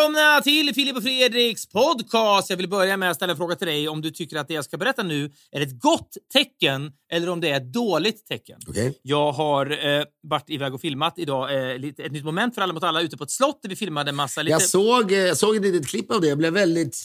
[0.00, 2.50] välkomna till Filip och Fredriks podcast.
[2.50, 4.54] Jag vill börja med att ställa en fråga till dig om du tycker att det
[4.54, 8.60] jag ska berätta nu är ett gott tecken eller om det är ett dåligt tecken.
[8.68, 8.98] Okej.
[9.02, 12.72] Jag har eh, varit iväg och filmat idag eh, lite, ett nytt moment för Alla
[12.72, 14.52] mot alla ute på ett slott där vi filmade en massa lite...
[14.52, 16.28] Jag såg, eh, jag såg ett litet klipp av det.
[16.28, 16.98] Jag blev väldigt,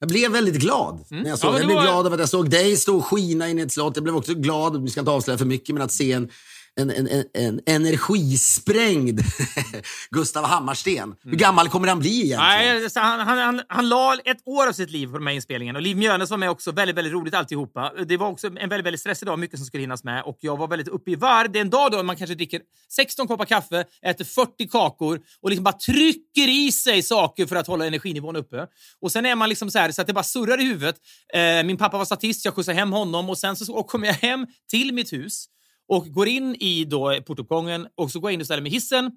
[0.00, 1.04] jag blev väldigt glad.
[1.08, 1.50] När jag, såg.
[1.50, 1.54] Mm.
[1.54, 3.62] Ja, jag blev var- glad av att jag såg dig stå och skina in i
[3.62, 3.96] ett slott.
[3.96, 6.30] Jag blev också glad, vi ska inte avslöja för mycket, men att se en,
[6.76, 9.20] en, en, en, en energisprängd
[10.10, 11.14] Gustav Hammarsten.
[11.22, 12.76] Hur gammal kommer han bli egentligen?
[12.76, 12.82] Mm.
[12.82, 15.78] Nej, han, han, han, han la ett år av sitt liv på de här inspelningarna.
[15.78, 16.72] Och Liv Mjönes var med också.
[16.72, 17.92] Väldigt, väldigt roligt alltihopa.
[18.06, 19.38] Det var också en väldigt, väldigt stressig dag.
[19.38, 20.22] Mycket som skulle hinnas med.
[20.22, 21.52] Och jag var väldigt uppe i varv.
[21.52, 25.50] Det är en dag då man kanske dricker 16 koppar kaffe, äter 40 kakor och
[25.50, 28.66] liksom bara trycker i sig saker för att hålla energinivån uppe.
[29.00, 30.96] Och sen är man liksom så här så att det bara surrar i huvudet.
[31.34, 34.14] Eh, min pappa var statist, jag skjutsade hem honom och sen så så kommer jag
[34.14, 35.48] hem till mitt hus
[35.88, 38.74] och går in i då portuppgången och så går jag in och ställer mig i
[38.74, 39.10] hissen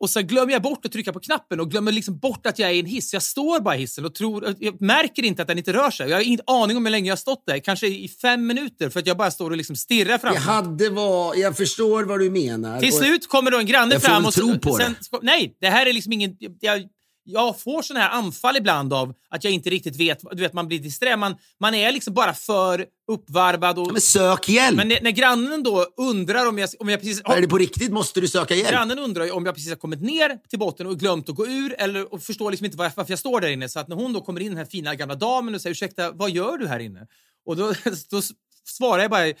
[0.00, 2.70] och sen glömmer jag bort att trycka på knappen och glömmer liksom bort att jag
[2.70, 3.12] är i en hiss.
[3.12, 6.10] Jag står bara i hissen och tror, jag märker inte att den inte rör sig.
[6.10, 7.58] Jag har ingen aning om hur länge jag har stått där.
[7.58, 10.34] Kanske i fem minuter för att jag bara står och liksom stirrar fram.
[10.34, 12.80] Jag, hade var, jag förstår vad du menar.
[12.80, 15.56] Till slut kommer då en granne Jag får fram och så, tro på sen, Nej,
[15.60, 16.36] det här är liksom ingen...
[16.60, 16.88] Jag,
[17.32, 20.20] jag får såna här anfall ibland av att jag inte riktigt vet.
[20.32, 21.16] Du vet, man blir disträ.
[21.16, 23.78] Man, man är liksom bara för uppvarvad.
[23.78, 24.76] Och, men sök hjälp!
[24.76, 27.22] men när, när grannen då undrar om jag, om jag precis...
[27.24, 28.70] är det på riktigt måste du söka hjälp.
[28.70, 31.74] Grannen undrar om jag precis har kommit ner till botten och glömt att gå ur
[31.78, 33.68] eller och förstår liksom inte varför, varför jag står där inne.
[33.68, 36.12] Så att när hon då kommer in, den här fina gamla damen och säger ursäkta,
[36.12, 37.06] vad gör du här inne?
[37.46, 37.74] Och då,
[38.10, 38.22] då
[38.64, 39.32] svarar jag bara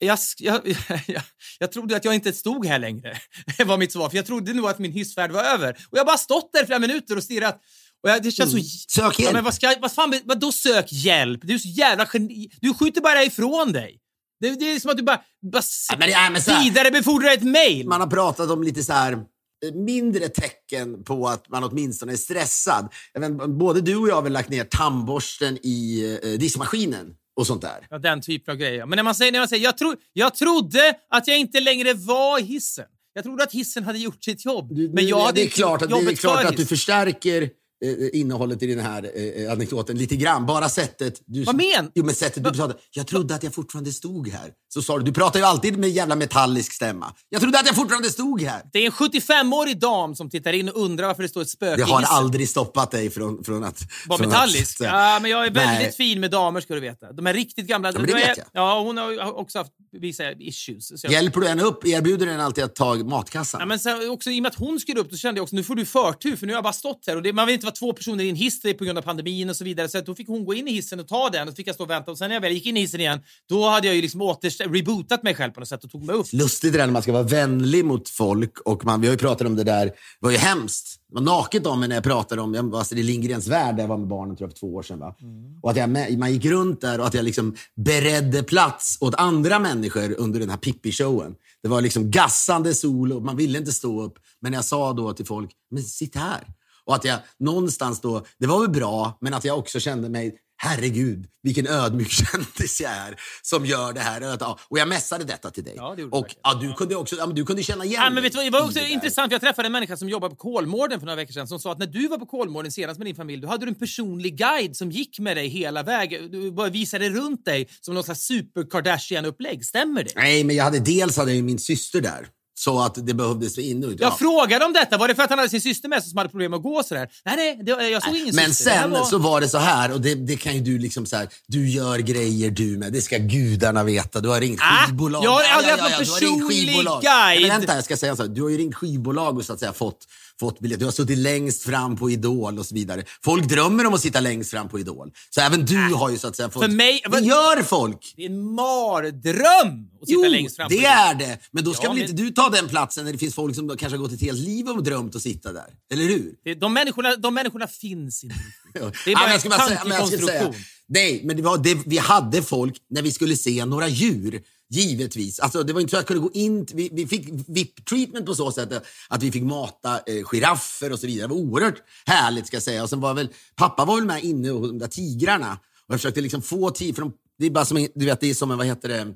[0.00, 0.60] jag, jag,
[1.06, 1.22] jag,
[1.58, 3.16] jag trodde att jag inte stod här längre,
[3.66, 4.08] var mitt svar.
[4.08, 5.70] För jag trodde nog att min hissfärd var över.
[5.72, 7.60] Och jag har bara stått där i flera minuter och stirrat.
[8.02, 8.58] Och jag, det känns så...
[8.88, 9.32] Sök Ja, hjälp!
[9.34, 11.40] men vad, ska, vad fan, vad då sök hjälp?
[11.42, 12.50] Du är så jävla geni.
[12.60, 13.98] Du skjuter bara ifrån dig.
[14.40, 15.20] Det, det är som att du bara,
[15.52, 17.86] bara Ja, men det är- men här- vidarebefordrar ett mail.
[17.88, 22.16] man har pratat om lite så här eh, mindre tecken på att man åtminstone är
[22.16, 22.88] stressad.
[23.14, 27.62] Vet, både du och jag har väl lagt ner tandborsten i eh, diskmaskinen och sånt
[27.62, 27.86] där.
[27.90, 28.86] Ja, den typen av grejer.
[28.86, 31.94] Men när man säger, när man säger jag, tro, jag trodde att jag inte längre
[31.94, 32.84] var i hissen.
[33.12, 34.72] Jag trodde att hissen hade gjort sitt jobb.
[34.72, 37.50] Men jag hade det är klart, att, det är klart att du förstärker
[37.84, 40.46] eh, innehållet i den här eh, anekdoten lite grann.
[40.46, 41.20] Bara sättet...
[41.26, 41.90] Du, Vad men?
[41.94, 42.74] Jo, men sättet du pratade.
[42.90, 44.50] Jag trodde att jag fortfarande stod här.
[44.74, 45.04] Så sa du.
[45.04, 47.14] Du pratar ju alltid med jävla metallisk stämma.
[47.28, 48.62] Jag trodde att jag fortfarande stod här.
[48.72, 51.76] Det är en 75-årig dam som tittar in och undrar varför det står ett spöke
[51.76, 53.82] Det har aldrig stoppat dig från, från att...
[54.06, 54.80] Var från metallisk?
[54.80, 55.92] Att, ja, men jag är väldigt Nej.
[55.92, 57.12] fin med damer ska du veta.
[57.12, 57.92] De är riktigt gamla.
[57.92, 58.46] men det vet jag.
[58.52, 60.88] Ja, hon har också haft vissa issues.
[60.88, 61.86] Så jag, Hjälper du henne upp?
[61.86, 63.60] Erbjuder du henne alltid att ta matkassan?
[63.60, 65.56] Ja, men sen, också, I och med att hon skulle upp, då kände jag också
[65.56, 67.16] nu får du förtur för nu har jag bara stått här.
[67.16, 69.50] Och det, man vill inte vara två personer i en hiss på grund av pandemin
[69.50, 69.88] och så vidare.
[69.88, 71.74] Så då fick hon gå in i hissen och ta den och så fick jag
[71.74, 72.10] stå och vänta.
[72.10, 74.22] Och sen när jag väl gick in i hissen igen, då hade jag ju liksom
[74.22, 76.26] åter rebootat mig själv på något sätt och tog mig upp.
[76.32, 78.58] Lustigt det där när man ska vara vänlig mot folk.
[78.58, 80.96] Och man, vi har ju pratat om det där, det var ju hemskt.
[81.08, 83.82] Det var naket om mig när jag pratade om jag var Astrid Lindgrens värld där
[83.82, 84.98] jag var med barnen tror jag, för två år sedan.
[84.98, 85.14] Va?
[85.62, 89.58] Och att jag, man gick runt där och att jag liksom beredde plats åt andra
[89.58, 91.34] människor under den här Pippi-showen.
[91.62, 94.18] Det var liksom gassande sol och man ville inte stå upp.
[94.40, 96.46] Men jag sa då till folk, men sitt här.
[96.90, 100.38] Och att jag någonstans då, det var väl bra, men att jag också kände mig
[100.62, 104.42] Herregud, vilken ödmjuk kändis jag är som gör det här.
[104.68, 105.74] Och jag mässade detta till dig.
[105.76, 108.32] Ja, det och ja, du kunde också ja, du kunde känna igen Ja, men vet
[108.32, 111.00] du, det var också det intressant, för jag träffade en människa som jobbar på Kolmården
[111.00, 113.16] för några veckor sedan som sa att när du var på Kolmården senast med din
[113.16, 116.30] familj, då hade du en personlig guide som gick med dig hela vägen.
[116.30, 119.64] Du bara visade runt dig som någon slags super Kardashian-upplägg.
[119.64, 120.10] Stämmer det?
[120.16, 122.26] Nej, men jag hade, dels hade min syster där.
[122.64, 124.00] Så att det behövdes för in och ut.
[124.00, 124.16] Jag Ja.
[124.16, 124.96] frågade om detta.
[124.98, 126.82] Var det för att han hade sin syster med sig som hade problem att gå
[126.82, 127.08] sådär?
[127.24, 128.70] Nej, nej, det, jag såg ingen Men syster.
[128.70, 129.04] Sen var...
[129.04, 131.68] så var det så här, och det, det kan ju du liksom så här, du
[131.70, 134.20] gör grejer du med, det ska gudarna veta.
[134.20, 135.24] Du har ringt Ah, skivbolag.
[135.24, 137.40] jag har aldrig haft någon du har ringt personlig guide.
[137.48, 139.58] Men vänta, jag ska säga så här, du har ju ringt skivbolag och så att
[139.60, 140.06] säga fått,
[140.40, 140.78] fått biljett.
[140.78, 143.02] Du har suttit längst fram på Idol och så vidare.
[143.24, 145.10] Folk drömmer om att sitta längst fram på Idol.
[145.30, 146.62] Så även du har ju så att säga fått...
[146.64, 148.12] För mig- Det gör folk!
[148.16, 150.68] Det är en mardröm att sitta Jo, längst fram.
[150.68, 150.86] på det det.
[150.86, 151.38] är det.
[151.50, 153.54] Men då ska Ja, väl men- inte du ta den platsen när det finns folk
[153.54, 155.66] som kanske har gått ett helt liv och drömt att sitta där?
[155.92, 156.54] Eller hur?
[156.60, 158.36] De människorna, de människorna finns inte.
[159.04, 160.54] Det är bara Ja, en tankekonstruktion.
[160.88, 164.40] Nej, men det var, det, vi hade folk när vi skulle se några djur.
[164.70, 165.40] Givetvis.
[165.40, 166.66] Alltså, det var inte så att jag kunde gå in...
[166.74, 168.72] Vi, vi fick VIP-treatment på så sätt
[169.08, 171.26] att vi fick mata eh, giraffer och så vidare.
[171.26, 172.82] Det var oerhört härligt ska jag säga.
[172.82, 175.58] Och sen var väl, pappa var väl med inne och de där tigrarna.
[175.86, 178.30] Och jag försökte liksom få tid, för de, det är bara som du vet, det
[178.30, 179.06] är som en, vad heter det,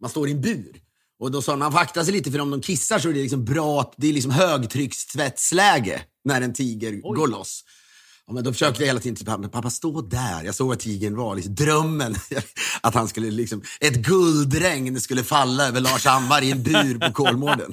[0.00, 0.80] man står i en bur.
[1.18, 3.12] Och då sa han, man får akta sig lite för om de kissar så är
[3.12, 7.64] det liksom bra, det är liksom högtryckstvättsläge när en tiger går loss.
[8.26, 10.42] Ja, men då försökte jag hela tiden till pappa, pappa stå där.
[10.44, 12.14] Jag såg att tigern var liksom, drömmen.
[12.80, 17.12] Att han skulle liksom, ett guldregn skulle falla över Lars Hammar i en bur på
[17.12, 17.72] Kolmården.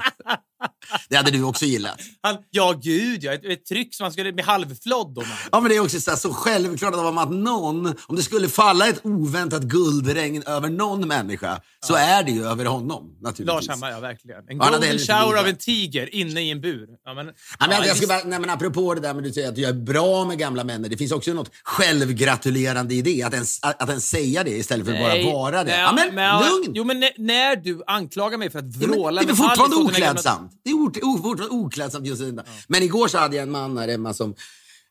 [1.10, 2.00] Det hade du också gillat.
[2.22, 3.34] Han, ja, gud ja.
[3.34, 5.24] Ett, ett tryck som man skulle med halvflodd om.
[5.52, 8.50] Ja, men det är också så, här, så självklart att, att någon, om det skulle
[8.50, 13.48] falla ett oväntat guldregn över någon människa, så är det ju över honom naturligtvis.
[13.48, 14.40] Lars Hammar, ja verkligen.
[14.40, 16.88] En Ja, han golden shower av en tiger inne i en bur.
[17.06, 17.32] Ja, men, Ja,
[17.68, 19.58] men, ja, jag ska bara, nej, men apropå det där med att du säger att
[19.58, 20.82] jag är bra med gamla män.
[20.82, 23.24] Det finns också något självgratulerande i det.
[23.24, 25.72] Att ens, att, ens säga det istället för att bara vara det.
[25.72, 26.72] nej, Ja, men, lugn!
[26.76, 29.76] Jo, men när, när du anklagar mig för att Ja, men vråla det är fortfarande
[29.76, 30.60] Alice oklädsamt.
[30.64, 32.44] Det är ort- o- fortfarande oklädsamt just det.
[32.68, 34.36] Men igår så hade jag en man här hemma som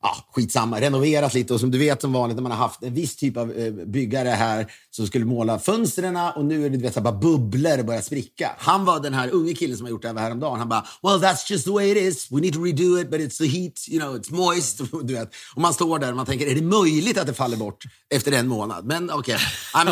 [0.03, 2.95] Ja, skitsamma, renoverat lite och som du vet som vanligt när man har haft en
[2.95, 6.83] viss typ av eh, byggare här som skulle måla fönstren och nu är det du
[6.83, 8.51] vet, så bara bubblor och börjar spricka.
[8.59, 10.59] Han var den här unge killen som har gjort det här häromdagen.
[10.59, 12.33] Han bara, well that's just the way it is.
[12.33, 14.81] We need to redo it but it's the heat, you know, it's moist.
[15.03, 15.35] Du vet.
[15.55, 18.33] Och man står där och man tänker, är det möjligt att det faller bort efter
[18.33, 18.85] en månad?
[18.85, 19.39] Men okej.
[19.75, 19.85] Ja,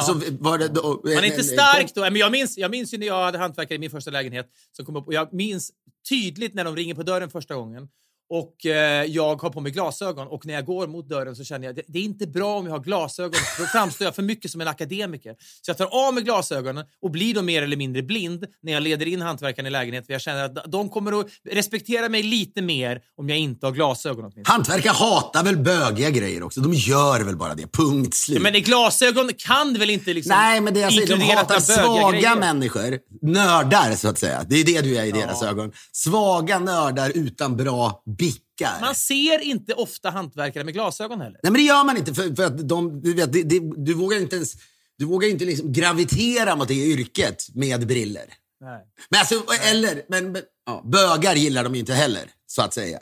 [0.58, 2.00] det då, Man är inte stark då.
[2.00, 4.46] Men jag, minns, jag minns ju när jag hade hantverkare i min första lägenhet.
[4.76, 5.70] Som kom upp, och jag minns
[6.08, 7.88] tydligt när de ringer på dörren första gången.
[8.30, 11.66] Och eh, jag har på mig glasögon och när jag går mot dörren så känner
[11.66, 14.22] jag det, det är inte bra om jag har glasögon för då framstår jag för
[14.22, 15.34] mycket som en akademiker.
[15.62, 18.82] Så jag tar av mig glasögonen och blir då mer eller mindre blind när jag
[18.82, 22.62] leder in hantverkaren i lägenhet för jag känner att de kommer att respektera mig lite
[22.62, 24.44] mer om jag inte har glasögon åtminstone.
[24.54, 26.60] Hantverkare hatar väl bögiga grejer också.
[26.60, 27.72] De gör väl bara det.
[27.72, 28.42] Punkt slut.
[28.42, 32.10] Men i glasögon kan väl inte liksom Nej, men det är alltså, de hatar svaga
[32.10, 32.36] grejer?
[32.36, 32.98] människor.
[33.22, 34.44] Nördar, så att säga.
[34.48, 35.72] Det är det du är i deras ögon.
[35.92, 38.80] Svaga nördar utan bra bickar.
[38.80, 41.40] Man ser inte ofta hantverkare med glasögon heller.
[41.42, 42.14] Nej, men det gör man inte.
[42.14, 44.54] För, för att de, du, vet, det, det, du vågar inte ens
[44.98, 48.34] du vågar inte liksom gravitera mot det yrket med briller.
[48.60, 48.80] Nej.
[49.10, 53.00] Men alltså, eller, men, men ja, bögar gillar de ju inte heller, så att säga.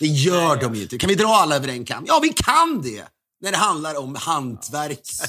[0.00, 0.98] Det gör de ju inte.
[0.98, 2.04] Kan vi dra alla över en kam?
[2.06, 3.04] Ja, vi kan det!
[3.40, 5.28] När det handlar om hantverkare.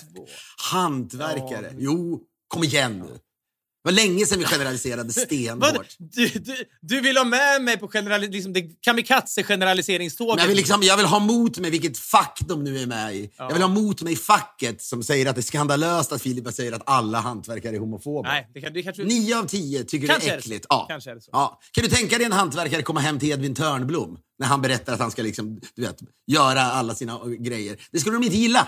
[0.72, 1.74] Hantverkare.
[1.78, 3.20] Jo, kom igen nu.
[3.84, 5.96] Det var länge sedan vi generaliserade stenhårt.
[5.98, 10.42] Du, du, du vill ha med mig på generali liksom det kamikaze-generaliseringståget?
[10.42, 13.32] Jag, vill liksom, jag vill ha mot mig vilket fack de nu är med i.
[13.38, 16.72] Jag vill ha mot mig facket som säger att det är skandalöst att Filip säger
[16.72, 18.30] att alla hantverkare är homofoba.
[18.30, 19.04] Nej, det, kan, det kanske...
[19.04, 20.66] Nio av tio tycker Kanske det är är det äckligt.
[20.70, 20.86] Ja.
[20.90, 21.30] Kanske är det så.
[21.34, 21.60] Ja.
[21.72, 25.00] Kan du tänka dig en hantverkare komma hem till Edvin Törnblom när han berättar att
[25.00, 27.78] han ska liksom, du vet, göra alla sina grejer?
[27.92, 28.68] Det skulle de inte gilla.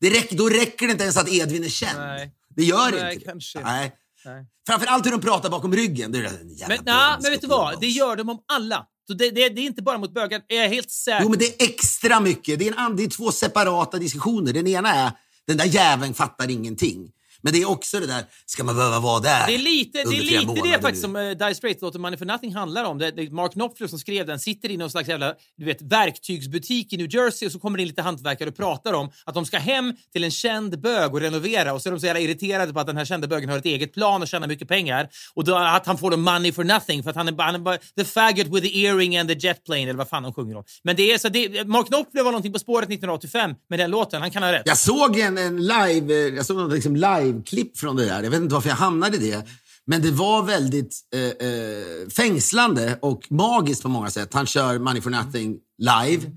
[0.00, 1.98] Det räck, då räcker det inte ens att Edvin är känd.
[1.98, 2.06] Ah.
[2.06, 2.34] Nej.
[2.56, 3.60] Det gör Nej, inte kanske.
[3.60, 3.92] Nej.
[4.24, 4.46] Nej.
[4.66, 6.12] Framförallt hur de pratar bakom ryggen.
[6.12, 7.80] Det är Men, böns men vet du vad?
[7.80, 8.86] Det gör de om alla.
[9.06, 10.42] Så det, det, det är inte bara mot bögar.
[10.46, 11.22] Jag är helt säker.
[11.22, 12.58] Jo, men det är extra mycket.
[12.58, 14.52] Det är, en, det är två separata diskussioner.
[14.52, 15.10] Den ena är,
[15.46, 17.10] den där jäveln fattar ingenting.
[17.42, 20.16] Men det är också det där, ska man behöva vara där Det är lite det,
[20.16, 22.98] är lite det faktiskt som uh, Die Straight låter Money for Nothing handlar om.
[22.98, 26.92] Det, det Mark Knopfler som skrev den sitter i någon slags jävla du vet, verktygsbutik
[26.92, 29.46] i New Jersey och så kommer det in lite hantverkare och pratar om att de
[29.46, 32.72] ska hem till en känd bög och renovera och så är de så jävla irriterade
[32.72, 35.44] på att den här kända bögen har ett eget plan och tjänar mycket pengar och
[35.44, 37.78] då, att han får då money for nothing för att han är, han är bara
[37.96, 40.64] the faggot with the earring and the jet plane eller vad fan de sjunger om.
[40.82, 44.20] Men det är så det, Mark Knopfler var någonting på spåret 1985 med den låten.
[44.20, 44.62] Han kan ha rätt.
[44.64, 46.96] Jag såg en, en live, eh, jag såg något liksom
[47.30, 48.22] liveklipp från det där.
[48.22, 49.46] Jag vet inte varför jag hamnade i det.
[49.86, 54.34] Men det var väldigt eh, eh, fängslande och magiskt på många sätt.
[54.34, 56.30] Han kör Money for Nothing live.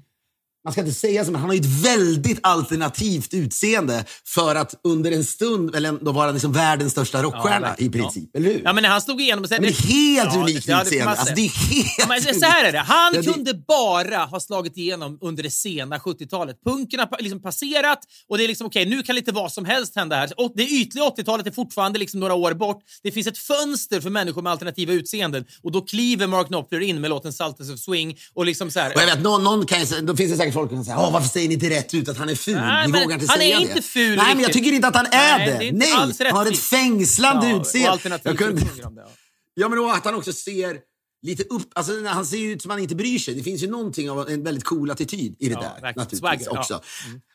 [0.65, 5.11] Man ska inte säga så, men han har ett väldigt alternativt utseende för att under
[5.11, 7.91] en stund eller ändå vara liksom världens största rockstjärna verkligen.
[7.91, 8.35] i princip.
[8.35, 8.61] Eller hur?
[8.63, 9.45] Ja, men när han slog igenom...
[9.49, 11.11] det är helt Ja, unikt ja, utseende.
[11.11, 12.77] Alltså, det är helt Men så här är det.
[12.79, 16.57] Han Ja, det- kunde bara ha slagit igenom under det sena 70-talet.
[16.65, 19.95] Punken har liksom passerat och det är liksom okej, nu kan lite vad som helst
[19.95, 20.29] hända här.
[20.37, 22.83] Och det ytliga 80-talet är fortfarande liksom några år bort.
[23.03, 27.01] Det finns ett fönster för människor med alternativa utseenden och då kliver Mark Knopfler in
[27.01, 28.95] med låten Salters of Swing och liksom så här.
[28.95, 31.29] Och jag vet, någon, någon kan ju, då finns det säkert folk säger Åh, varför
[31.29, 32.55] säger ni inte rätt ut att han är ful?
[32.55, 33.81] Nej, ni men vågar inte han är säga inte det.
[33.81, 35.57] ful Nej, men jag tycker inte att han är Nej, det.
[35.57, 38.19] det är Nej, han har ett fängslande Ja, och utseende.
[38.23, 38.91] Jag kunde, det, ja.
[39.53, 40.77] ja, men och att han också ser
[41.23, 41.69] lite upp...
[41.75, 43.33] Alltså, han ser ju ut som han inte bryr sig.
[43.35, 45.69] Det finns ju någonting av en väldigt cool attityd i det Ja, där.
[45.69, 45.93] verkligen.
[45.95, 46.81] Naturligtvis Swagger, också.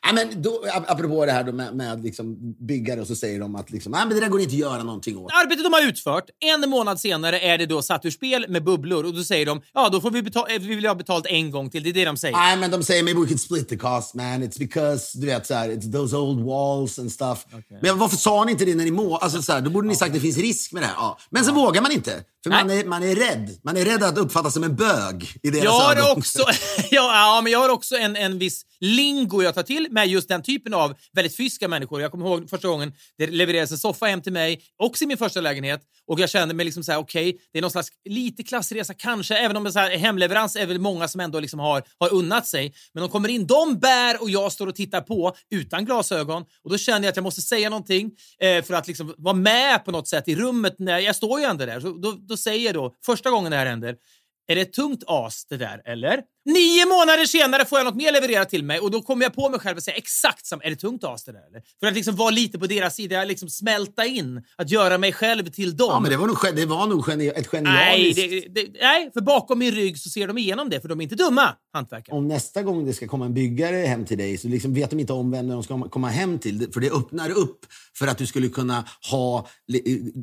[0.07, 3.39] Ja, men då, ap- apropå det här då med, med liksom byggare, och så säger
[3.39, 5.31] de att liksom, men det där går inte att göra någonting åt.
[5.45, 9.05] Arbetet de har utfört, en månad senare är det då satt ur spel med bubblor
[9.05, 11.69] och då säger de ja, då får vi, betala, vi vill ha betalt en gång
[11.69, 11.83] till.
[11.83, 12.37] Det är det de säger.
[12.37, 14.43] Nej, men de säger maybe we could split the cost man.
[14.43, 17.45] It's because, du vet, så här, it's those old walls and stuff.
[17.81, 19.17] Men varför sa ni inte det när ni må?
[19.17, 20.95] Alltså, så här, då borde ni sagt att det finns risk med det här.
[20.97, 21.17] Ja.
[21.29, 22.23] Men så vågar man inte.
[22.43, 23.57] För man är, man är rädd.
[23.63, 26.39] Man är rädd att uppfattas som en bög i deras Jag har också,
[26.77, 30.29] ja, ja, men jag har också en, en viss lingo jag tar till med just
[30.29, 32.01] den typen av väldigt fysiska människor.
[32.01, 35.17] Jag kommer ihåg första gången det levererades en soffa hem till mig, också i min
[35.17, 35.81] första lägenhet.
[36.07, 39.37] Och jag kände mig liksom så här, okej, det är någon slags lite klassresa kanske,
[39.37, 42.13] även om det är så här, hemleverans är väl många som ändå liksom har, har
[42.13, 42.73] unnat sig.
[42.93, 46.45] Men de kommer in, de bär och jag står och tittar på utan glasögon.
[46.63, 49.85] Och då känner jag att jag måste säga någonting eh, för att liksom vara med
[49.85, 50.75] på något sätt i rummet.
[50.79, 51.79] När, jag står ju ändå där.
[51.79, 53.97] Så då, då säger jag då, första gången det här händer,
[54.47, 56.23] är det ett tungt as det där, eller?
[56.45, 59.49] Nio månader senare får jag något mer levererat till mig och då kommer jag på
[59.49, 60.63] mig själv och säger exakt samma.
[60.63, 61.61] Är det tungt as det där, eller?
[61.79, 65.49] För att liksom vara lite på deras sida, liksom smälta in, att göra mig själv
[65.49, 65.89] till dem.
[65.89, 68.53] Ja, men det var nog, det var nog geni, ett nej, genialiskt...
[68.55, 71.03] det, det, nej, för bakom min rygg så ser de igenom det, för de är
[71.03, 72.15] inte dumma, hantverkare.
[72.15, 74.99] Om nästa gång det ska komma en byggare hem till dig så liksom vet de
[74.99, 76.67] inte om vem de ska komma hem till.
[76.73, 77.59] För det öppnar upp
[77.97, 79.47] för att du skulle kunna ha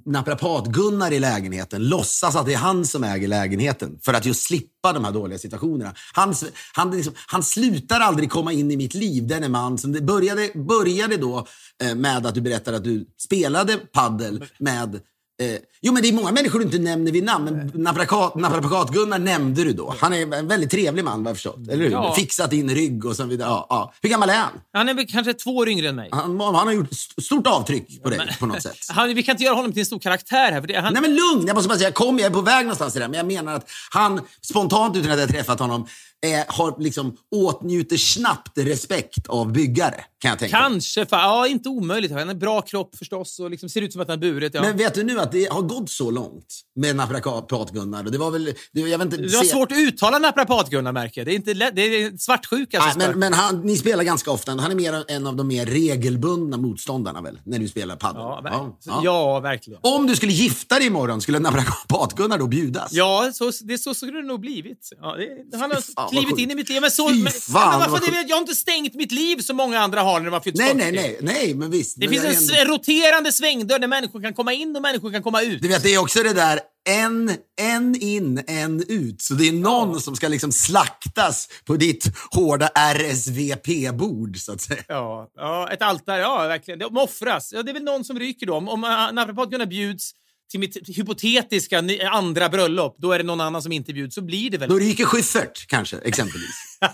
[0.07, 1.89] naprapat-Gunnar i lägenheten.
[1.89, 3.99] Låtsas att det är han som äger lägenheten.
[4.03, 5.95] För att just slippa de här dåliga situationerna.
[6.15, 6.35] Han,
[6.75, 9.79] han, liksom, han slutar aldrig komma in i mitt liv, denne man.
[9.79, 11.47] Som det började, började då
[11.83, 15.01] eh, med att du berättade att du spelade paddel med
[15.43, 19.65] Eh, jo, men det är många människor du inte nämner vid namn, men naprapat-Gunnar nämnde
[19.65, 19.95] du då.
[19.99, 21.69] Han är en väldigt trevlig man, vad jag förstått.
[21.69, 21.91] Eller hur?
[21.91, 22.15] Ja.
[22.15, 23.49] Fixat din rygg och så vidare.
[23.49, 23.93] Ja, ja.
[24.03, 24.51] Hur gammal är han?
[24.73, 26.09] Han är kanske två år yngre än mig.
[26.13, 28.77] Han, han har gjort st- stort avtryck på dig på något sätt.
[28.89, 30.61] Han, vi kan inte göra honom till en stor karaktär här.
[30.61, 32.65] För det, han, Nej men lugn, jag måste bara säga, kom, jag är på väg
[32.65, 35.87] någonstans i det här, men jag menar att han spontant utan att jag träffat honom
[36.27, 40.57] eh, har liksom åtnjuter snabbt respekt av byggare, kan jag tänka.
[40.57, 41.05] Kanske.
[41.05, 42.13] Fa- ja, inte omöjligt.
[42.13, 44.55] Han har en bra kropp förstås och liksom ser ut som att han har burit.
[44.55, 44.63] Ja.
[44.63, 46.47] Men vet du nu att det har gått så långt
[46.77, 48.03] med naprapat-Gunnar?
[48.03, 51.21] Det var väl, det, jag vet inte, Du har se- svårt att uttala naprapat-Gunnar, märker
[51.21, 51.27] jag.
[51.27, 54.53] Det är, inte lätt, det är svartsjuka Nej, men, men han, ni spelar ganska ofta.
[54.53, 58.23] Han är mer en av de mer regelbundna motståndarna väl, när du spelar padel?
[58.23, 59.01] Ja, ver- Ja, ja.
[59.05, 59.81] ja, verkligen.
[59.83, 62.93] Om du skulle gifta dig imorgon, skulle naprapat-Gunnar då bjudas?
[62.93, 64.89] Ja, så, det, så skulle det nog blivit.
[65.01, 65.17] Ja,
[65.51, 65.81] det, han har
[66.15, 66.81] Vad klivit in i mitt liv.
[66.81, 69.79] Men så, Fy men, fan, men varför, jag har inte stängt mitt liv som många
[69.81, 70.79] andra har när har fyllt Nej, 40.
[70.79, 72.01] nej, nej, nej, men visst.
[72.01, 75.23] Det men finns en ändå- roterande svängdörr där människor kan komma in och människor kan
[75.23, 75.63] komma ut.
[75.63, 79.23] Du vet, det är också det där en, en in, en ut.
[79.23, 84.83] Så det är någon som ska liksom slaktas på ditt hårda RSVP-bord, så att säga.
[84.89, 86.21] Ja, ja, ett altare.
[86.21, 86.79] Ja, verkligen.
[86.81, 87.53] De offras.
[87.53, 88.55] Ja, det är väl någon som ryker då.
[88.55, 88.81] Om, om
[89.13, 90.13] naprapat-Gunnar bjuds
[90.51, 94.15] till mitt hypotetiska andra bröllop, då är det någon annan som inte bjuds.
[94.15, 94.69] Så blir det väl.
[94.69, 96.79] Då ryker Schyffert, kanske, exempelvis.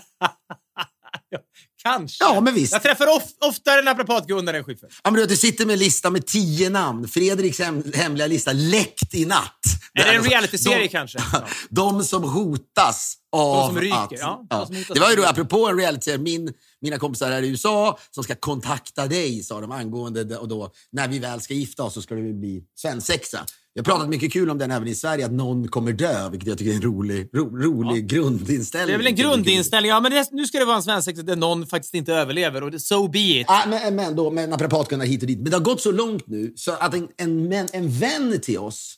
[1.83, 2.23] Kanske.
[2.23, 2.73] Ja, men visst.
[2.73, 4.91] Jag träffar of, oftare naprapat-Gunnar än Schyffert.
[5.03, 7.07] Ja, men du, du sitter med en lista med tio namn.
[7.07, 9.59] Fredriks hem, hemliga lista, läckt i natt.
[9.93, 11.19] Är det en realityserie kanske?
[11.33, 11.47] Ja.
[11.69, 14.11] De som hotas av De som ryker, att...
[14.11, 14.45] ja.
[14.49, 17.97] De som Det var ju då, apropå en realityserie, min, mina kompisar här i USA
[18.11, 21.93] som ska kontakta dig, sa de, angående och då, när vi väl ska gifta oss
[21.93, 23.45] så ska det bli svensexa.
[23.75, 26.49] Jag har pratat mycket kul om den även i Sverige, att någon kommer dö, vilket
[26.49, 28.87] jag tycker är en rolig, ro, rolig grundinställning.
[28.87, 29.89] Det är väl en grundinställning.
[29.89, 32.71] Ja, men det, nu ska det vara en svensexa där någon faktiskt inte överlever och
[32.71, 33.45] det, so be it.
[33.49, 35.37] Ja, men, men då med naprapatkunnar hit och dit.
[35.39, 38.57] Men det har gått så långt nu så att en, en, vän- en vän till
[38.59, 38.95] oss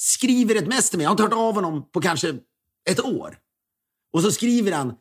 [0.00, 1.04] skriver ett mess till mig.
[1.04, 2.34] Jag har inte hört av honom på kanske
[2.90, 3.36] ett år.
[4.12, 4.92] Och så skriver han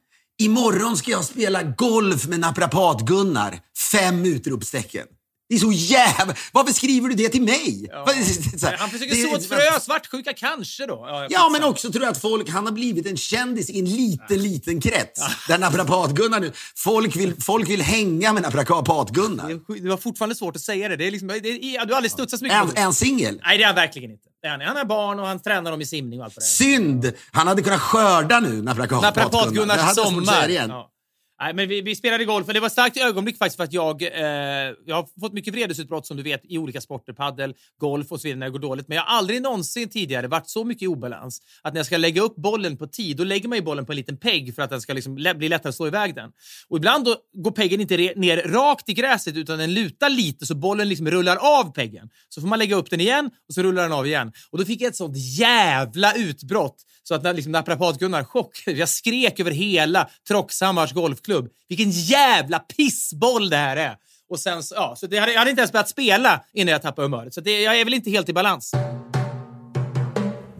[0.42, 3.60] Imorgon ska jag spela golf med naprapat-Gunnar.
[3.92, 5.08] Fem utropstecken.
[5.50, 6.36] Det är så jävla...
[6.52, 7.90] Varför skriver du det till mig?
[7.94, 9.80] Här- Han försöker det så ett frö.
[9.80, 11.06] Svartsjuka kanske då.
[11.10, 13.86] Ja, Ja, men också tror jag att folk, han har blivit en kändis i en
[13.86, 15.22] liten, liten krets.
[15.48, 19.60] Där naprapat-Gunnar nu, folk vill, folk vill hänga med naprapat-Gunnar.
[19.84, 20.96] Det var fortfarande svårt att säga det.
[20.96, 23.40] det, är liksom, det är, ja, du har aldrig studsat så mycket är han singel?
[23.46, 24.24] Nej, det är han verkligen inte.
[24.48, 26.42] Han, han har barn och han tränar dem i simning och allt det.
[26.42, 27.12] Synd!
[27.32, 29.02] Han hade kunnat skörda nu, naprapat-Gunnar.
[29.02, 30.50] Naprapat-Gunnars sommar.
[30.50, 30.70] igen.
[30.70, 30.90] Ja.
[31.42, 33.74] Nej, men vi, vi spelade golf, och det var ett starkt ögonblick faktiskt för att
[33.74, 34.10] jag, eh,
[34.86, 38.28] jag har fått mycket vredesutbrott som du vet i olika sporter, paddel, golf och så
[38.28, 38.88] vidare när det går dåligt.
[38.88, 41.98] Men jag har aldrig någonsin tidigare varit så mycket i obalans att när jag ska
[41.98, 44.62] lägga upp bollen på tid, då lägger man ju bollen på en liten pegg för
[44.62, 46.30] att den ska liksom bli lättare att slå iväg den.
[46.70, 50.56] Och ibland då går peggen inte ner rakt i gräset utan den lutar lite så
[50.56, 52.10] bollen liksom rullar av peggen.
[52.30, 54.32] Så får man lägga upp den igen och så rullar den av igen.
[54.52, 58.64] Och då fick jag ett sånt jävla utbrott så att liksom naprapat-Gunnar chock.
[58.66, 61.29] Jag skrek över hela Troxhammars golfklubb.
[61.70, 63.96] Vilken jävla pissboll det här är!
[64.30, 67.06] Och sen ja, så det hade, jag hade inte ens börjat spela innan jag tappade
[67.06, 67.34] humöret.
[67.34, 68.72] Så det, jag är väl inte helt i balans.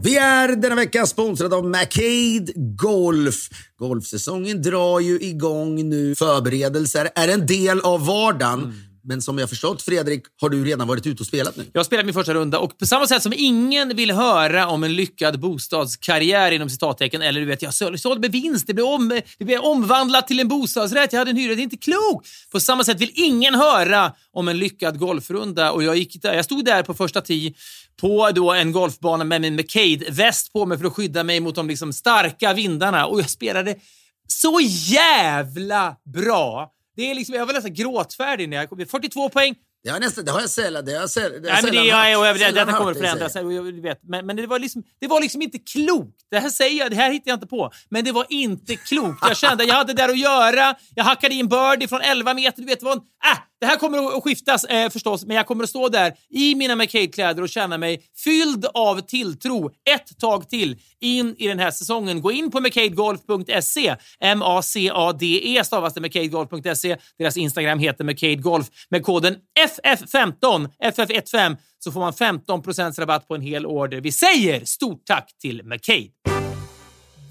[0.02, 3.50] Vi är denna vecka sponsrade av Macade Golf.
[3.78, 6.16] Golfsäsongen drar ju igång nu.
[6.16, 8.74] Förberedelser är en del av vardagen.
[9.10, 11.66] Men som jag förstått, Fredrik, har du redan varit ute och spelat nu?
[11.74, 14.84] Jag har spelat min första runda och på samma sätt som ingen vill höra om
[14.84, 19.22] en lyckad bostadskarriär inom citattecken eller du vet, jag sålde med vinst, det blev, om,
[19.38, 22.28] det blev omvandlat till en bostadsrätt, jag hade en hyra, det är inte klokt.
[22.52, 26.46] På samma sätt vill ingen höra om en lyckad golfrunda och jag, gick där, jag
[26.46, 27.54] stod där på första tee
[28.02, 31.68] på då en golfbana med min McCade-väst på mig för att skydda mig mot de
[31.68, 33.76] liksom starka vindarna och jag spelade
[34.28, 36.72] så jävla bra.
[37.00, 38.86] Det är liksom, jag var nästan gråtfärdig när jag kom.
[38.86, 41.42] 42 poäng, Det har, nästan, det har jag sällan, det har jag säll, det har
[41.42, 43.34] Nej, men det, sällan jag, jag, jag, Sällan detta kommer att förändras.
[43.34, 43.52] säga.
[43.52, 44.00] Jag, jag vet.
[44.04, 46.16] Men, men det, var liksom, det var liksom inte klokt.
[46.32, 47.72] Det här säger jag, det här hittar jag inte på.
[47.90, 49.20] Men det var inte klokt.
[49.22, 50.76] Jag kände jag hade där att göra.
[50.96, 52.62] Jag hackade in birdie från 11 meter.
[52.62, 52.98] Du vet, det, var en,
[53.34, 56.56] äh, det här kommer att skiftas eh, förstås, men jag kommer att stå där i
[56.56, 61.72] mina McCade-kläder och känna mig fylld av tilltro ett tag till in i den här
[61.72, 62.22] säsongen.
[62.22, 63.96] Gå in på mccadegolf.se.
[64.20, 66.98] M-A-C-A-D-E stavas det, mccadegolf.se.
[67.18, 68.68] Deras Instagram heter mccadegolf.
[68.90, 74.02] Med koden FF15, FF15, så får man 15% rabatt på en hel order.
[74.02, 76.39] Vi säger stort tack till McCade.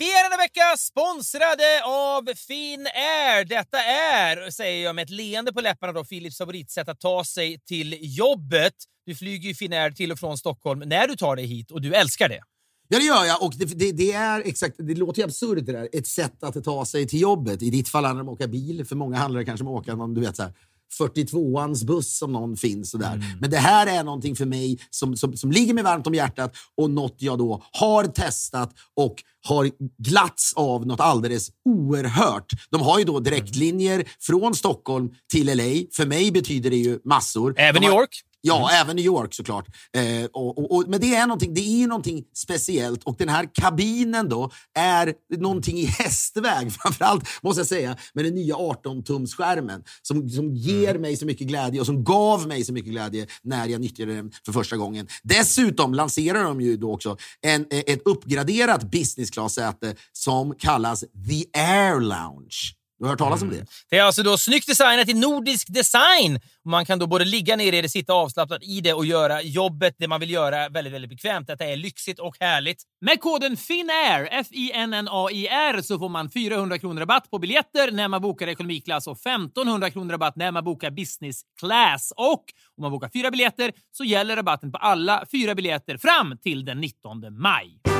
[0.00, 3.44] Vi är denna vecka sponsrade av Finnair.
[3.44, 7.60] Detta är, säger jag med ett leende på läpparna, då, Philips favoritsätt att ta sig
[7.66, 8.74] till jobbet.
[9.06, 11.94] Du flyger ju Finnair till och från Stockholm när du tar dig hit och du
[11.94, 12.40] älskar det.
[12.88, 13.42] Ja, det gör jag.
[13.42, 15.88] Och det, det, det är exakt, det låter ju absurt det där.
[15.92, 17.62] Ett sätt att ta sig till jobbet.
[17.62, 18.84] I ditt fall handlar det om att åka bil.
[18.84, 20.52] För många handlar det kanske om att åka någon, du vet, så här,
[21.00, 22.90] 42ans buss som någon finns.
[22.90, 23.14] Sådär.
[23.14, 23.26] Mm.
[23.40, 26.54] Men det här är någonting för mig som, som, som ligger mig varmt om hjärtat
[26.76, 29.14] och något jag då har testat och
[29.48, 32.52] har glatts av något alldeles oerhört.
[32.70, 35.64] De har ju då direktlinjer från Stockholm till LA.
[35.92, 37.54] För mig betyder det ju massor.
[37.56, 38.24] Även De New har- York?
[38.48, 39.66] Ja, även New York såklart.
[39.96, 43.48] Eh, och, och, och, men det är, någonting, det är någonting speciellt och den här
[43.54, 50.28] kabinen då är någonting i hästväg framförallt måste jag säga med den nya 18-tumsskärmen som,
[50.28, 53.80] som ger mig så mycket glädje och som gav mig så mycket glädje när jag
[53.80, 55.08] nyttjade den för första gången.
[55.22, 62.00] Dessutom lanserar de ju då också en, ett uppgraderat business class-säte som kallas The Air
[62.00, 62.77] Lounge.
[62.98, 63.66] Du har hört talas om det?
[63.90, 66.40] Det är alltså då snyggt designat i nordisk design.
[66.64, 69.94] Man kan då både ligga ner i det, sitta avslappnat i det och göra jobbet,
[69.98, 71.46] det man vill göra, väldigt, väldigt bekvämt.
[71.46, 72.82] Detta är lyxigt och härligt.
[73.00, 78.46] Med koden FINAIR, F-I-N-N-A-I-R, så får man 400 kronor rabatt på biljetter när man bokar
[78.48, 82.12] ekonomiklass och 1500 kronor rabatt när man bokar business class.
[82.16, 82.44] Och
[82.76, 86.80] om man bokar fyra biljetter så gäller rabatten på alla fyra biljetter fram till den
[86.80, 87.97] 19 maj.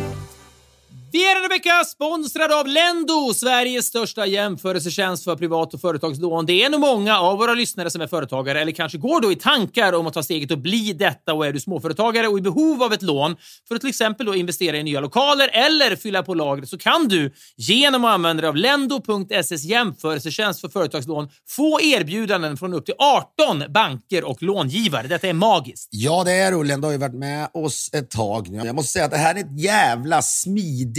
[1.13, 6.47] Vi är denna vecka sponsrade av Lendo, Sveriges största jämförelsetjänst för privat och företagslån.
[6.47, 9.37] Det är nog många av våra lyssnare som är företagare eller kanske går då i
[9.37, 12.83] tankar om att ta steget och bli detta och är du småföretagare och i behov
[12.83, 13.37] av ett lån
[13.69, 17.09] för att till exempel då investera i nya lokaler eller fylla på lagret så kan
[17.09, 22.95] du genom att använda dig av lendo.ses jämförelsetjänst för företagslån få erbjudanden från upp till
[22.99, 25.07] 18 banker och långivare.
[25.07, 25.89] Detta är magiskt.
[25.93, 26.65] Ja, det är det.
[26.65, 28.59] Lendo har ju varit med oss ett tag nu.
[28.59, 30.98] Jag måste säga att det här är ett jävla smidigt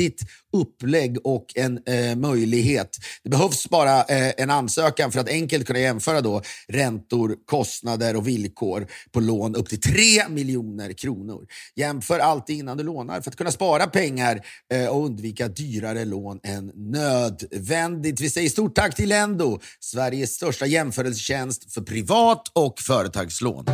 [0.54, 2.98] upplägg och en eh, möjlighet.
[3.24, 8.28] Det behövs bara eh, en ansökan för att enkelt kunna jämföra då räntor, kostnader och
[8.28, 11.48] villkor på lån upp till 3 miljoner kronor.
[11.76, 14.42] Jämför alltid innan du lånar för att kunna spara pengar
[14.74, 18.22] eh, och undvika dyrare lån än nödvändigt.
[18.22, 23.66] Vi säger stort tack till Lendo, Sveriges största jämförelsetjänst för privat och företagslån.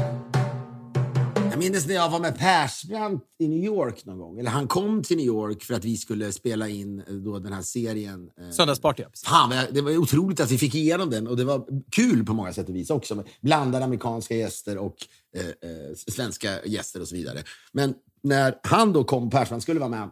[1.56, 4.40] Jag minns när jag var med Persbrandt i New York någon gång.
[4.40, 7.54] Eller han kom till New York för att vi skulle spela in eh, då den
[7.54, 8.30] här serien.
[8.42, 9.10] eh, Söndagsparty, ja.
[9.26, 12.54] Fan, det var otroligt att vi fick igenom den och det var kul på många
[12.54, 13.24] sätt och vis också.
[13.42, 14.96] Blandade amerikanska gäster och
[15.36, 17.44] eh, eh, svenska gäster och så vidare.
[17.72, 20.12] Men när han då kom, Persbrandt skulle vara med,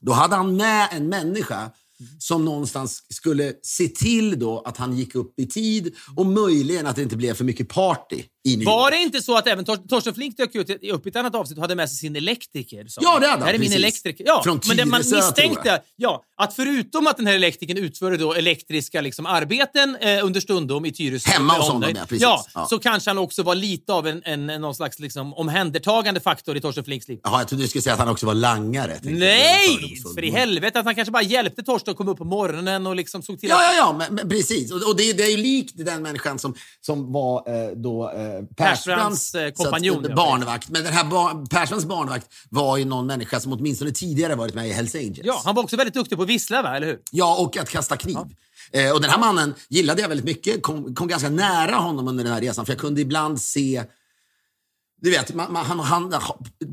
[0.00, 1.70] då hade han med en människa
[2.18, 6.96] som någonstans skulle se till då att han gick upp i tid och möjligen att
[6.96, 8.22] det inte blev för mycket party.
[8.66, 11.16] Var det inte så att även Tor- Torsten Flink dök ut i- upp i ett
[11.16, 12.84] annat avsnitt och hade med sig sin elektriker?
[12.88, 14.24] sa Ja, det hade han, här är min elektriker.
[14.28, 18.34] Ja, Från men det man misstänkte ja, att förutom att den här elektrikern utförde då
[18.34, 21.30] elektriska liksom, arbeten eh, under stundom i Tyresö.
[21.30, 22.22] Hemma hos honom, ja, precis.
[22.22, 22.66] Ja, Ja.
[22.70, 26.56] så kanske han också var lite av en, en, en någon slags liksom, omhändertagande faktor
[26.56, 27.20] i Torsten Flinks liv.
[27.22, 28.98] Jaha, jag trodde du skulle säga att han också var langare.
[29.02, 29.96] Nej!
[30.14, 32.96] För i helvete att han kanske bara hjälpte Torsten att komma upp på morgonen och
[32.96, 33.62] liksom såg till Ja, att...
[33.62, 34.72] ja, ja, men, men precis.
[34.72, 38.33] Och, och det, det är ju likt den människan som, som var eh, då eh,
[38.56, 40.68] Persbrandts, eh, att- kompanjon, ja, barnvakt.
[40.68, 44.68] Men den här bar, Persbrandts barnvakt var ju någon människa som åtminstone tidigare varit med
[44.68, 45.20] i Hells Angels.
[45.24, 46.76] Ja, han var också väldigt duktig på att vissla, va?
[46.76, 46.98] eller hur?
[47.10, 48.16] Ja, och att kasta kniv.
[48.72, 50.62] Eh, och den här mannen gillade jag väldigt mycket.
[50.62, 52.66] Kom, kom ganska nära honom under den här resan.
[52.66, 53.84] För jag kunde ibland se
[55.00, 56.10] Du vet, man, man, han, han,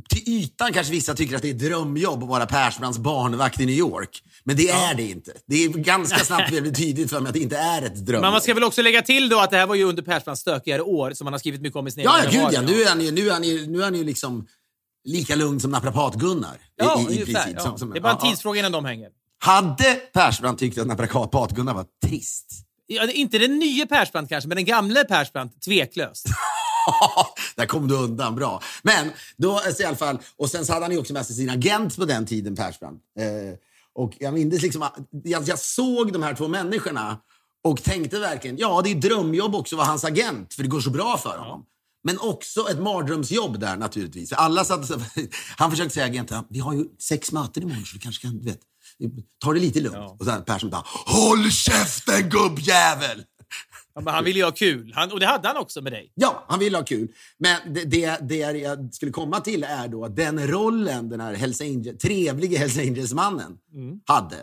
[0.09, 3.75] till ytan kanske vissa tycker att det är drömjobb att vara Persbrandts barnvakt i New
[3.75, 4.23] York.
[4.43, 5.31] Men det är det inte.
[5.47, 8.21] Det är ganska snabbt tydligt för mig att det inte är ett drömjobb.
[8.23, 10.41] Men man ska väl också lägga till då att det här var ju under Persbrandts
[10.41, 12.61] stökigare år som han har skrivit mycket om i sina Ja, ja, gud ja.
[12.61, 14.47] Nu är han ju, nu är han ju, nu är han ju liksom
[15.05, 16.57] lika lugn som naprapat-Gunnar.
[16.75, 17.53] Ja, i, i ungefär, princip.
[17.57, 17.63] ja.
[17.63, 19.09] Som- som- Det är bara en tidsfråga innan de hänger.
[19.39, 22.47] Hade Persbrandt tyckt att naprapat-Gunnar var trist?
[22.87, 26.25] Ja, inte den nya Persbrandt kanske, men den gamle Persbrandt, tveklöst.
[27.55, 28.61] Där kom du undan bra.
[28.83, 31.35] Men då så i alla fall, och sen så hade han ju också med sig
[31.35, 33.03] sin agent på den tiden, Persbrandt.
[33.19, 33.57] Eh,
[33.93, 34.87] och jag minns liksom,
[35.23, 37.17] jag, jag såg de här två människorna
[37.63, 40.81] och tänkte verkligen, ja det är drömjobb också att vara hans agent, för det går
[40.81, 41.65] så bra för honom.
[42.03, 44.33] Men också ett mardrömsjobb där naturligtvis.
[44.33, 44.91] Alla satt,
[45.57, 48.45] han försökte säga agenten, vi har ju sex möten imorgon så du kanske kan, du
[48.45, 48.59] vet,
[49.43, 49.97] ta det lite lugnt.
[49.97, 50.17] Ja.
[50.19, 53.23] Och sen Persson bara, håll käften gubbjävel!
[53.95, 54.93] Ja, men han ville ju ha kul.
[54.95, 56.11] Han, och det hade han också med dig.
[56.15, 57.07] Ja, han vill ha kul.
[57.37, 61.33] Men det, det, det jag skulle komma till är då att den rollen den här
[61.33, 63.57] Hells Angel, trevlige Hells Angels-mannen
[64.05, 64.37] hade,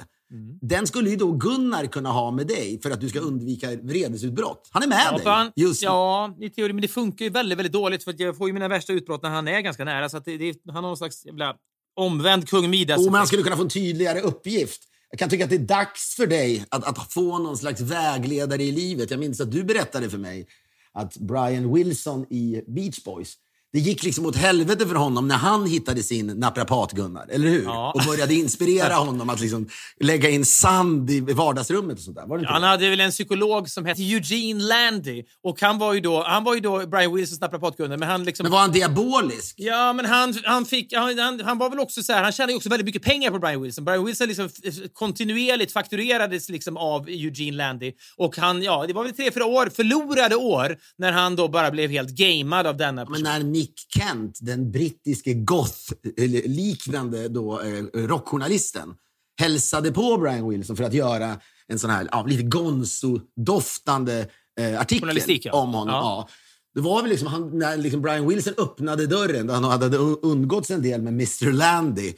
[0.61, 4.69] den skulle ju då Gunnar kunna ha med dig för att du ska undvika vredesutbrott.
[4.71, 7.59] Han är med Ja, dig han, just ja, i teori, men det funkar ju väldigt,
[7.59, 10.09] väldigt dåligt för jag får ju mina värsta utbrott när han är ganska nära.
[10.09, 11.55] Så det, det, han har någon slags jävla
[11.97, 12.99] omvänd kung Midas.
[12.99, 14.88] Oh, men han skulle kunna få en tydligare uppgift.
[15.11, 18.63] Jag kan tycka att det är dags för dig att, att få någon slags vägledare
[18.63, 19.11] i livet.
[19.11, 20.47] Jag minns att du berättade för mig
[20.93, 23.35] att Brian Wilson i Beach Boys,
[23.73, 27.65] det gick liksom åt helvete för honom när han hittade sin naprapat-Gunnar, eller hur?
[27.65, 27.93] Ja.
[27.95, 29.69] Och började inspirera honom att liksom
[30.01, 32.27] lägga in sand i vardagsrummet och sånt där.
[32.27, 32.69] Var det inte Han det?
[32.69, 35.25] hade väl en psykolog som hette Eugene Landy.
[35.43, 38.45] Och han var ju då, han var ju då Brian Wilsons naprapatkunde, men han liksom...
[38.45, 39.55] Men var han diabolisk?
[39.59, 42.53] Ja, men han, han, fick, han, han, han var väl också så här, han tjänade
[42.53, 43.85] ju också väldigt mycket pengar på Brian Wilson.
[43.85, 44.49] Brian Wilson liksom
[44.93, 47.93] kontinuerligt fakturerades liksom av Eugene Landy.
[48.17, 51.71] Och han, ja, det var väl tre, fyra år, förlorade år, när han då bara
[51.71, 53.23] blev helt gamead av denna person.
[53.59, 58.95] Nick Kent, den brittiske goth-liknande då, eh, rockjournalisten,
[59.41, 64.27] hälsade på Brian Wilson för att göra en sån här ja, lite gonzo-doftande
[64.61, 65.53] eh, artikel ja.
[65.53, 65.95] om honom.
[65.95, 66.29] Ja.
[66.75, 66.81] Ja.
[66.81, 70.71] Det var väl liksom han, när liksom Brian Wilson öppnade dörren, då han hade undgåtts
[70.71, 71.53] en del med Mr.
[71.53, 72.13] Landy.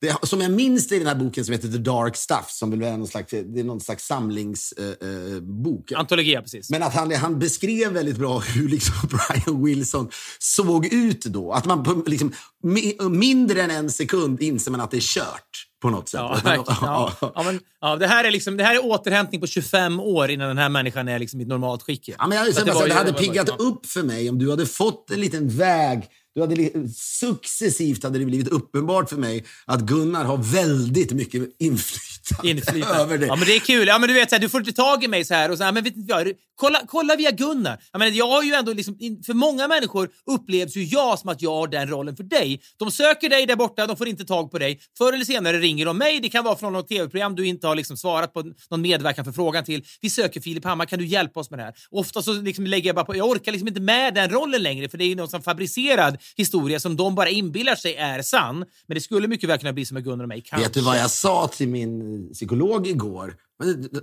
[0.00, 2.70] Det, som jag minns det i den här boken som heter The Dark Stuff, som
[2.70, 5.02] väl är någon slags, det är någon slags samlingsbok.
[5.02, 5.92] Eh, bok.
[5.92, 6.70] Antologi, ja, precis.
[6.70, 11.52] Men att han, han beskrev väldigt bra hur liksom Brian Wilson såg ut då.
[11.52, 12.32] Att man liksom,
[12.64, 16.20] mi- mindre än en sekund inser man att det är kört på något sätt.
[16.20, 16.64] Ja, verkligen.
[16.80, 17.12] Ja.
[17.20, 20.48] Ja, men, ja, det, här är liksom, det här är återhämtning på 25 år innan
[20.48, 22.08] den här människan är liksom i ett normalt skick.
[22.18, 23.54] Ja, men jag, Så det, var det hade var- piggat ja.
[23.64, 26.02] upp för mig om du hade fått en liten väg.
[26.34, 32.13] Du hade successivt hade det blivit uppenbart för mig att Gunnar har väldigt mycket inflytande,
[32.42, 32.94] Inflytande.
[33.02, 33.26] över det.
[33.26, 33.88] Ja, men det är kul.
[33.88, 35.58] Ja, men du vet, så här, du får inte tag i mig så här och
[35.58, 37.78] så här, men vet inte kolla, kolla via Gunnar.
[37.92, 41.42] Jag, menar, jag har ju ändå liksom, för många människor upplevs ju jag som att
[41.42, 42.60] jag har den rollen för dig.
[42.76, 44.80] De söker dig där borta, de får inte tag på dig.
[44.98, 46.20] Förr eller senare ringer de mig.
[46.20, 49.32] Det kan vara från något tv-program du inte har liksom svarat på någon medverkan för
[49.32, 49.84] frågan till.
[50.00, 51.74] Vi söker Filip Hammar, kan du hjälpa oss med det här?
[51.90, 54.88] Ofta så liksom lägger jag bara på, jag orkar liksom inte med den rollen längre
[54.88, 58.64] för det är ju någon som fabricerad historia som de bara inbillar sig är sann.
[58.86, 60.42] Men det skulle mycket väl kunna bli som med Gunnar och mig.
[60.46, 60.66] Kanske.
[60.66, 63.34] Vet du vad jag sa till min psykolog igår?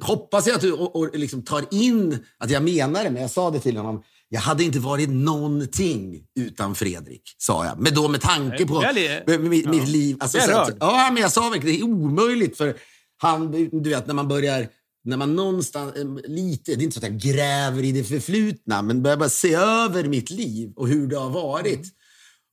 [0.02, 3.32] Hoppas jag att du och, och liksom tar in att jag menar det, men jag
[3.32, 4.04] sa det till honom.
[4.30, 7.80] Jag hade inte varit någonting utan Fredrik, sa jag.
[7.80, 10.18] Men då med tanke på med, med, mitt- liv.
[10.20, 12.76] Alltså, så att, ja, men jag sa verkligen det är omöjligt för
[13.18, 14.68] han, du vet, när man börjar
[15.04, 15.94] när man någonstans,
[16.24, 19.54] lite, det är inte så att jag gräver i det förflutna, men börjar bara se
[19.54, 21.74] över mitt liv och hur det har varit.
[21.74, 21.90] Mm.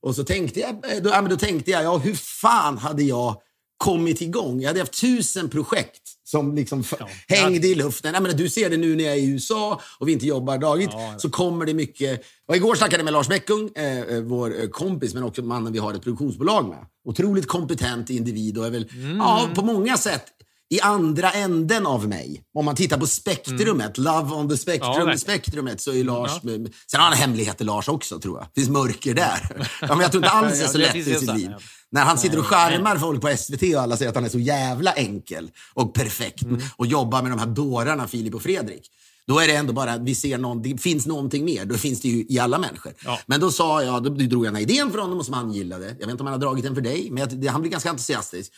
[0.01, 3.03] Och så tänkte jag, eh, då, ja, men då tänkte jag, ja, hur fan hade
[3.03, 3.41] jag
[3.79, 4.61] kommit igång?
[4.61, 7.07] Jag hade haft tusen projekt som liksom Ja.
[7.27, 8.13] hängde i luften.
[8.13, 10.57] Jag menar, du ser det nu när jag är i USA och vi inte jobbar
[10.57, 10.89] dagligt.
[10.93, 11.19] Ja, ja.
[11.19, 12.21] Så kommer det mycket...
[12.47, 15.73] Och igår snackade jag med Lars Bäckung, eh, eh, vår eh, kompis, men också mannen
[15.73, 16.85] vi har ett produktionsbolag med.
[17.07, 19.17] Otroligt kompetent individ och är väl Mm.
[19.17, 20.25] ja, på många sätt
[20.71, 22.43] i andra änden av mig.
[22.53, 25.19] Om man tittar på spektrumet, Love on the Ja, spectrum, verkligen.
[25.19, 26.41] spektrumet, så är Lars...
[26.41, 28.47] Sen har han hemligheter, Lars också, tror jag.
[28.53, 29.67] Det finns mörker där.
[29.81, 31.51] Ja, men jag tror inte alls det är Ja, så lätt i sitt liv.
[31.91, 34.39] När han sitter och skärmar folk på SVT och alla säger att han är så
[34.39, 36.61] jävla enkel och perfekt Mm.
[36.75, 38.91] och jobbar med de här dårarna Filip och Fredrik.
[39.27, 41.65] Då är det ändå bara, vi ser någon, det finns någonting mer.
[41.65, 42.93] Då finns det ju i alla människor.
[43.05, 43.19] Ja.
[43.25, 45.85] Men då sa jag, då drog jag den här idén för honom som han gillade.
[45.85, 47.71] Jag vet inte om han har dragit den för dig, men jag, det, han blev
[47.71, 48.51] ganska entusiastisk.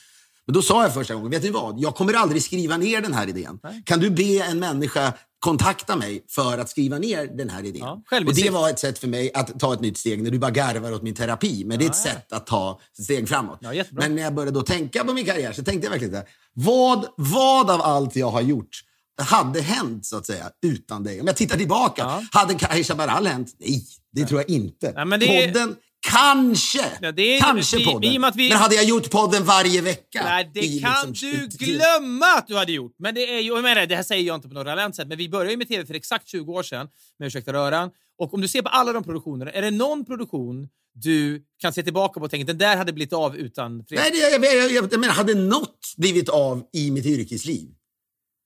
[0.46, 1.80] Men då sa jag första gången, vet ni vad?
[1.80, 3.60] Jag kommer aldrig skriva ner den här idén.
[3.86, 7.82] Kan du be en människa kontakta mig för att skriva ner den här idén?
[7.82, 10.40] Ja, och det var ett sätt för mig att ta ett nytt steg när du
[10.40, 11.64] bara garvar åt min terapi.
[11.66, 12.14] Men det är ett Ja, ja.
[12.16, 13.60] sätt att ta ett steg framåt.
[13.62, 13.84] Ja.
[13.92, 16.22] Men när jag började då tänka på min karriär så tänkte jag verkligen så
[16.54, 18.80] vad, vad av allt jag har gjort
[19.22, 21.22] hade hänt så att säga utan dig?
[21.22, 22.24] Om jag tittar tillbaka, Ja.
[22.40, 23.56] hade High Chaparral hänt?
[23.60, 24.94] Nej, det tror jag inte.
[24.96, 25.76] Ja, Podden,
[26.10, 26.86] kanske.
[27.02, 28.12] Ja, det är- kanske vi- podden.
[28.12, 30.24] i att vi- Men hade jag gjort podden varje vecka?
[30.24, 32.96] Nej, det i kan liksom- du glömma att du hade gjort.
[33.00, 35.08] Men det är ju, jag menar, det här säger jag inte på något raljant sätt,
[35.08, 36.88] men vi började ju med TV för exakt 20 år sedan
[37.20, 37.90] med Ursäkta röran.
[38.20, 41.84] Och om du ser på alla de produktionerna, är det någon produktion du kan se
[41.84, 44.00] tillbaka på och tänka den där hade blivit av utan Fredrik?
[44.14, 47.68] Nej, det, jag, jag, jag, jag menar, hade något blivit av i mitt yrkesliv?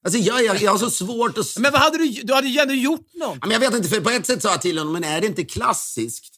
[0.06, 1.58] Alltså, jag, jag, jag har så svårt att...
[1.60, 3.38] Men vad hade du, du hade ju ändå gjort något.
[3.42, 5.28] Men jag vet inte, för på ett sätt sa jag till honom, men är det
[5.28, 6.35] inte klassiskt?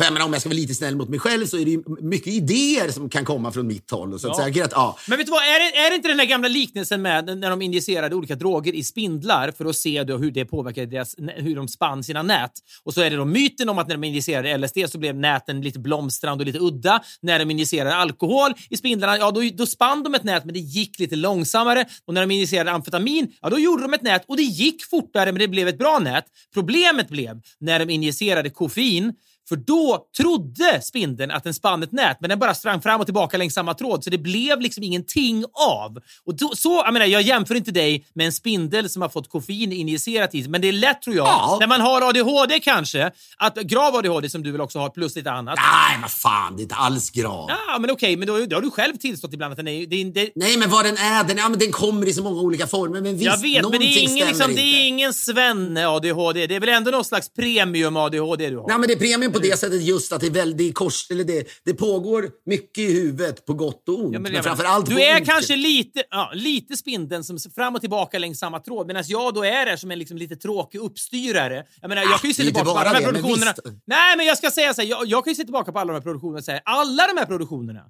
[0.00, 1.70] För jag menar, om jag ska vara lite snäll mot mig själv så är det
[1.70, 4.14] ju mycket idéer som kan komma från mitt håll.
[4.14, 4.64] Och så Ja.
[4.64, 7.02] att, ja, Men vet du vad, är det, är det inte den där gamla liknelsen
[7.02, 10.86] med när de injicerade olika droger i spindlar för att se då hur det påverkar
[10.86, 12.50] deras, hur de spann sina nät?
[12.84, 15.60] Och så är det då myten om att när de injicerade LSD så blev näten
[15.60, 17.02] lite blomstrande och lite udda.
[17.22, 20.60] När de injicerade alkohol i spindlarna, ja då, då spann de ett nät men det
[20.60, 21.84] gick lite långsammare.
[22.04, 25.32] Och när de injicerade amfetamin, ja då gjorde de ett nät och det gick fortare
[25.32, 26.24] men det blev ett bra nät.
[26.54, 29.12] Problemet blev när de injicerade koffein
[29.50, 33.06] för då trodde spindeln att den spann ett nät, men den bara sprang fram och
[33.06, 35.98] tillbaka längs samma tråd, så det blev liksom ingenting av.
[36.26, 39.28] Och då, så, jag, menar, jag jämför inte dig med en spindel som har fått
[39.30, 41.56] koffein injicerat i sig, men det är lätt tror jag, Ja.
[41.60, 45.30] när man har ADHD kanske, att grav ADHD som du väl också har, plus lite
[45.30, 45.56] annat.
[45.56, 47.50] nej, vad fan, det är inte alls grav.
[47.68, 49.86] Ja, men okej, men då, då har du själv tillstått ibland att den är...
[49.86, 52.40] Det, det, Nej, men vad den är, den, ja, men den kommer i så många
[52.40, 53.00] olika former.
[53.00, 54.86] Men visst, jag vet, men det är, ingen, liksom, det är inte.
[54.86, 56.46] ingen svenne-ADHD.
[56.46, 58.68] Det är väl ändå någon slags premium-ADHD du har?
[58.68, 61.24] Nej, men det är premium på det sättet just att det är väldigt kors, eller
[61.24, 64.14] det, det pågår mycket i huvudet på gott och ont.
[64.14, 65.26] Ja, men jag framför allt du är ont.
[65.28, 69.44] kanske lite, ja, lite spindeln som fram och tillbaka längs samma tråd medan jag då
[69.44, 71.64] är där som en liksom lite tråkig uppstyrare.
[71.80, 73.54] Jag menar, jag kan ju se tillbaka på alla de här det, men produktionerna.
[73.64, 73.76] visst.
[73.86, 75.92] Nej, men jag ska säga så här, jag, jag kan ju se tillbaka på alla
[75.92, 77.82] de här produktionerna och säga alla de här produktionerna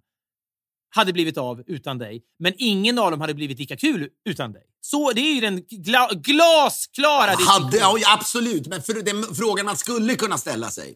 [0.91, 4.63] hade blivit av utan dig, men ingen av dem hade blivit lika kul utan dig.
[4.81, 9.77] Så det är ju den gla, glasklara Hade, ja, absolut, men för, den frågan man
[9.77, 10.95] skulle kunna ställa sig.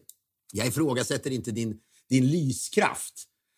[0.55, 1.75] Jag ifrågasätter inte din,
[2.09, 3.13] din lyskraft.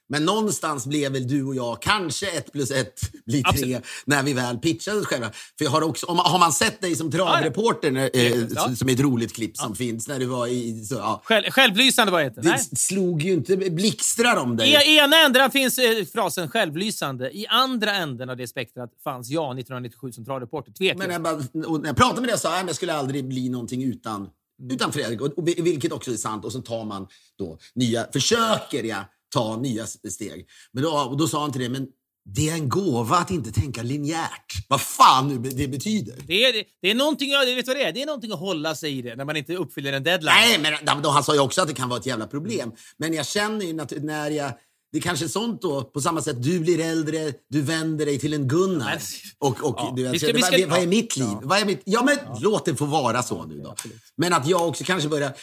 [0.09, 3.85] Men någonstans blev väl du och jag kanske ett plus ett blir tre Absolut.
[4.05, 5.31] när vi väl pitchade oss själva.
[5.57, 8.75] För har, också, om, har man sett dig som travreporter, när, eh, Ja.
[8.75, 10.85] som är ett roligt klipp som finns, när du var i...
[10.85, 12.41] Så, ja, Själv, självlysande heter det?
[12.41, 12.59] det Nej.
[12.75, 14.69] slog ju inte blixtrar om dig.
[14.69, 17.37] I ena änden finns eh, frasen självlysande.
[17.37, 20.71] I andra änden av det spektrat fanns jag 1997 som travreporter.
[20.71, 21.07] Tveklöst.
[21.07, 23.49] Men jag, bara, när jag pratade med dig sa jag att jag skulle aldrig bli
[23.49, 24.29] någonting utan,
[24.71, 25.21] utan Fredrik.
[25.21, 26.45] Och, och, vilket också är sant.
[26.45, 30.47] Och så tar man då nya, försöker jag ta nya steg.
[30.71, 31.87] Men då, och då sa han till det, men
[32.29, 34.53] det är en gåva att inte tänka linjärt.
[34.67, 36.15] Vad fan nu det betyder.
[36.27, 37.93] Det är, det är någonting, jag vet vad det är?
[37.93, 40.33] Det är någonting att hålla sig i det när man inte uppfyller en deadline.
[40.35, 42.71] Nej, men då, han sa ju också att det kan vara ett jävla problem.
[42.97, 44.51] Men jag känner ju att när jag...
[44.91, 48.19] Det är kanske är sånt då, på samma sätt, du blir äldre, du vänder dig
[48.19, 48.97] till en Gunnar.
[49.39, 50.87] Och, och Ja, du vi ska- vi vad, ska- vad är ja.
[50.89, 51.27] mitt liv?
[51.43, 53.75] Vad är mitt, ja, men låt det få vara så nu då.
[54.17, 55.33] Men att jag också kanske börjar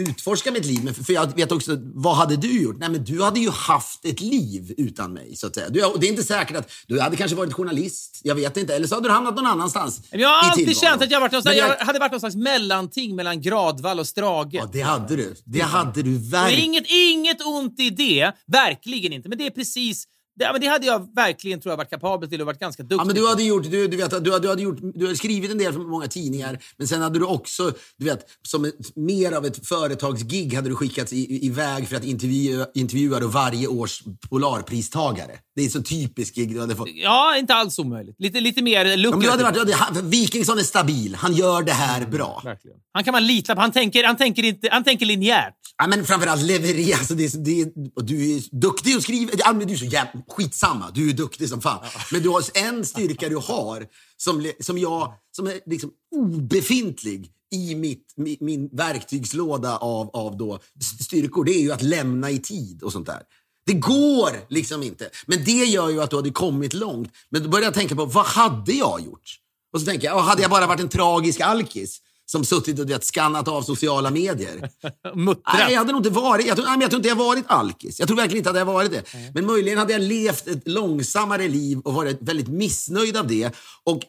[0.00, 0.84] utforska mitt liv.
[0.84, 2.76] Men för, för jag vet också, vad hade du gjort?
[2.78, 5.36] Nej, men du hade ju haft ett liv utan mig.
[5.36, 5.68] Så att säga.
[5.68, 8.20] Du, och det är inte säkert att du hade kanske varit journalist.
[8.24, 8.74] Jag vet inte.
[8.74, 11.42] Eller så hade du hamnat någon annanstans jag har alltid känt att jag, varit någon
[11.42, 14.48] slags, Men jag- jag hade varit någon slags mellanting mellan Gradvall och Strage.
[14.54, 15.34] Ja, det hade du.
[15.44, 16.64] Det hade du verkligen.
[16.64, 19.28] inget, inget ont i det, verkligen inte.
[19.28, 20.04] Men det är precis...
[20.38, 22.82] Det, ja, men det hade jag verkligen tror jag varit kapabel till och varit ganska
[22.82, 25.16] duktig Ja, men du hade gjort, du, du vet, du, du hade gjort, du hade
[25.16, 28.96] skrivit en del för många tidningar, men sen hade du också, du vet, som ett,
[28.96, 33.66] mer av ett företagsgig hade du skickats i, iväg för att intervjua, intervjua då varje
[33.66, 35.32] års Polarpristagare.
[35.56, 36.88] Det är så typiskt gig du hade fått.
[36.94, 38.16] Ja, inte alls omöjligt.
[38.18, 42.06] Lite, lite mer Ja, hade varit, hade, han- Wikingsson är stabil, han gör det här
[42.06, 42.40] bra.
[42.44, 42.76] Verkligen.
[42.92, 43.60] Han kan man lita på.
[43.60, 45.54] Han tänker, han tänker, inte, han tänker linjärt.
[45.78, 46.96] Ja, men framförallt leverera.
[46.96, 49.30] Alltså det, är det, är- och du är duktig att skriva.
[49.38, 50.10] Ja, men du är så jävla...
[50.32, 51.84] Skitsamma, du är duktig som fan.
[52.12, 57.74] Men du har en styrka du har som, som jag, som är liksom obefintlig i
[57.74, 60.58] mitt, mi, min verktygslåda av, av då
[61.00, 61.44] styrkor.
[61.44, 63.22] Det är ju att lämna i tid och sånt där.
[63.66, 65.10] Det går liksom inte.
[65.26, 67.12] Men det gör ju att du hade kommit långt.
[67.28, 69.38] Men då började jag tänka på, vad hade jag gjort?
[69.72, 72.00] Och så tänker jag, ja, hade jag bara varit en tragisk alkis
[72.32, 74.70] som suttit och vet, skannat av sociala medier?
[75.14, 75.54] Muttrat.
[75.58, 77.98] Nej, jag hade nog inte varit, jag tror, nej, jag tror inte jag varit alkis.
[77.98, 79.02] Jag tror verkligen inte att jag varit det.
[79.34, 83.50] Men möjligen hade jag levt ett långsammare liv och varit väldigt missnöjd av det.
[83.84, 84.00] Och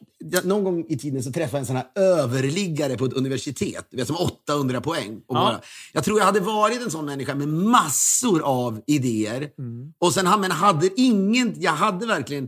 [0.44, 4.08] någon gång i tiden så träffade jag en sån här överliggare på ett universitet, vet,
[4.08, 5.16] som 800 poäng.
[5.28, 5.42] Och Ja.
[5.44, 5.62] bara,
[5.94, 9.50] jag tror jag hade varit en sån människa med massor av idéer.
[10.00, 12.48] Och sen men hade ingen, jag hade verkligen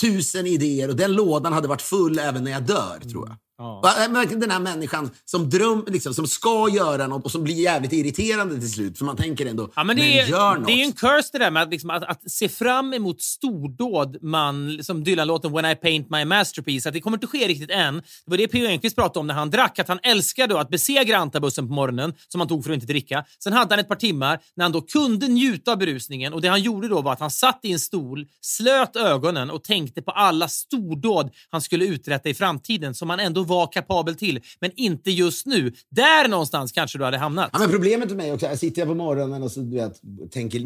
[0.00, 3.36] tusen idéer och den lådan hade varit full även när jag dör, tror jag.
[3.62, 3.80] Ja.
[4.10, 7.92] Verkligen Den här människan som, dröm, liksom, som ska göra något och som blir jävligt
[7.92, 8.98] irriterande till slut.
[8.98, 10.66] För man tänker ändå, Ja, men det, är, gör något.
[10.66, 14.16] det är en curse det där med att, liksom, att, att se fram emot stordåd,
[14.22, 17.94] man, som Dylan-låten When I paint my masterpiece, att det kommer inte ske riktigt än.
[17.94, 18.66] Det var det P.O.
[18.66, 22.40] Enquist pratade om när han drack, att han älskade att besegra antabussen på morgonen, som
[22.40, 23.24] han tog för att inte dricka.
[23.38, 26.48] Sen hade han ett par timmar när han då kunde njuta av berusningen och det
[26.48, 30.10] han gjorde då var att han satt i en stol, slöt ögonen och tänkte på
[30.10, 35.10] alla stordåd han skulle uträtta i framtiden som han ändå var kapabel till, men inte
[35.10, 35.72] just nu.
[35.90, 37.50] Där någonstans kanske du hade hamnat.
[37.52, 40.00] Ja, men problemet med mig också, jag sitter jag på morgonen och så, du vet,
[40.30, 40.58] tänker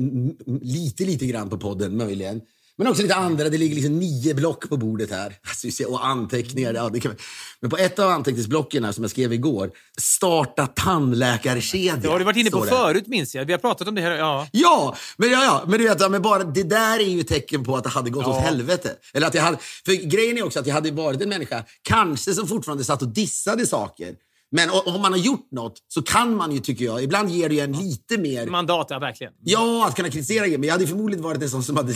[0.65, 2.41] lite, lite grann på podden möjligen.
[2.79, 3.49] Men också lite andra.
[3.49, 5.37] Det ligger liksom nio block på bordet här.
[5.49, 6.75] Alltså, och anteckningar.
[6.75, 7.17] Ja, det kan...
[7.61, 11.97] Men på ett av anteckningsblocken här, som jag skrev igår, starta tandläkarkedja.
[11.97, 13.45] Det har du varit inne på förut minns jag.
[13.45, 14.11] Vi har pratat om det här.
[14.11, 14.49] Ja.
[14.53, 17.65] Ja, men, ja, ja, men du vet, ja, men bara, det där är ju tecken
[17.65, 18.91] på att det hade gått åt helvete.
[19.15, 22.35] Eller att jag hade, för grejen är också att jag hade varit en människa, kanske
[22.35, 24.15] som fortfarande satt och dissade saker.
[24.51, 27.61] Men om man har gjort något så kan man ju, tycker jag, ibland ger det
[27.61, 28.47] en lite mer...
[28.47, 29.33] Mandat, ja verkligen.
[29.45, 30.59] Ja, att kunna kritisera grejer.
[30.59, 31.95] Men jag hade förmodligen varit en sån som hade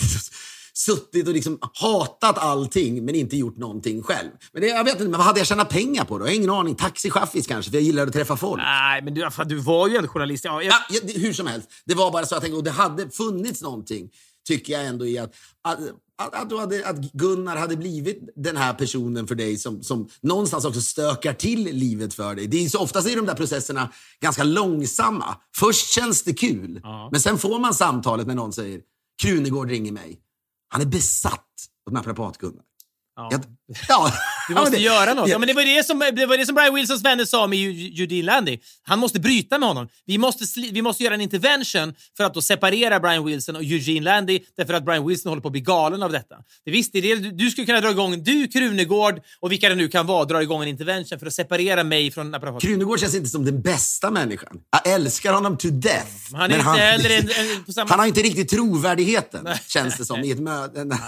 [0.86, 4.30] suttit och liksom hatat allting men inte gjort någonting själv.
[4.52, 6.24] Men det, jag vet inte, men vad hade jag tjänat pengar på då?
[6.24, 6.74] Jag har ingen aning.
[6.74, 8.62] Taxichaffis kanske, för jag gillar att träffa folk.
[8.62, 10.44] Nej, men du, fan, du var ju en journalist.
[10.44, 11.68] Ja, jag, Ja, ja, hur som helst.
[11.84, 14.10] Det var bara så att jag tänkte, och det hade funnits någonting,
[14.48, 15.78] tycker jag ändå i att, att,
[16.18, 20.08] att, att, du hade, att Gunnar hade blivit den här personen för dig som, som
[20.20, 22.46] någonstans också stökar till livet för dig.
[22.46, 25.36] Det är så oftast är de där processerna ganska långsamma.
[25.56, 28.80] Först känns det kul, men sen får man samtalet när någon säger
[29.22, 30.20] Krunegård ringer mig.
[30.72, 31.46] Han är besatt
[31.86, 32.64] av naprapat-Gunnar.
[33.16, 33.28] Ja.
[33.32, 33.44] Jag-
[33.88, 34.12] Ja.
[34.50, 35.28] Du Ja, måste men det- göra något.
[35.28, 35.32] Ja.
[35.34, 37.58] Ja, men det, var det, som, det var det som Brian Wilsons vänner sa med
[37.58, 38.58] Eugene Landy.
[38.82, 39.88] Han måste bryta med honom.
[40.06, 44.00] Vi måste, vi måste göra en intervention för att då separera Brian Wilson och Eugene
[44.04, 46.34] Landy därför att Brian Wilson håller på att bli galen av detta.
[46.64, 49.88] Det visst, det du, du skulle kunna dra igång, du Krunegård och vilka det nu
[49.88, 52.62] kan vara, dra igång en intervention för att separera mig från naprapat.
[52.62, 54.56] Krunegård känns inte som den bästa människan.
[54.84, 56.06] Jag älskar honom to death.
[56.30, 57.30] Men han är inte heller en-
[57.66, 60.84] en- samma- Han har inte riktigt trovärdigheten, känns det som, i ett möte.
[60.84, 60.98] Nej.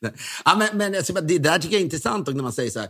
[0.00, 0.12] Nej.
[0.44, 2.80] ja, men, men alltså, det där tycker jag är intressant intressant när man säger så
[2.80, 2.88] här.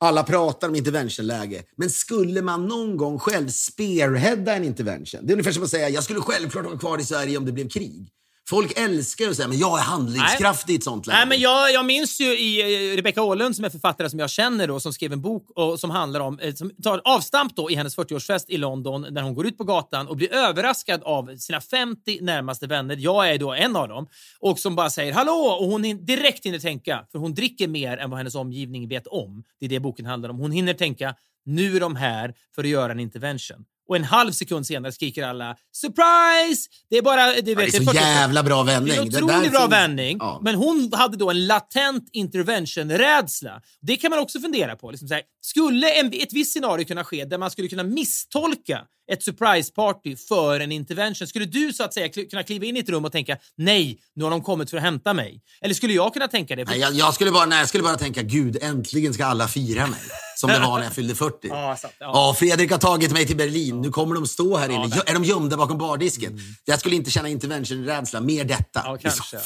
[0.00, 5.20] Alla pratar om interventionläge, men skulle man någon gång själv spearheada en intervention?
[5.22, 7.52] Det är ungefär som att säga, jag skulle självklart vara kvar i Sverige om det
[7.52, 8.08] blev krig.
[8.48, 11.18] Folk älskar att säga, men jag är handlingskraftig i ett sånt läge.
[11.18, 12.60] Nej, men jag, jag minns ju i
[12.92, 15.80] eh, Rebecca Åhlund som är författare som jag känner då, som skrev en bok och,
[15.80, 19.34] som handlar om, eh, som tar avstamp då i hennes 40-årsfest i London när hon
[19.34, 22.96] går ut på gatan och blir överraskad av sina 50 närmaste vänner.
[22.98, 24.08] Jag är då en av dem
[24.40, 28.10] och som bara säger hallå och hon direkt hinner tänka, för hon dricker mer än
[28.10, 29.44] vad hennes omgivning vet om.
[29.60, 30.38] Det är det boken handlar om.
[30.38, 33.64] Hon hinner tänka, nu är de här för att göra en intervention.
[33.88, 36.68] Och en halv sekund senare skriker alla “surprise”!
[36.90, 37.26] Det är bara...
[37.32, 38.96] Det, det är så 40 jävla bra det vändning.
[38.96, 40.40] är en Det otroligt där bra finns- vändning, Ja.
[40.44, 43.60] men hon hade då en latent intervention-rädsla.
[43.82, 44.90] Det kan man också fundera på.
[44.90, 48.80] Liksom här, skulle en, ett visst scenario kunna ske där man skulle kunna misstolka
[49.12, 51.26] ett surprise-party för en intervention?
[51.28, 54.24] Skulle du så att säga kunna kliva in i ett rum och tänka nej, nu
[54.24, 55.40] har de kommit för att hämta mig?
[55.60, 56.64] Eller skulle jag kunna tänka det?
[56.64, 59.86] Nej, jag, jag, skulle bara, nej, jag skulle bara tänka, gud, äntligen ska alla fira
[59.86, 60.00] mig.
[60.36, 61.48] Som det var när jag fyllde 40.
[61.48, 62.10] Ja, sant, ja.
[62.14, 63.80] Ja, Fredrik har tagit mig till Berlin.
[63.80, 65.02] Nu kommer de stå här inne.
[65.06, 66.38] Är de gömda bakom bardisken?
[66.64, 68.20] Jag skulle inte känna intervention-rädsla.
[68.20, 68.82] Mer detta.
[68.84, 69.36] Ja, kanske.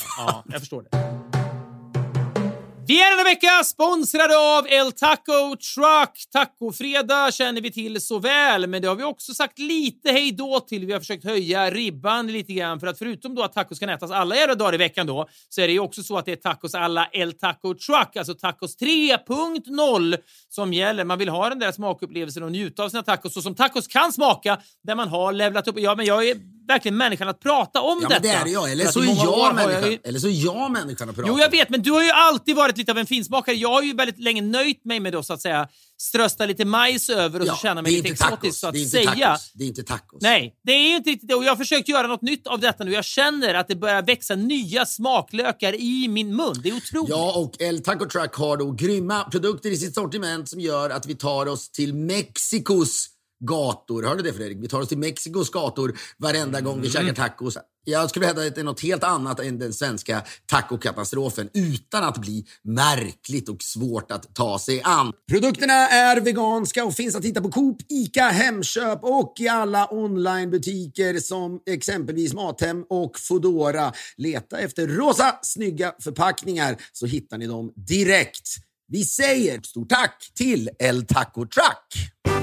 [0.46, 1.29] jag förstår det.
[2.90, 6.31] Vi är denna vecka sponsrade av El Taco Truck.
[6.33, 10.61] Tacofredag känner vi till så väl, men det har vi också sagt lite hej då
[10.61, 10.87] till.
[10.87, 14.11] Vi har försökt höja ribban lite grann för att förutom då att tacos kan ätas
[14.11, 16.37] alla jävla dagar i veckan då, så är det ju också så att det är
[16.37, 20.16] tacos alla El Taco Truck, alltså tacos 3.0
[20.48, 21.05] som gäller.
[21.05, 24.12] Man vill ha den där smakupplevelsen och njuta av sina tacos så som tacos kan
[24.12, 25.79] smaka, där man har levlat upp.
[25.79, 26.37] Ja, men jag är
[26.72, 28.20] verkligen människan att prata om Ja, detta.
[28.20, 28.72] men det är det jag.
[28.72, 29.90] Eller så i är jag människan.
[29.90, 32.11] ju- Eller så är jag människan att prata Jo, jag vet, men du har ju
[32.11, 33.56] alltid varit lite av en finsmakare.
[33.56, 35.68] Jag har ju väldigt länge nöjt mig med att så att säga
[36.00, 39.11] strösta lite majs över och så känna mig lite exotisk så att det säga.
[39.28, 39.50] Tacos.
[39.54, 40.22] Det är inte tacos.
[40.22, 41.35] Nej, det är ju inte riktigt det.
[41.35, 42.92] Och jag har försökt göra något nytt av detta nu.
[42.92, 46.54] Jag känner att det börjar växa nya smaklökar i min mun.
[46.62, 47.11] Det är otroligt.
[47.11, 51.06] Ja, och El Taco Truck har då grymma produkter i sitt sortiment som gör att
[51.06, 53.06] vi tar oss till Mexikos
[53.40, 54.03] gator.
[54.03, 54.59] Hörde du det Fredrik?
[54.61, 57.59] Vi tar oss till Mexikos gator varenda gång vi käkar tacos.
[57.85, 62.18] Jag skulle hävda att det är något helt annat än den svenska tacokatastrofen utan att
[62.18, 65.12] bli märkligt och svårt att ta sig an.
[65.31, 71.20] Produkterna är veganska och finns att hitta på Coop, Ica, Hemköp och i alla onlinebutiker
[71.20, 73.92] som exempelvis Mathem och Foodora.
[74.16, 78.48] Leta efter rosa, snygga förpackningar så hittar ni dem direkt.
[78.88, 82.39] Vi säger stort tack till El Taco Truck!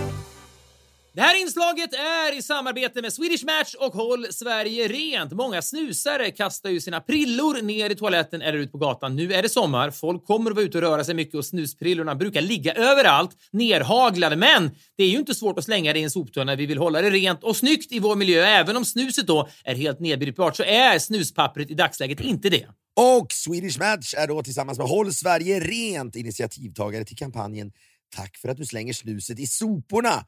[1.18, 5.32] Det här inslaget är i samarbete med Swedish Match och Håll Sverige Rent.
[5.32, 9.16] Många snusare kastar ju sina prillor ner i toaletten eller ut på gatan.
[9.16, 12.16] Nu är det sommar, folk kommer att vara ute och röra sig mycket och snusprillorna
[12.16, 14.36] brukar ligga överallt, nerhaglade.
[14.36, 16.56] Men det är ju inte svårt att slänga det i en soptunna.
[16.56, 18.46] Vi vill hålla det rent och snyggt i vår miljö.
[18.46, 22.68] Även om snuset då är helt nedbrytbart så är snuspappret i dagsläget inte det.
[22.96, 27.72] Och Swedish Match är då tillsammans med Håll Sverige Rent initiativtagare till kampanjen
[28.16, 30.26] Tack för att du slänger snuset i soporna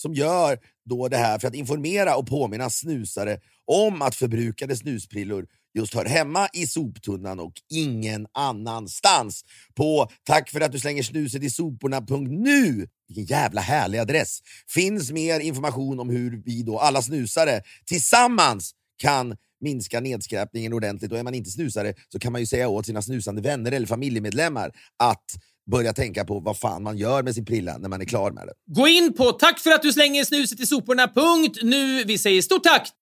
[0.00, 5.46] som gör då det här för att informera och påminna snusare om att förbrukade snusprillor
[5.74, 9.44] just hör hemma i soptunnan och ingen annanstans.
[9.74, 14.38] På tack för att du slänger snuset i soporna.nu, vilken jävla härlig adress,
[14.68, 21.12] finns mer information om hur vi då alla snusare tillsammans kan minska nedskräpningen ordentligt.
[21.12, 23.86] Och är man inte snusare så kan man ju säga åt sina snusande vänner eller
[23.86, 25.24] familjemedlemmar att
[25.70, 28.46] börja tänka på vad fan man gör med sin prilla när man är klar med
[28.46, 28.52] det.
[28.74, 31.08] Gå in på tack för att du slänger snuset i soporna.
[31.08, 32.04] Punkt nu.
[32.04, 32.92] Vi säger stort tack!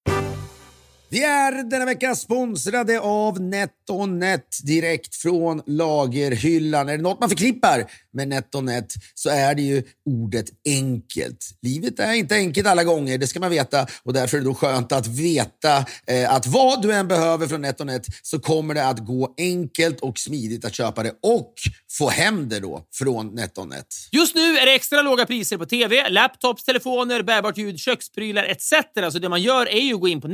[1.10, 6.88] Vi är denna vecka sponsrade av NetOnNet direkt från lagerhyllan.
[6.88, 11.38] Är det något man förknippar med NetOnNet så är det ju ordet enkelt.
[11.62, 14.54] Livet är inte enkelt alla gånger, det ska man veta och därför är det då
[14.54, 18.98] skönt att veta eh, att vad du än behöver från NetOnNet så kommer det att
[18.98, 21.54] gå enkelt och smidigt att köpa det och
[21.98, 23.86] få hem det då från NetOnNet.
[24.12, 28.72] Just nu är det extra låga priser på TV, laptops, telefoner, bärbart ljud, köksprylar etc.
[29.12, 30.28] Så det man gör är ju att gå in på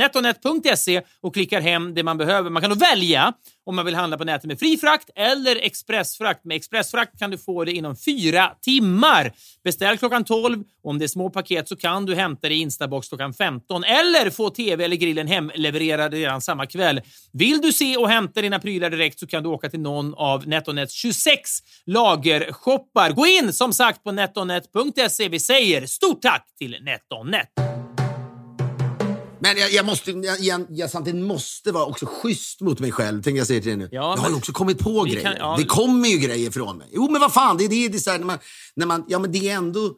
[0.65, 2.51] Hemnet.se och klickar hem det man behöver.
[2.51, 3.33] Man kan då välja
[3.67, 6.45] om man vill handla på nätet med fri frakt eller expressfrakt.
[6.45, 9.33] Med expressfrakt kan du få det inom fyra timmar.
[9.65, 12.59] Beställ klockan 12 och om det är små paket så kan du hämta det i
[12.59, 17.01] Instabox klockan 15 eller få TV eller grillen hemlevererad redan samma kväll.
[17.33, 20.49] Vill du se och hämta dina prylar direkt så kan du åka till någon av
[20.49, 21.51] NetOnNets 26
[21.87, 23.11] lagershoppar.
[23.11, 25.29] Gå in som sagt på netonet.se.
[25.29, 27.84] Vi säger stort tack till NetOnNet.
[29.45, 33.23] Men jag, jag måste, jag, jag, jag samtidigt måste vara också schysst mot mig själv.
[33.23, 33.89] Tänker jag säga till dig nu.
[33.93, 35.23] Ja, jag har ju också kommit på grejer.
[35.23, 35.55] kan- ja.
[35.59, 36.89] Det kommer ju grejer från mig.
[36.93, 37.89] Jo, men vad fan, det är det.
[37.89, 38.39] det är så här, när man,
[38.77, 39.93] när man, ja, men det är ändå...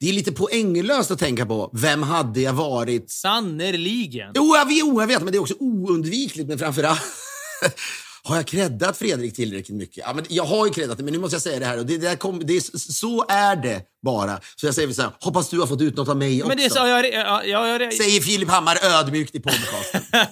[0.00, 1.70] Det är lite poänglöst att tänka på.
[1.72, 3.10] Vem hade jag varit?
[3.10, 4.32] Sannerligen.
[4.34, 6.48] Jo, jag vet, jo, jag vet men det är också oundvikligt.
[6.48, 7.00] Men framförallt...
[8.22, 9.96] Har jag creddat Fredrik tillräckligt mycket?
[9.96, 11.78] Ja, men jag har ju creddat det, men nu måste jag säga det här.
[11.78, 14.40] Och det, det kom, det är, så är det bara.
[14.56, 16.48] Så jag säger så här, hoppas du har fått ut något av mig också.
[16.48, 20.00] Men det sa jag, ja, jag, jag, Säger Filip Hammar ödmjukt i podcasten.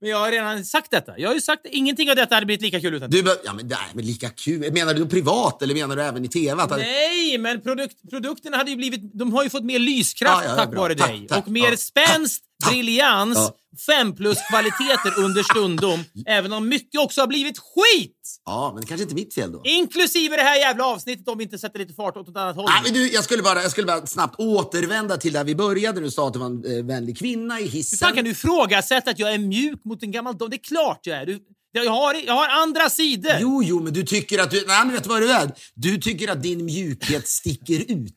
[0.00, 1.18] men jag har redan sagt detta.
[1.18, 3.66] Jag har ju sagt ingenting av detta hade blivit lika kul utan Du, ja, men,
[3.68, 4.72] nej, men lika kul.
[4.72, 6.62] Menar du privat eller menar du även i tv?
[6.62, 9.00] Att, Nej, men produkt, produkterna hade ju blivit...
[9.18, 10.80] De har ju fått mer lyskraft ja, ja, tack bra.
[10.80, 11.26] vare Tack, dig.
[11.28, 11.46] tack.
[11.46, 11.76] och mer Ja.
[11.76, 13.54] spänst, briljans, Ja.
[13.86, 16.04] fem plus-kvaliteter understundom.
[16.26, 18.12] även om mycket också har blivit skit!
[18.44, 19.60] Ja, men det kanske inte är mitt fel då.
[19.64, 22.64] Inklusive det här jävla avsnittet om vi inte sätter lite fart åt ett annat håll.
[22.68, 26.00] Nej, men du, jag, skulle bara, jag skulle bara snabbt återvända till där vi började.
[26.00, 27.98] Du sa att du var en eh, vänlig kvinna i Hur hissen.
[27.98, 30.50] fan kan du ifrågasätta att jag är mjuk mot en gammal dam?
[30.50, 31.26] Det är klart jag är.
[31.26, 31.38] Du,
[31.84, 33.36] jag, har, jag har andra sidor.
[33.40, 34.64] Jo, jo, men du tycker att du...
[34.66, 35.50] Nej, men vet du vad du är?
[35.74, 38.14] Du tycker att din mjukhet sticker ut.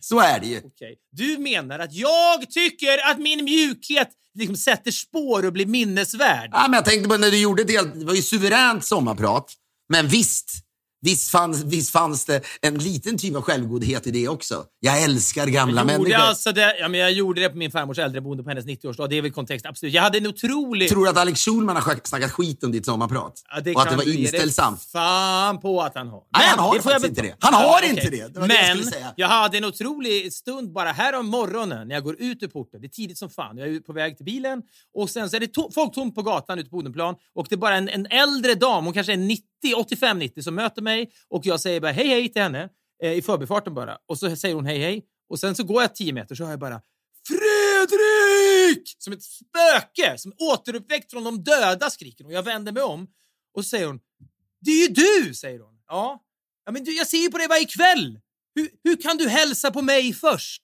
[0.00, 0.58] Så är det ju.
[0.58, 0.96] Okej.
[1.12, 6.50] Du menar att jag tycker att min mjukhet liksom sätter spår och blir minnesvärd?
[6.52, 7.94] Ja, men jag tänkte på när du gjorde det.
[7.94, 9.52] Det var ju suveränt sommarprat.
[9.88, 10.50] Men visst,
[11.04, 14.64] visst fanns, visst fanns det en liten typ av självgodhet i det också.
[14.80, 16.14] Jag älskar gamla Jag människor.
[16.14, 19.08] alltså det, ja, men jag gjorde det på min farmors äldreboende på hennes 90-årsdag.
[19.08, 19.94] Det är väl kontext, absolut.
[19.94, 20.88] Jag hade en otrolig...
[20.88, 23.42] Tror du att Alex Schulman har snackat skit om ditt sommarprat?
[23.64, 24.82] Ja, och att det var inställsamt?
[24.82, 26.22] fan på att han har.
[26.38, 27.34] Nej, han har det jag faktiskt väl- inte det.
[27.40, 28.34] Han har Ja, inte det.
[28.34, 28.86] Det var det jag Men
[29.16, 32.80] jag hade en otrolig stund bara här om morgonen när jag går ut ur porten.
[32.80, 33.58] Det är tidigt som fan.
[33.58, 34.62] Jag är på väg till bilen
[34.94, 37.54] och sen så är det to- folk tomt på gatan ute på Odenplan och det
[37.54, 41.46] är bara en, en äldre dam, hon kanske är 90, 85-90, som möter mig och
[41.46, 42.68] jag säger bara hej hej till henne
[43.02, 45.94] eh, i förbifarten bara och så säger hon hej hej och sen så går jag
[45.94, 46.80] 10 meter så hör jag bara
[47.28, 48.96] Fredrik!
[48.98, 52.32] Som ett spöke som återuppväckt från de döda skriker hon.
[52.32, 53.06] Jag vänder mig om
[53.54, 54.00] och så säger hon
[54.64, 55.74] det är ju du, säger hon.
[55.88, 56.22] Ja,
[56.66, 58.18] ja men du, jag ser ju på dig varje kväll.
[58.54, 60.62] Hur, hur kan du hälsa på mig först?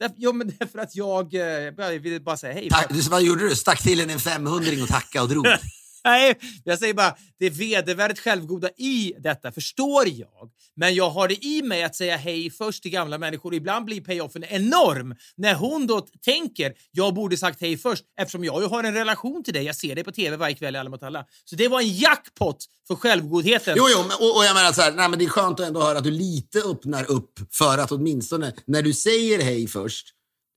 [0.00, 1.40] Därför, ja, men därför att jag, eh,
[1.76, 2.68] jag ville bara säga hej.
[2.70, 3.56] Tack, du, vad gjorde du?
[3.56, 5.46] Stack till en en 500 och tacka och drog.
[6.04, 10.50] Nej, jag säger bara det är vedervärdigt självgoda i detta, förstår jag.
[10.76, 13.54] Men jag har det i mig att säga hej först till gamla människor.
[13.54, 18.62] Ibland blir payoffen enorm när hon då tänker jag borde sagt hej först eftersom jag
[18.62, 19.64] ju har en relation till dig.
[19.64, 21.24] Jag ser dig på tv varje kväll i Alla mot alla.
[21.44, 22.56] Så det var en jackpot
[22.88, 23.74] för självgodheten.
[23.76, 25.66] Jo, jo, men, och, och jag menar så här, nej, men det är skönt att
[25.66, 30.06] ändå höra att du lite öppnar upp för att åtminstone när du säger hej först,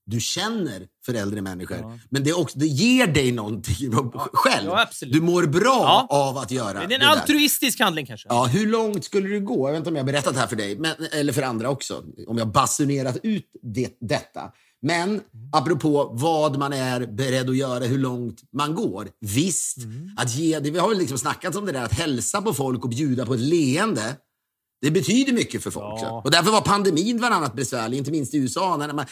[0.06, 2.00] du känner för äldre människor.
[2.10, 3.92] Men det, är också, det ger dig någonting
[4.32, 4.66] själv.
[4.68, 6.06] ja, du mår bra Ja.
[6.10, 7.06] av att göra det är en det där.
[7.06, 8.28] altruistisk handling kanske.
[8.30, 9.68] Ja, hur långt skulle du gå?
[9.68, 11.70] Jag vet inte om jag har berättat det här för dig, men, eller för andra
[11.70, 12.02] också.
[12.26, 14.40] Om jag basunerat ut det, detta.
[14.82, 15.20] Men
[15.52, 19.08] apropå vad man är beredd att göra, hur långt man går.
[19.20, 19.76] Visst,
[20.16, 22.84] att ge, det, vi har ju liksom snackat om det där att hälsa på folk
[22.84, 24.16] och bjuda på ett leende.
[24.80, 26.02] Det betyder mycket för folk.
[26.02, 26.20] Ja.
[26.24, 28.76] Och därför var pandemin bland annat besvärlig, inte minst i USA.
[28.76, 29.06] När man,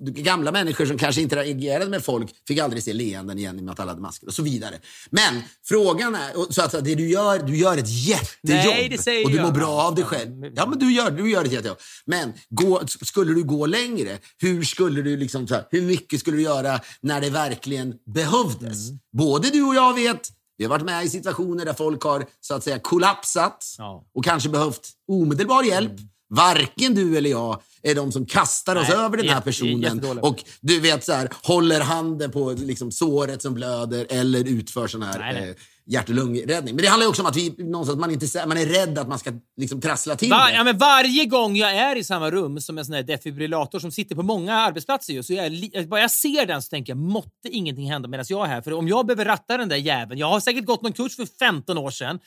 [0.00, 3.72] gamla människor som kanske interagerade med folk fick aldrig se leenden igen i och med
[3.72, 4.74] att alla hade masker och så vidare.
[5.10, 8.64] Men frågan är, så att det du gör, du gör ett jättejobb.
[8.64, 9.46] Nej, det säger och du jag.
[9.46, 10.52] mår bra av det själv.
[10.54, 11.78] Ja, men du gör, du gör ett jättejobb.
[12.06, 16.42] Men gå, skulle du gå längre, hur skulle du liksom, här, hur mycket skulle du
[16.42, 18.88] göra när det verkligen behövdes?
[18.88, 19.00] Mm.
[19.12, 22.54] Både du och jag vet vi har varit med i situationer där folk har så
[22.54, 23.92] att säga kollapsat Ja.
[23.92, 24.04] Mm.
[24.14, 25.92] och kanske behövt omedelbar hjälp.
[26.28, 30.44] Varken du eller jag är de som kastar oss Nej, över den här personen och
[30.60, 35.18] du vet så här, håller handen på liksom, såret som blöder eller utför sån här
[35.18, 35.48] nej.
[35.48, 35.54] Eh,
[35.86, 36.74] hjärt och lungräddning.
[36.74, 39.18] Men det handlar också om att vi, någonstans, man, inte, man är rädd att man
[39.18, 40.52] ska liksom, trassla till Va, det.
[40.54, 43.90] ja, men varje gång jag är i samma rum som en sån här defibrillator som
[43.92, 46.98] sitter på många arbetsplatser ju, så är jag, bara jag ser den så tänker jag
[46.98, 48.62] måtte ingenting hända medan jag är här.
[48.62, 51.26] För om jag behöver ratta den där jäveln, jag har säkert gått någon kurs för
[51.38, 52.18] 15 år sedan.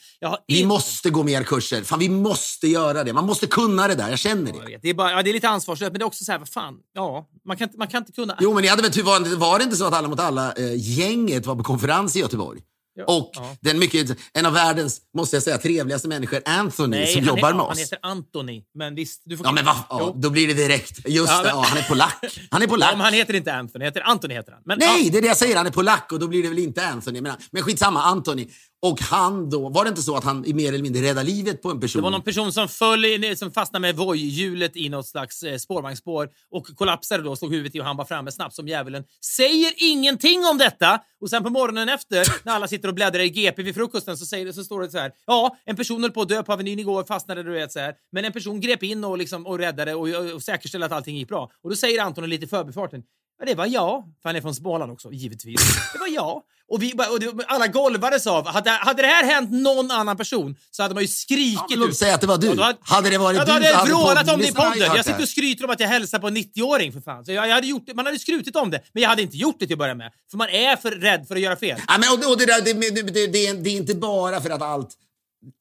[0.46, 1.82] Vi inte- måste gå mer kurser.
[1.82, 3.12] Fan, vi måste göra det.
[3.12, 4.10] Man måste kunna det där.
[4.10, 4.58] Jag känner det.
[4.72, 6.38] vet, Det är, bara, ja, det är lite ansvarslöst, men det är också så här,
[6.38, 8.36] vad fan, ja, man kan, man kan inte kunna...
[8.40, 10.20] Jo, men ni hade väl tur, var, det- var det inte så att Alla mot
[10.20, 12.60] alla-gänget var på konferens i Göteborg?
[13.06, 13.56] Och ja.
[13.60, 17.54] den mycket, en av världens, måste jag säga, trevligaste människor, Anthony, som han jobbar är,
[17.54, 17.78] med Han oss.
[17.78, 19.22] heter Anthony, men visst.
[19.24, 19.76] Du får Ja, men va?
[19.90, 21.08] Ja, då blir det direkt.
[21.08, 22.24] Just Ja, det, men- ja, han är polack.
[22.50, 22.88] Han är polack.
[22.92, 24.34] Ja, men han heter inte Anthony, han heter Anthony.
[24.34, 24.62] Heter han.
[24.64, 25.56] Men, Nej, det är det jag säger.
[25.56, 27.20] Han är polack och då blir det väl inte Anthony.
[27.20, 28.48] Men, men skitsamma, Anthony.
[28.82, 31.70] Och han då, var det inte så att han mer eller mindre räddade livet på
[31.70, 32.00] en person?
[32.00, 35.56] Det var någon person som föll in, som fastnade med vojhjulet i något slags eh,
[35.56, 39.04] spårvagnsspår och kollapsade då, slog huvudet i och han var framme snabbt som djävulen.
[39.36, 41.00] Säger ingenting om detta!
[41.20, 44.26] Och sen på morgonen efter, när alla sitter och bläddrar i GP vid frukosten, så,
[44.26, 45.12] säger så står det så här.
[45.26, 47.94] Ja, en person höll på att dö på Avenyn igår, fastnade du vet så här.
[48.12, 51.16] Men en person grep in och, liksom, och räddade och, och, och säkerställde att allting
[51.16, 51.50] gick bra.
[51.62, 53.02] Och då säger Anton lite i förbifarten.
[53.38, 54.04] Ja, det var jag.
[54.22, 55.60] För han är från Småland också, givetvis.
[55.92, 56.42] Det var jag.
[56.70, 58.46] Och, vi, och det, alla golvades av.
[58.46, 61.96] Hade, hade det här hänt någon annan person så hade man ju skrikit Ja, ut.
[61.96, 62.48] säga att det var du.
[62.48, 64.78] Hade- hade det varit Ja, du hade jag vrålat om det i podden.
[64.78, 67.24] Jag sitter och skryter om att jag hälsar på en 90-åring för fan.
[67.24, 69.36] Så jag, jag hade gjort det, man hade skrutit om det, men jag hade inte
[69.36, 70.12] gjort det till att börja med.
[70.30, 71.80] För man är för rädd för att göra fel.
[71.88, 74.62] Ja, men, och, och det, där, det, det, det, det är inte bara för att
[74.62, 74.90] allt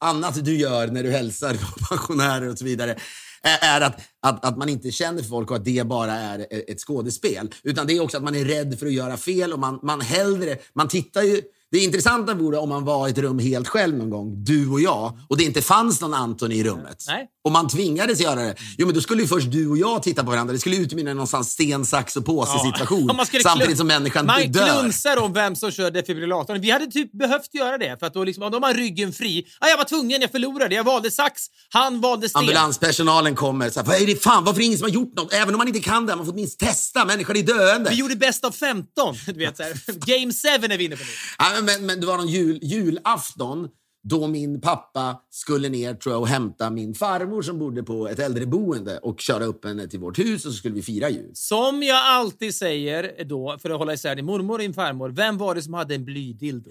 [0.04, 2.96] annat du gör när du hälsar på pensionärer och så vidare
[3.42, 6.80] är att, att, att man inte känner för folk och att det bara är ett
[6.80, 7.54] skådespel.
[7.64, 10.02] Utan det är också att man är rädd för att göra fel och man, man
[10.02, 10.58] hellre...
[10.74, 11.42] Man tittar ju...
[11.72, 14.82] Det intressanta vore om man var i ett rum helt själv någon gång, du och
[14.82, 17.04] jag, och det inte fanns någon Anton i rummet.
[17.08, 17.28] Nej.
[17.44, 18.56] Och man tvingades göra det.
[18.78, 20.54] Jo, men då skulle ju först du och jag titta på varandra.
[20.54, 23.12] Det skulle utmynna i någonstans sten, sax och påse-situation.
[23.18, 24.80] Man skulle Samtidigt som människan Man dör.
[24.80, 26.62] klunsar om vem som kör defibrillatorn.
[26.62, 29.46] Vi hade typ behövt göra det, för att då, liksom, om de har ryggen fri.
[29.60, 30.76] Ah, jag var tvungen, jag förlorade.
[30.76, 32.40] Jag valde sax, han valde sten.
[32.40, 33.70] Ambulanspersonalen kommer.
[33.70, 34.44] Så här, vad är det fan?
[34.44, 35.34] Varför är det ingen som har gjort något?
[35.34, 37.06] Även om man inte kan det, man får minst testa.
[37.06, 37.90] Människan är döende.
[37.90, 39.16] Vi gjorde bäst av 15.
[39.26, 39.74] Du vet, så här.
[39.86, 41.57] Game 7 är vi inne på nu.
[41.66, 43.68] Men, men det var någon jul, julafton
[44.10, 48.20] då min pappa skulle ner tror jag, och hämta min farmor som bodde på ett
[48.20, 51.32] äldreboende och köra upp henne till vårt hus och så skulle vi fira jul.
[51.34, 55.10] Som jag alltid säger då, för att hålla isär din mormor och din farmor.
[55.10, 56.70] Vem var det som hade en blydildo?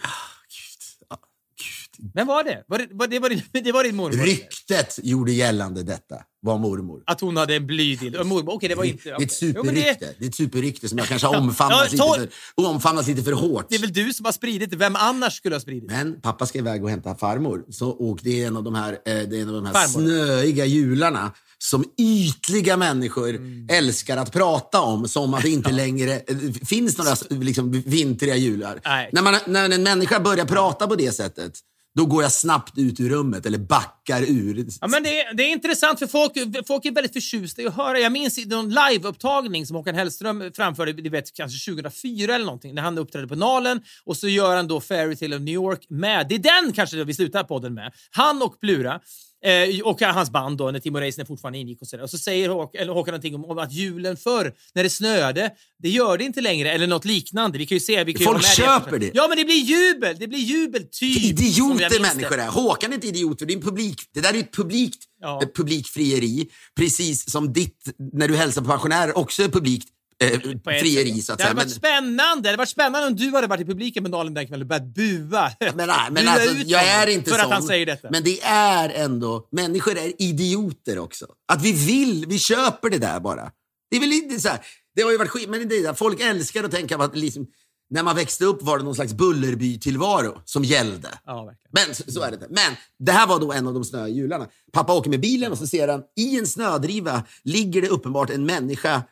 [2.14, 2.64] Vem var det?
[2.68, 4.16] Var det, var det, var din, det var din mormor?
[4.24, 7.02] Ryktet gjorde gällande detta, var mormor.
[7.06, 8.18] Att hon hade en blydildo?
[8.20, 9.02] Och Mormor, okej det var Det, inte...
[9.04, 9.52] det är ett okej.
[9.56, 10.14] Jo, superrykte.
[10.18, 12.32] Det är ett superrykte som jag kanske har omfamnat, Ja, lite,
[12.80, 13.66] för, lite för hårt.
[13.68, 14.76] Det är väl du som har spridit det?
[14.76, 15.94] Vem annars skulle ha spridit det?
[15.94, 17.64] Men pappa ska iväg och hämta farmor.
[17.70, 19.72] Så, och det är en av de här, eh, det är en av de här
[19.72, 20.06] Farmor.
[20.08, 23.66] snöiga jularna som ytliga människor Mm.
[23.70, 26.36] älskar att prata om som att det inte längre eh,
[26.66, 28.80] finns några liksom, vintriga jular.
[28.84, 29.10] Nej.
[29.12, 31.52] När, man, när en människa börjar prata på det sättet,
[31.96, 34.66] då går jag snabbt ut ur rummet eller backar ur.
[34.80, 36.32] Ja, men det, är, det är intressant för folk,
[36.66, 37.98] folk är väldigt förtjusta i att höra.
[37.98, 42.82] Jag minns någon liveupptagning som Håkan Hellström framförde, du vet, kanske 2004 eller någonting, när
[42.82, 46.26] han uppträdde på Nalen och så gör han då Fairy Tale of New York med.
[46.28, 47.92] Det är den kanske vi slutar podden med.
[48.10, 49.00] Han och Plura.
[49.46, 52.04] Eh, och hans band då, när Timo Räisänen fortfarande ingick och sådär.
[52.04, 55.50] Och så säger Håk, eller Håkan någonting om, om att julen förr, när det snöade,
[55.82, 56.72] det gör det inte längre.
[56.72, 57.58] Eller något liknande.
[57.58, 58.04] Vi kan ju se...
[58.04, 59.10] Vi kan ju Folk köper det.
[59.14, 60.16] Ja, men det blir jubel!
[60.18, 61.24] Det blir jubel, typ.
[61.24, 62.48] Idioter människor är.
[62.48, 64.00] Håkan är inte idiot, för det är en publik.
[64.14, 65.42] Det där är ett publikt Ja.
[65.54, 66.48] publikfrieri.
[66.76, 69.88] Precis som ditt, när du hälsar på pensionärer, också är publikt
[70.24, 70.40] eh,
[70.80, 71.22] frieri.
[71.22, 71.48] Så att det säga.
[71.48, 72.42] hade Men, varit spännande.
[72.42, 74.68] Det hade varit spännande om du hade varit i publiken med Nalen den kvällen och
[74.68, 75.50] börjat bua.
[75.60, 77.46] men, nej, men Bua alltså, ut jag är inte För sån.
[77.46, 78.08] att han säger detta.
[78.10, 81.26] Men det är ändå, människor är idioter också.
[81.52, 83.50] Att vi vill, vi köper det där bara.
[83.90, 84.60] Det är väl inte så här,
[84.96, 87.02] det har ju varit skit, men det är det där, folk älskar att tänka på
[87.02, 87.46] att liksom,
[87.90, 91.08] när man växte upp var det någon slags Bullerby-tillvaro som gällde.
[91.26, 91.52] Ja.
[91.70, 92.46] Men så, så är det inte.
[92.50, 94.46] Men det här var då en av de snöa jularna.
[94.72, 98.46] Pappa åker med bilen och så ser han i en snödriva ligger det uppenbart en
[98.46, 99.02] människa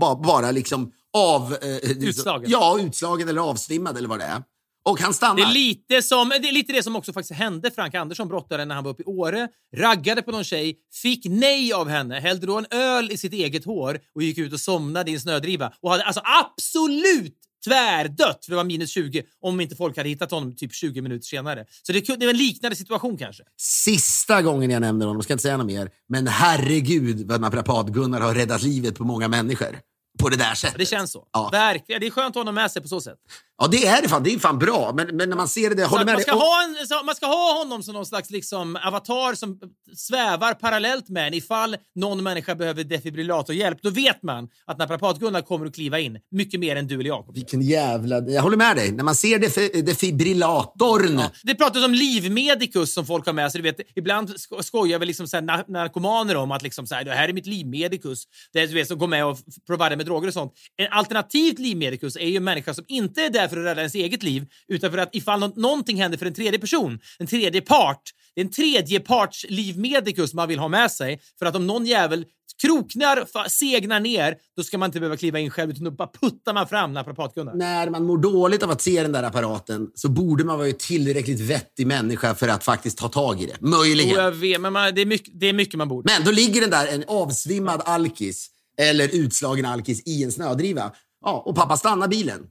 [0.00, 1.56] bara, bara liksom av...
[1.62, 2.50] Eh, liksom- Utslagen.
[2.50, 4.42] Ja, utslagen eller avsvimmad eller vad det är.
[4.84, 5.36] Och han stannar.
[5.36, 8.68] Det är, lite som, det är lite det som också faktiskt hände Frank Andersson, brottaren,
[8.68, 9.48] när han var uppe i Åre.
[9.76, 13.64] Raggade på någon tjej, fick nej av henne, hällde då en öl i sitt eget
[13.64, 15.72] hår och gick ut och somnade i en snödriva.
[15.82, 20.30] Och hade alltså absolut tvärdött, för det var minus 20, om inte folk hade hittat
[20.30, 21.64] honom typ 20 minuter senare.
[21.82, 23.42] Så det, det var en liknande situation kanske.
[23.60, 28.34] Sista gången jag nämner honom, ska inte säga något mer, men herregud vad naprapat-Gunnar har
[28.34, 29.78] räddat livet på många människor.
[30.18, 30.78] På det där sättet.
[30.78, 31.28] Det känns så.
[31.32, 31.48] Ja.
[31.52, 32.00] Verkligen.
[32.00, 33.18] Det är skönt att ha honom med sig på så sätt.
[33.58, 34.22] Ja, det är det fan.
[34.22, 34.92] Det är fan bra.
[34.96, 36.22] Men, men när man ser det, jag håller med man, dig.
[36.22, 39.58] ska Och- ha en, så man ska ha honom som någon slags liksom avatar som
[39.96, 41.34] svävar parallellt med en.
[41.34, 46.18] Ifall någon människa behöver defibrillatorhjälp, då vet man att naprapat-Gunnar kommer att kliva in.
[46.30, 47.34] Mycket mer än du eller jag.
[47.34, 48.18] Vilken jävla...
[48.28, 48.92] Jag håller med dig.
[48.92, 51.22] När man ser defi- defibrillatorn.
[51.42, 53.62] Det pratas om livmedicus som folk har med sig.
[53.62, 56.94] Du vet, ibland sko- skojar väl liksom så här na- narkomaner om att liksom så
[56.94, 58.24] här, det här är mitt livmedicus.
[58.52, 60.52] Det är, du vet, som går med och provider med droger och sånt.
[60.76, 63.94] En alternativt livmedicus är ju en människa som inte är där för att rädda ens
[63.94, 67.60] eget liv, utan för att ifall nå- någonting händer för en tredje person, en tredje
[67.60, 68.02] part,
[68.34, 71.20] det är en tredje parts livmedicus man vill ha med sig.
[71.38, 72.24] För att om någon jävel
[72.62, 76.54] kroknar, segnar ner, då ska man inte behöva kliva in själv, utan då bara puttar
[76.54, 77.54] man fram naprapat-Gunnar.
[77.54, 81.40] När man mår dåligt av att se den där apparaten så borde man vara tillräckligt
[81.40, 83.60] vettig människa för att faktiskt ta tag i det.
[83.60, 84.14] Möjligen.
[84.14, 86.12] Jag vet, men man, det, är mycket, det är mycket man borde.
[86.12, 90.92] Men då ligger den där, en avsvimmad alkis eller utslagen alkis i en snödriva.
[91.24, 92.46] Ja, och pappa stannar bilen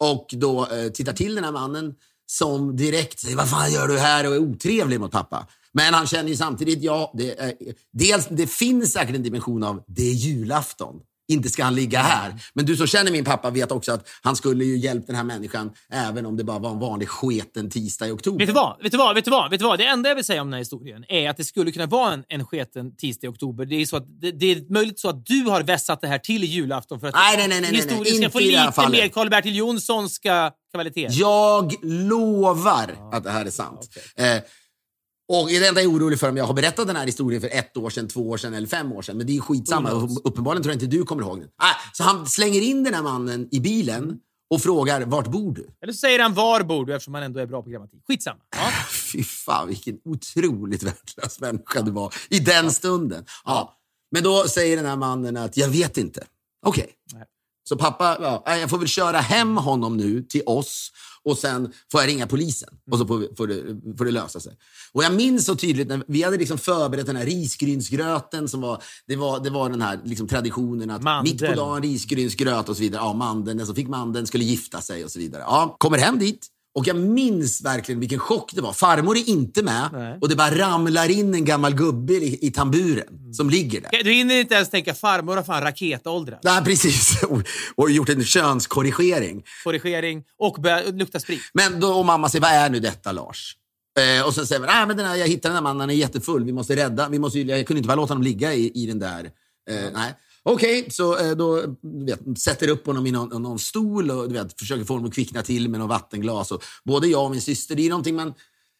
[0.00, 1.94] och då eh, tittar till den här mannen
[2.26, 5.46] som direkt säger vad fan gör du här och är otrevlig mot pappa.
[5.72, 7.52] Men han känner ju samtidigt, ja, det, eh,
[7.92, 10.96] dels, det finns säkert en dimension av det är julafton.
[11.28, 12.34] Inte ska han ligga här.
[12.54, 15.24] Men du som känner min pappa vet också att han skulle ju hjälpt den här
[15.24, 18.38] människan även om det bara var en vanlig sketen tisdag i oktober.
[18.38, 18.82] Vet du vad?
[18.82, 19.14] Vet du vad?
[19.14, 19.50] Vet du vad?
[19.50, 19.78] Vet du vad?
[19.78, 22.12] Det enda jag vill säga om den här historien är att det skulle kunna vara
[22.12, 23.66] en, en sketen tisdag i oktober.
[23.66, 26.18] Det är, så att, det, det är möjligt så att du har vässat det här
[26.18, 29.56] till julafton för att Nej, nej, nej, nej, nej, historien ska få lite mer Karl-Bertil
[29.56, 31.08] Jonssonska kvalitet.
[31.10, 33.88] Jag lovar att det här är sant.
[34.16, 34.42] Eh,
[35.28, 37.48] och det enda jag är orolig för om jag har berättat den här historien för
[37.48, 39.16] ett år sedan, två år sedan eller fem år sedan.
[39.16, 39.90] Men det är skitsamma.
[39.90, 40.20] Knows?
[40.24, 41.48] Uppenbarligen tror jag inte du kommer ihåg den.
[41.56, 44.18] Ah, så han slänger in den här mannen i bilen
[44.50, 45.68] och frågar vart bor du?
[45.82, 48.02] Eller så säger han var bor du eftersom han ändå är bra på grammatik.
[48.06, 48.40] Skitsamma.
[48.56, 48.70] Ja.
[49.12, 53.24] Fy fan vilken otroligt värdelös människa du var i den stunden.
[53.44, 53.76] Ja.
[54.10, 56.24] Men då säger den här mannen att jag vet inte.
[56.66, 56.90] Okej.
[57.12, 57.24] Nej.
[57.68, 60.92] Så pappa, ja, jag får väl köra hem honom nu till oss
[61.24, 64.40] och sen får jag ringa polisen och så får, vi, får, det, får det lösa
[64.40, 64.52] sig.
[64.92, 68.82] Och jag minns så tydligt när vi hade liksom förberett den här risgrynsgröten som var,
[69.06, 71.32] det var, det var den här liksom traditionen att Mandel.
[71.32, 73.02] mitt på dagen risgrynsgröt och så vidare.
[73.02, 75.42] Ja, mandeln, den som fick mandeln skulle gifta sig och så vidare.
[75.46, 76.46] Ja, kommer hem dit.
[76.74, 78.72] Och jag minns verkligen vilken chock det var.
[78.72, 80.18] Farmor är inte med Nej.
[80.20, 84.04] och det bara ramlar in en gammal gubbe i, i tamburen som ligger där.
[84.04, 86.38] Du hinner inte ens tänka farmor har fan raketåldrar.
[86.42, 87.22] Nej, precis.
[87.28, 87.42] Och,
[87.74, 89.44] och gjort en könskorrigering.
[89.64, 91.40] Korrigering och börja lukta sprit.
[91.52, 93.56] Men då och mamma säger, vad är nu detta Lars?
[94.00, 95.90] Eh, och sen säger man, ah, men den här, jag hittade den här mannen, han
[95.90, 98.82] är jättefull, vi måste rädda, vi måste, jag kunde inte bara låta honom ligga i,
[98.82, 99.24] i den där.
[99.70, 100.14] Eh, nej.
[100.46, 101.76] Okej, så eh, då
[102.06, 105.14] vet, sätter upp honom i någon, någon stol och du vet, försöker få honom att
[105.14, 106.52] kvickna till med någon vattenglas.
[106.52, 108.34] Och både jag och min syster, det är någonting man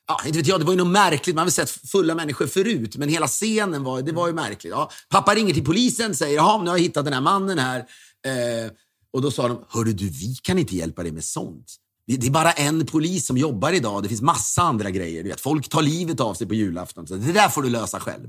[0.06, 1.36] Ja, inte vet jag, det var ju något märkligt.
[1.36, 4.70] Man har väl sett fulla människor förut, men hela scenen var, det var ju märkligt.
[4.70, 7.78] Ja, pappa ringer till polisen säger jaha, nu har jag hittat den här mannen här.
[8.26, 8.70] Eh,
[9.12, 11.74] och då sa de, hörru du, vi kan inte hjälpa dig med sånt.
[12.06, 14.02] Det det är bara en polis som jobbar idag.
[14.02, 15.22] Det finns massa andra grejer.
[15.22, 17.06] Du vet, folk tar livet av sig på julafton.
[17.06, 18.28] Så det där får du lösa själv.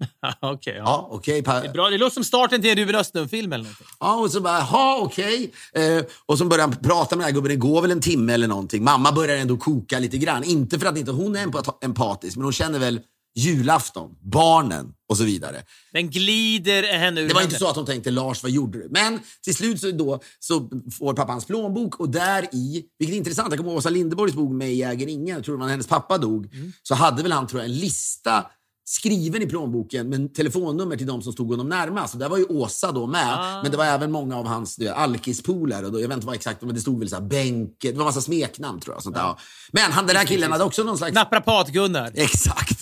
[0.40, 0.82] Okej, ja.
[0.84, 1.42] Ja, okej.
[1.42, 1.90] pa- Det, är bra.
[1.90, 3.86] det låter som starten till en Ruben Östlund-film eller någonting.
[4.00, 5.52] Ja, och så bara, jaha, okej.
[5.74, 7.48] Eh, och så börjar han prata med den här gubben.
[7.50, 8.84] Det går väl en timme eller någonting.
[8.84, 10.44] Mamma börjar ändå koka lite grann.
[10.44, 13.00] Inte för att inte hon är empat- empatisk, men hon känner väl
[13.34, 15.62] julafton, barnen och så vidare.
[15.92, 18.88] Den glider henne ur Det var inte så att hon tänkte, Lars, vad gjorde du?
[18.90, 23.18] Men till slut så, då, så får pappa hans plånbok och där i, vilket är
[23.18, 25.70] intressant, jag kommer ihåg Åsa Linderborgs bok Mig äger ingen, jag tror det var när
[25.72, 26.48] hennes pappa dog,
[26.82, 28.46] så hade väl han tror jag, en lista
[28.90, 32.14] skriven i plånboken med telefonnummer till de som stod honom närmast.
[32.14, 33.62] Och där var ju Åsa då med, Ah.
[33.62, 35.86] men det var även många av hans alkispolare.
[36.00, 38.20] Jag vet inte vad exakt, men det stod väl så här, Bänke, det var massa
[38.20, 39.02] smeknamn tror jag.
[39.02, 39.22] Sånt där.
[39.22, 39.38] Ja.
[39.72, 41.14] Men han, den här killen hade också någon slags...
[41.14, 42.10] Naprapat-Gunnar.
[42.14, 42.80] Exakt.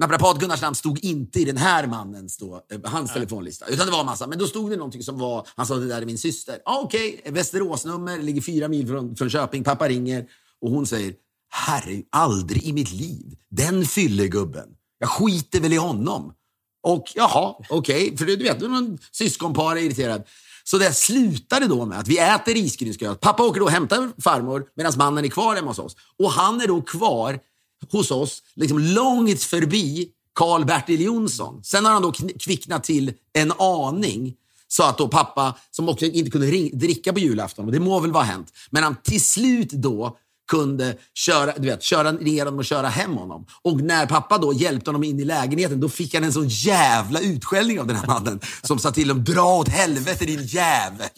[0.00, 3.66] Naprapat-Gunnars namn stod inte i den här mannens då, eh, hans telefonlista.
[3.66, 4.26] Utan det var en massa.
[4.26, 6.58] Men då stod det någonting som var, han sa det där är min syster.
[6.64, 9.64] Ah, Okej, Västeråsnummer, ligger fyra mil från, från Köping.
[9.64, 10.26] Pappa ringer
[10.60, 11.14] och hon säger,
[11.50, 13.24] herre, aldrig i mitt liv.
[13.50, 14.68] Den fyllegubben.
[15.04, 16.32] Jag skiter väl i honom.
[16.82, 18.16] Och jaha, okej.
[18.16, 20.22] För du vet, någon syskonpar är irriterad.
[20.64, 23.20] Så det slutade då med att vi äter risgrynsgröt.
[23.20, 25.96] Pappa åker då och hämtar farmor medan mannen är kvar hemma hos oss.
[26.18, 27.40] Och han är då kvar
[27.92, 31.64] hos oss, liksom långt förbi Karl-Bertil Jonsson.
[31.64, 34.34] Sen har han då kvicknat till en aning.
[34.68, 38.12] Så att då pappa, som också inte kunde dricka på julafton, och det må väl
[38.12, 40.18] vara hänt, men han till slut då
[40.50, 43.46] kunde köra, du vet, köra ner honom och köra hem honom.
[43.62, 47.20] Och när pappa då hjälpte honom in i lägenheten, då fick han en sån jävla
[47.20, 51.08] utskällning av den här mannen som sa till honom, dra åt helvete din jävel.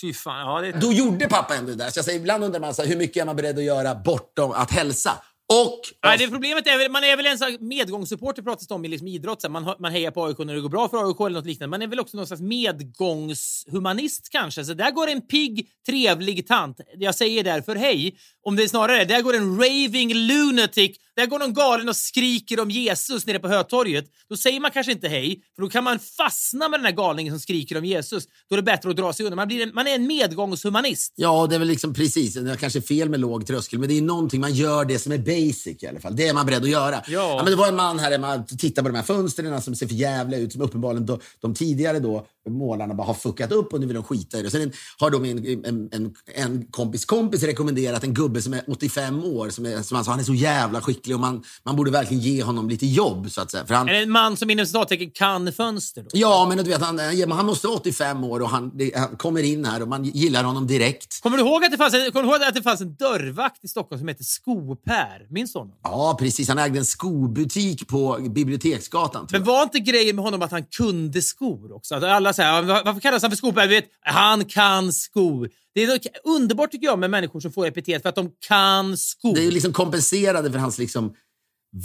[0.00, 0.46] Fy fan.
[0.46, 0.80] Ja, det...
[0.80, 1.90] Då gjorde pappa ändå det där.
[1.90, 3.94] Så jag säger, ibland undrar man så här, hur mycket är man beredd att göra
[3.94, 5.12] bortom att hälsa?
[5.52, 5.80] Och...
[6.04, 9.08] Nej, det problemet är väl, man är väl en medgångssupporter pratas det om i liksom
[9.08, 9.50] idrott.
[9.50, 11.70] Man, man hejar på AIK när det går bra för AIK eller något liknande.
[11.70, 14.64] Man är väl också någon slags medgångshumanist kanske.
[14.64, 16.80] Så där går en pigg, trevlig tant.
[16.94, 18.18] Jag säger därför hej.
[18.48, 20.96] Om det är snarare där går en raving lunatic.
[21.16, 24.04] Där går någon galen och skriker om Jesus nere på Hötorget.
[24.28, 27.32] Då säger man kanske inte hej, för då kan man fastna med den här galningen
[27.32, 28.24] som skriker om Jesus.
[28.48, 29.36] Då är det bättre att dra sig undan.
[29.36, 31.12] Man, blir en, man är en medgångshumanist.
[31.16, 32.34] Ja, det är väl liksom precis.
[32.34, 35.12] Det är kanske fel med låg tröskel, men det är någonting man gör det som
[35.12, 36.16] är basic i alla fall.
[36.16, 37.02] Det är man beredd att göra.
[37.08, 37.40] Ja.
[37.44, 39.94] men det var en man här hemma, titta på de här fönstren som ser för
[39.94, 43.86] jävla ut, som uppenbarligen då, de tidigare då, målarna bara har fuckat upp och nu
[43.86, 44.50] vill de skita i det.
[44.50, 49.24] Sen har då min, en, en, en kompis kompis rekommenderat en gubbe som är 85
[49.24, 51.90] år, som, är, som han sa, han är så jävla skicklig och man, man borde
[51.90, 53.66] verkligen ge honom lite jobb så att säga.
[53.66, 56.02] För han, Är det en man som inom citattecken kan fönster?
[56.02, 56.08] Då?
[56.12, 56.98] Ja, men du vet, han,
[57.30, 60.44] han måste vara 85 år och han, det, han kommer in här och man gillar
[60.44, 61.22] honom direkt.
[61.22, 63.64] Kommer du ihåg att det fanns en, kommer du ihåg att det fanns en dörrvakt
[63.64, 65.26] i Stockholm som hette Skopär?
[65.30, 65.74] Minns du honom?
[65.82, 66.48] Ja, precis.
[66.48, 69.26] Han ägde en skobutik på Biblioteksgatan.
[69.30, 71.94] Men var inte grejen med honom att han kunde skor också?
[71.94, 73.62] Att alla säger, "Ja, varför kallas han för skopär?
[73.62, 75.48] Du vet, han kan skor.
[75.74, 79.34] Det är underbart tycker jag med människor som får epitet för att de kan skor.
[79.34, 81.14] Det är liksom kompenserade för hans liksom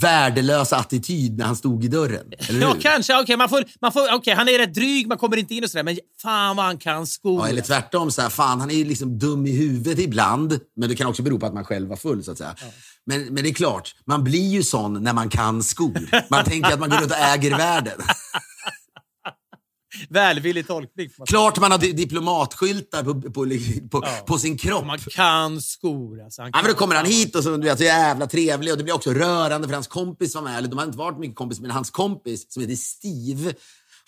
[0.00, 2.32] värdelösa attityd när han stod i dörren.
[2.60, 3.20] Ja, kanske.
[3.20, 5.70] Okej, man får, man får, okej, han är rätt dryg, man kommer inte in och
[5.70, 5.82] sådär.
[5.84, 7.40] Men fan vad han kan skor.
[7.40, 8.10] Ja, eller tvärtom.
[8.10, 10.60] Så här, fan, han är ju liksom dum i huvudet ibland.
[10.76, 12.24] Men det kan också bero på att man själv var full.
[12.24, 12.54] så att säga.
[13.06, 16.30] Men, men det är klart, man blir ju sån när man kan skor.
[16.30, 17.98] Man tänker att man går runt och äger världen.
[20.08, 21.08] Välvillig tolkning.
[21.18, 21.26] man.
[21.26, 23.30] Klart man har di- diplomatskyltar på, på,
[23.90, 24.24] på, Ja.
[24.26, 24.86] på sin kropp.
[24.86, 26.22] Man kan skor.
[26.24, 26.42] Alltså.
[26.42, 28.72] Han Ja, men då kan- kommer han hit och så, du vet, så jävla trevlig
[28.72, 30.58] och det blir också rörande för hans kompis var med.
[30.58, 33.54] Eller de har inte varit mycket kompis, men hans kompis som heter Steve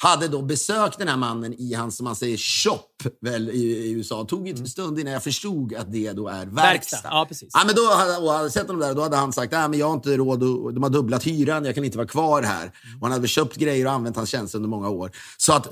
[0.02, 3.90] hade då besökt den här mannen i hans, som man säger, shop väl, i, i
[3.90, 4.24] USA.
[4.24, 6.62] Tog en stund innan jag förstod att det då är verkstad.
[6.62, 6.72] Mm.
[6.72, 7.50] Verkstad, ja, precis.
[7.52, 9.78] Ja, men då hade, och hade sett honom där då hade han sagt att men
[9.78, 12.62] jag har inte råd, och, de har dubblat hyran, jag kan inte vara kvar här.
[12.62, 12.98] Mm.
[13.00, 15.10] Och han hade köpt grejer och använt hans tjänst under många år.
[15.36, 15.68] Så att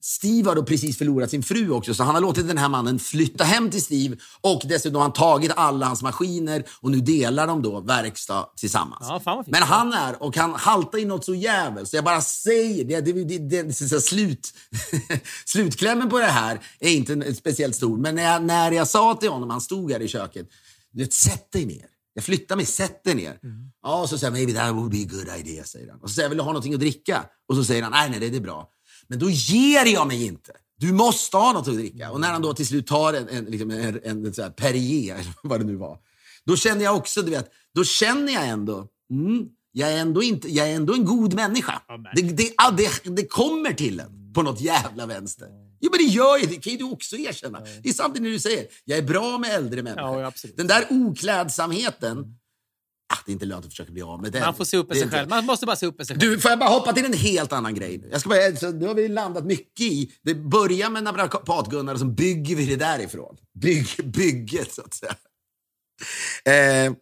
[0.00, 2.98] Steve har då precis förlorat sin fru också, så han har låtit den här mannen
[2.98, 7.46] flytta hem till Steve och dessutom har han tagit alla hans maskiner och nu delar
[7.46, 9.06] de då verkstad tillsammans.
[9.24, 9.44] Ja.
[9.46, 13.00] Men han är, och han haltar in något så jävligt, så jag bara säger det,
[13.00, 14.54] det, det, det, det så, slut,
[15.46, 19.30] slutklämmen på det här är inte speciellt stor, men när jag, när jag sa till
[19.30, 20.48] honom, han stod här i köket,
[20.92, 21.86] du vet, sätt dig ner.
[22.14, 23.38] Jag flyttar mig, sätt dig ner.
[23.82, 26.00] Ja, och så säger han, maybe that would be a good idea, säger han.
[26.00, 27.24] Och så säger jag, vill du ha någonting att dricka?
[27.48, 28.70] Och så säger han, nej, nej, det är bra.
[29.08, 30.52] Men då ger jag mig inte.
[30.78, 32.10] Du måste ha något att dricka.
[32.10, 34.50] Och när han då till slut tar en, en, liksom en, en, en så här
[34.50, 35.98] Perrier, eller vad det nu var.
[36.44, 40.48] Då känner jag också, du vet, då känner jag ändå, mm, jag, är ändå inte,
[40.48, 41.82] jag är ändå en god människa.
[42.14, 45.48] Det, det, det, det kommer till en på något jävla vänster.
[45.80, 46.54] Jo, men det gör ju det.
[46.54, 47.60] kan ju du också erkänna.
[47.82, 50.20] Det är samtidigt när du säger, jag är bra med äldre människor.
[50.20, 50.32] Ja.
[50.56, 52.38] Den där oklädsamheten,
[53.14, 54.42] ah, det är inte lönt att försöka bli av med den.
[54.42, 55.28] Man får se upp med sig inte- själv.
[55.28, 56.30] Man måste bara se upp med sig själv.
[56.30, 58.08] du, får jag bara hoppa till en helt annan grej nu?
[58.12, 60.12] Jag ska bara, så, nu har vi landat mycket i...
[60.22, 63.36] Det börjar med naprapat-Gunnar och så bygger vi det därifrån.
[63.60, 65.14] Bygg, bygget, så att säga.
[66.44, 66.92] Eh,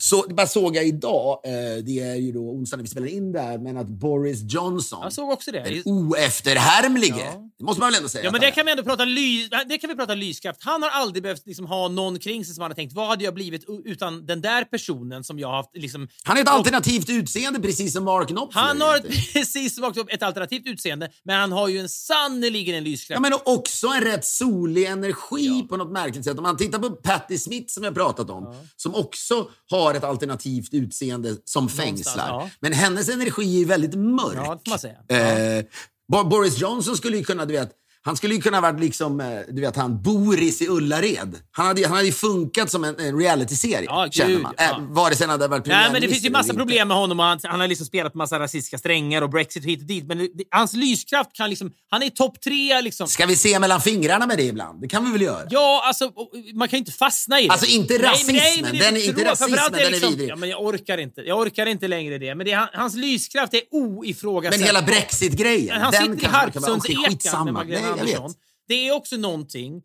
[0.00, 1.50] så, bara såg jag idag, eh,
[1.84, 5.00] det är ju då onsdag när vi spelar in det här, men att Boris Johnson,
[5.02, 5.60] Jag såg också det.
[5.62, 7.50] den oefterhärmlige, Ja.
[7.58, 9.78] det måste man väl ändå säga Ja, men det kan vi ändå prata, ly det
[9.78, 10.60] kan vi prata lyskraft.
[10.62, 13.24] Han har aldrig behövt liksom ha någon kring sig som han har tänkt, vad hade
[13.24, 16.08] jag blivit utan den där personen som jag har haft liksom...
[16.24, 18.62] Han är ett alternativt utseende, precis som Mark Knopfler.
[18.62, 22.74] Han har ett, precis som också ett alternativt utseende, men han har ju en sannerligen
[22.74, 23.16] en lyskraft.
[23.16, 26.36] Ja, men också en rätt solig energi på något märkligt sätt.
[26.36, 30.74] Om man tittar på Patti Smith som jag pratat om, som också har ett alternativt
[30.74, 32.28] utseende som fängslar.
[32.28, 32.50] ja.
[32.60, 34.34] Men hennes energi är väldigt mörk.
[34.36, 35.58] Ja, det får man säga.
[35.58, 35.64] Eh,
[36.12, 37.70] Bo- Boris Johnson skulle ju kunna, du vet,
[38.02, 41.36] han skulle ju kunna varit liksom, eh, du vet han Boris i Ullared.
[41.52, 44.54] Han hade, han hade ju funkat som en, en realityserie, Ja, känner man.
[44.58, 44.64] ja.
[44.64, 47.18] Eh, vare sig han hade varit Nej, men det finns ju massa problem med honom.
[47.18, 50.04] Han, han har liksom spelat på massa rasistiska strängar och Brexit hit och dit.
[50.06, 51.70] Men det, hans lyskraft kan liksom...
[51.90, 53.08] Han är topp tre liksom.
[53.08, 54.80] Ska vi se mellan fingrarna med det ibland?
[54.80, 55.42] Det kan vi väl göra?
[55.50, 56.10] Ja, alltså,
[56.54, 57.52] man kan ju inte fastna i det.
[57.52, 58.36] Alltså, inte Nej, men- rasismen.
[58.36, 60.28] nej, men det Den är- inte rasismen, Framförallt den är liksom, vidrig.
[60.30, 61.20] Ja, men jag orkar inte.
[61.20, 62.34] Jag orkar inte längre det.
[62.34, 64.58] Men det är, han- hans lyskraft är oifrågasatt.
[64.58, 67.64] Men hela Brexit-grejen, Han den sitter i Harpsundsekan skitsamma.
[67.92, 68.34] Andersson.
[68.68, 69.82] Det är också någonting...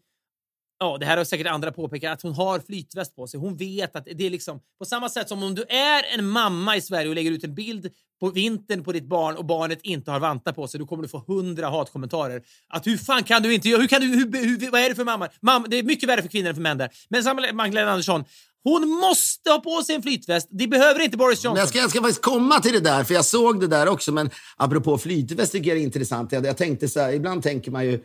[0.84, 3.40] Ja, det här har säkert andra påpekat, att hon har flytväst på sig.
[3.40, 6.76] Hon vet att det är liksom på samma sätt som om du är en mamma
[6.78, 10.12] i Sverige och lägger ut en bild på vintern på ditt barn och barnet inte
[10.12, 12.42] har vantar på sig, då kommer du få hundra hatkommentarer.
[12.70, 13.70] Att hur fan kan du inte?
[13.70, 14.08] Hur kan du?
[14.08, 15.30] Hur, hur, vad är det för mamma?
[15.42, 15.68] mamma?
[15.68, 16.90] Det är mycket värre för kvinnor än för män där.
[17.10, 18.24] Men samma Magdalena Andersson,
[18.64, 20.48] hon måste ha på sig en flytväst.
[20.52, 21.54] Det behöver inte Boris Johnson.
[21.54, 23.88] Men jag, ska, jag ska faktiskt komma till det där, för jag såg det där
[23.88, 24.12] också.
[24.12, 26.32] Men apropå flytväst tycker jag det är intressant.
[26.32, 28.00] Jag, jag tänkte så här, ibland tänker man ju...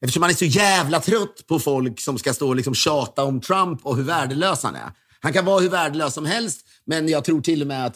[0.00, 3.40] Eftersom man är så jävla trött på folk som ska stå och liksom tjata om
[3.40, 4.92] Trump och hur värdelös han är.
[5.20, 7.94] Han kan vara hur värdelös som helst, men jag tror till och med att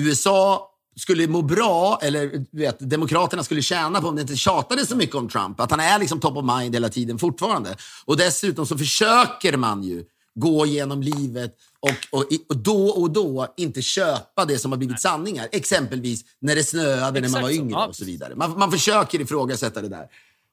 [0.00, 4.96] USA skulle må bra, eller vet, Demokraterna skulle tjäna på om det inte tjatade så
[4.96, 5.60] mycket om Trump.
[5.60, 7.76] Att han är liksom top of mind hela tiden fortfarande.
[8.04, 13.54] Och dessutom så försöker man ju gå genom livet och, och, och då och då
[13.56, 15.48] inte köpa det som har blivit sanningar.
[15.52, 17.54] Exempelvis när det snöade när man Exakt var så.
[17.54, 18.34] yngre Ja, och så vidare.
[18.34, 20.06] Man, man försöker ifrågasätta det där.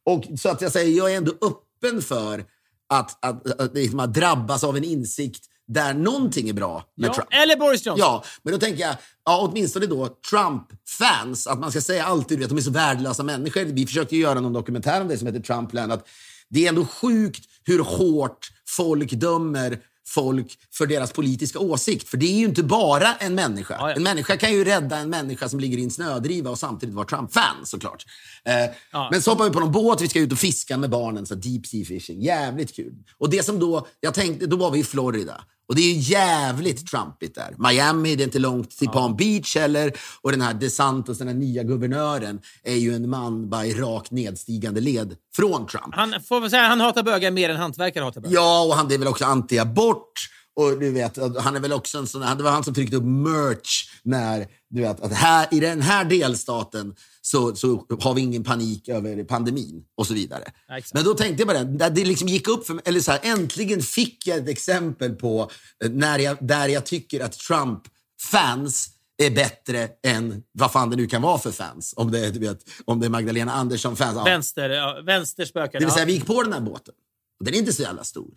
[0.05, 2.45] Och så att jag säger, jag är ändå öppen för
[2.89, 7.13] att, att, att, liksom att drabbas av en insikt där någonting är bra med Ja,
[7.13, 7.27] Trump.
[7.31, 7.99] eller Boris Johnson.
[7.99, 8.95] Ja, men då tänker jag,
[9.25, 13.65] ja, åtminstone då Trump-fans, att man ska säga alltid att de är så värdelösa människor.
[13.65, 15.91] Vi försökte göra någon dokumentär om det som heter Trumpland.
[15.91, 16.07] Att
[16.49, 22.09] det är ändå sjukt hur hårt folk dömer folk för deras politiska åsikt.
[22.09, 23.75] För det är ju inte bara en människa.
[23.79, 23.95] Ja, ja.
[23.95, 27.05] En människa kan ju rädda en människa som ligger i en snödriva och samtidigt vara
[27.05, 28.05] Trump-fan såklart.
[28.45, 28.53] Eh,
[28.91, 29.09] Ja.
[29.11, 31.35] Men så hoppar vi på någon båt, vi ska ut och fiska med barnen, så
[31.35, 32.21] deep sea fishing.
[32.21, 32.93] Jävligt kul.
[33.17, 35.43] Och det som då, jag tänkte, då var vi i Florida.
[35.67, 37.55] Och det är ju jävligt Trumpigt där.
[37.57, 39.93] Miami, det är inte långt till Palm Beach heller.
[40.21, 44.11] Och den här DeSantis, den här nya guvernören, är ju en man bara i rakt
[44.11, 45.95] nedstigande led från Trump.
[45.95, 48.35] Han får väl säga han hatar bögar mer än hantverkare hatar bögar.
[48.35, 50.29] Ja, och han är väl också anti-abort.
[50.55, 53.03] Och du vet, han är väl också en sån det var han som tryckte upp
[53.03, 56.95] merch när, du vet, att här, i den här delstaten
[57.25, 60.43] så, så har vi ingen panik över pandemin och så vidare.
[60.67, 60.79] Ja.
[60.93, 63.19] Men då tänkte jag på det, det liksom gick upp för mig, eller så här,
[63.23, 65.51] äntligen fick jag ett exempel på
[65.83, 71.07] eh, när jag, där jag tycker att Trump-fans är bättre än vad fan det nu
[71.07, 71.93] kan vara för fans.
[71.97, 74.15] Om det är, du vet, om det är Magdalena Andersson-fans.
[74.15, 74.23] Ja.
[74.23, 75.79] Vänster, ja, vänsterspökare.
[75.79, 76.93] Det vill säga, vi gick på den här båten.
[77.39, 78.33] Den är inte så jävla stor.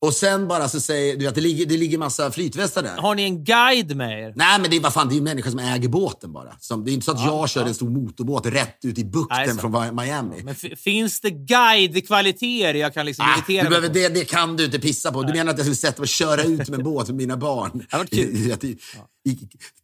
[0.00, 2.96] Och sen bara så säger du att det ligger, det ligger massa flytvästar där.
[2.96, 4.32] Har ni en guide med er?
[4.36, 6.56] Nej, men det är, vad fan, det är ju människor som äger båten bara.
[6.60, 9.10] Som, det är inte så att jag kör en stor motorbåt rätt ut i Nej,
[9.10, 9.60] bukten så.
[9.60, 10.42] från Miami.
[10.42, 14.14] Men finns det guidekvaliteter jag kan liksom Ah, irritera du mig behöver, på?
[14.14, 15.22] det, det kan du inte pissa på.
[15.22, 17.36] Du menar att jag skulle sätta mig och köra ut med en båt med mina
[17.36, 17.86] barn?
[17.90, 18.36] Det var kul.
[18.36, 19.38] I, i, i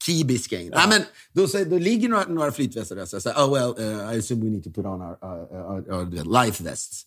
[0.06, 0.76] Key Biscayne.
[0.76, 1.02] Nej, men
[1.32, 3.06] då, säger- då ligger några, några flytvästar där.
[3.06, 5.70] Så jag säger, oh well, uh, I assume we need to put on our, uh,
[5.70, 7.02] our, our life vests.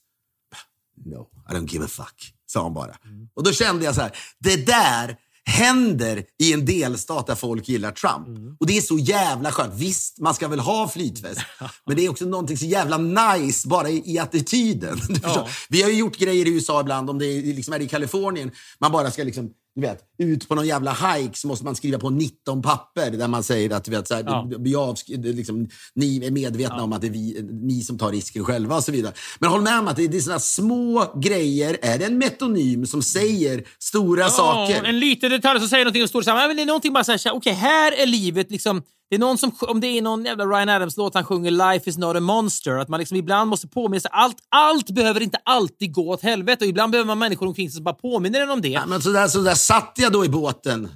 [1.05, 2.95] No, I don't give a fuck, sa han bara.
[3.05, 3.29] Mm.
[3.33, 5.17] Och då kände jag så här, det där
[5.47, 8.27] händer i en delstat där folk gillar Trump.
[8.27, 8.55] Mm.
[8.59, 9.73] Och det är så jävla skönt.
[9.75, 11.41] Visst, man ska väl ha flytväst.
[11.85, 14.97] men det är också någonting så jävla nice bara i, i attityden.
[15.23, 15.49] Förstår?
[15.69, 18.51] Vi har ju gjort grejer i USA ibland, om det är, liksom är i Kalifornien,
[18.79, 21.99] man bara ska liksom, du vet, ut på någon jävla hike så måste man skriva
[21.99, 24.47] på 19 papper där man säger att du vet, så här, Ja.
[24.51, 28.75] är liksom, ni är medvetna om att det är vi, ni som tar risken själva
[28.75, 29.13] och så vidare.
[29.39, 31.77] Men håll med om att det, det är såna små grejer.
[31.81, 34.75] Är det en metonym som säger stora saker?
[34.75, 36.47] Ja, en liten detalj som säger någonting och står samman.
[36.47, 38.81] Men det är någonting bara såhär, okej, här är livet liksom...
[39.09, 41.97] Det är någon som, om det är någon jävla Ryan Adams-låt han sjunger “Life is
[41.97, 44.11] not a monster”, att man liksom ibland måste påminna sig.
[44.13, 47.75] Allt, allt behöver inte alltid gå åt helvete och ibland behöver man människor omkring sig
[47.75, 48.67] som bara påminner en om det.
[48.69, 50.89] Ja, men så, där, så där satt jag då i båten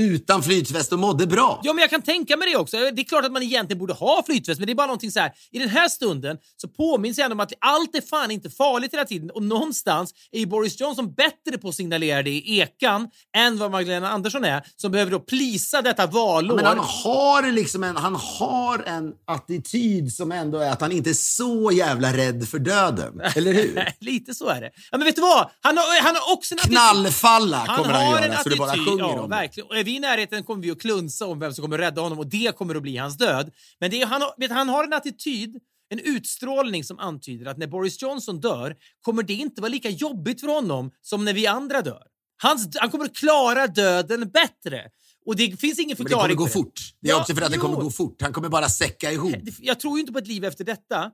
[0.00, 1.60] utan flytväst och mådde bra.
[1.62, 2.76] Ja, men jag kan tänka mig det också.
[2.76, 5.20] Det är klart att man egentligen borde ha flytväst, men det är bara någonting så
[5.20, 5.32] här.
[5.50, 8.92] I den här stunden så påminns jag ändå om att allt är fan inte farligt
[8.92, 9.30] hela tiden.
[9.30, 13.70] Och någonstans är ju Boris Johnson bättre på att signalera det i ekan än vad
[13.70, 16.56] Magdalena Andersson är, som behöver då plisa detta valår.
[16.56, 21.10] Men han har, liksom en, han har en attityd som ändå är att han inte
[21.10, 23.20] är så jävla rädd för döden.
[23.36, 23.92] Eller hur?
[24.00, 24.70] Lite så är det.
[24.90, 25.50] Ja, men vet du vad?
[25.60, 28.56] Han har, han har också en attityd- Knallfalla kommer han, har en göra så det
[28.56, 29.36] bara attityd, sjunger ja, om det.
[29.36, 29.83] verkligen.
[29.84, 32.26] Är vi i närheten kommer vi att klunsa om vem som kommer rädda honom och
[32.26, 33.50] det kommer att bli hans död.
[33.80, 35.56] Men det är, han, har, vet, han har en attityd,
[35.88, 40.40] en utstrålning som antyder att när Boris Johnson dör kommer det inte vara lika jobbigt
[40.40, 42.02] för honom som när vi andra dör.
[42.42, 44.82] Hans, han kommer att klara döden bättre.
[45.26, 46.50] Och det finns ingen Men det förklaring kommer gå det.
[46.50, 46.80] fort.
[47.00, 47.62] Det är Ja, också för att det jo.
[47.62, 48.22] kommer gå fort.
[48.22, 49.34] Han kommer bara säcka ihop.
[49.42, 51.10] Det- Jag tror ju inte på ett liv efter detta.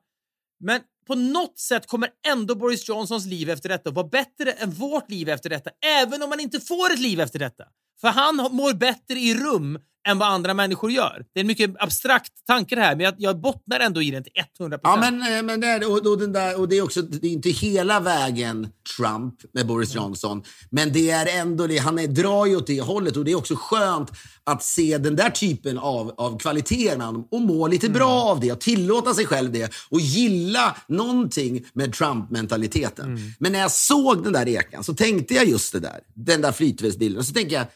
[0.65, 5.11] Men på något sätt kommer ändå Boris Johnsons liv efter detta vara bättre än vårt
[5.11, 5.71] liv efter detta.
[6.03, 7.65] Även om man inte får ett liv efter detta.
[8.01, 9.79] För han mår bättre i rum
[10.09, 11.25] än vad andra människor gör.
[11.35, 14.25] Det är en mycket abstrakt tanke det här, men jag, jag bottnar ändå i den
[14.25, 14.81] till 100%.
[14.83, 17.27] Ja, men, eh, men det, är, och, och, den där, och det är också det
[17.27, 20.43] är inte hela vägen Trump med Boris Johnson.
[20.71, 23.37] Men det är ändå det, han är, drar ju åt det hållet och det är
[23.37, 24.11] också skönt
[24.45, 28.41] att se den där typen av, av kvaliteter med honom och må lite bra av
[28.41, 33.19] det och tillåta sig själv det och gilla någonting med Trump-mentaliteten.
[33.39, 36.53] Men när jag såg den där ekan så tänkte jag just det där, den där
[36.53, 37.25] flytvästbilden.
[37.25, 37.67] Så tänker jag,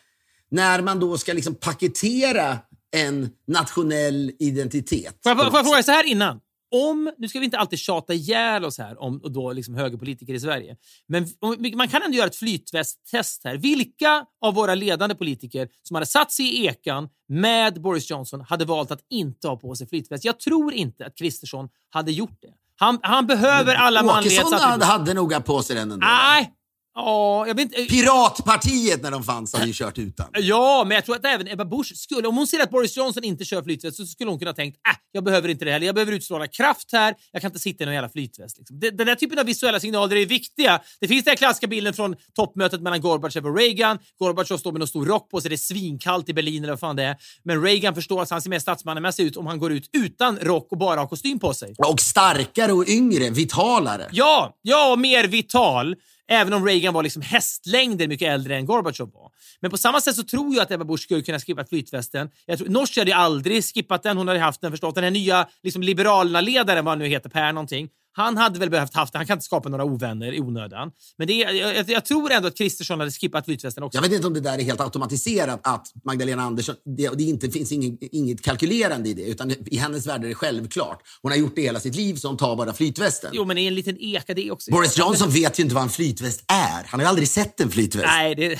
[0.54, 2.58] när man då ska liksom paketera
[2.96, 5.18] en nationell identitet.
[5.22, 6.40] Får jag, får jag fråga så här innan?
[6.74, 10.34] Om, nu ska vi inte alltid tjata ihjäl oss här om och då liksom högerpolitiker
[10.34, 10.76] i Sverige.
[11.08, 13.56] Men om- man kan ändå göra ett flytvästtest här.
[13.56, 18.64] Vilka av våra ledande politiker som hade satt sig i ekan med Boris Johnson hade
[18.64, 20.24] valt att inte ha på sig flytväst?
[20.24, 22.52] Jag tror inte att Kristersson hade gjort det.
[22.76, 24.62] Han, han behöver alla Åkesson manlighetsattribut.
[24.62, 26.06] hade, hade nog på sig den ändå.
[26.06, 26.52] Nej!
[26.94, 27.94] Ja, jag vet inte.
[27.94, 30.26] Piratpartiet när de fanns hade ju kört utan.
[30.32, 33.24] Ja, men jag tror att även Ebba Busch skulle, om hon ser att Boris Johnson
[33.24, 35.86] inte kör flytväst så skulle hon kunna tänkt äh, jag behöver inte det heller.
[35.86, 37.14] Jag behöver utstråla kraft här.
[37.32, 38.58] Jag kan inte sitta i någon jävla flytväst.
[38.58, 38.80] Liksom.
[38.80, 40.80] Den där typen av visuella signaler är viktiga.
[41.00, 43.98] Det finns den här klassiska bilden från toppmötet mellan Gorbachev och Reagan.
[44.18, 45.48] Gorbachev står med någon stor rock på sig.
[45.48, 47.16] Det är svinkallt i Berlin eller vad fan det är.
[47.44, 50.68] Men Reagan förstår att han ser mer statsmannamässig ut om han går ut utan rock
[50.70, 51.74] och bara har kostym på sig.
[51.78, 54.08] Och starkare och yngre, vitalare.
[54.12, 55.96] Ja, ja, och mer vital.
[56.28, 59.30] Även om Reagan var liksom hästlängder mycket äldre än Gorbachev var.
[59.60, 62.30] Men på samma sätt så tror jag att Ebba Busch skulle kunna skippa flytvästen.
[62.46, 64.16] Jag tror, Norsi hade ju aldrig skippat den.
[64.16, 64.94] Hon hade haft den förstås.
[64.94, 67.88] Den här nya liksom, Liberalerna-ledaren, vad han nu heter, Per någonting.
[68.16, 69.18] Han hade väl behövt haft den.
[69.18, 70.90] Han kan inte skapa några ovänner i onödan.
[71.18, 73.96] Men det är, jag, jag, tror ändå att Kristersson hade skippat flytvästen också.
[73.96, 77.50] Jag vet inte om det där är helt automatiserat att Magdalena Andersson, det, det inte,
[77.50, 81.02] finns inget, inget kalkylerande i det, utan i hennes värld är det självklart.
[81.22, 83.30] Hon har gjort det hela sitt liv, så hon tar bara flytvästen.
[83.34, 84.70] Jo, men det är en liten eka det också.
[84.70, 86.84] Boris Johnson vet ju inte vad en flytväst är.
[86.86, 88.06] Han har ju aldrig sett en flytväst.
[88.06, 88.58] Nej, det...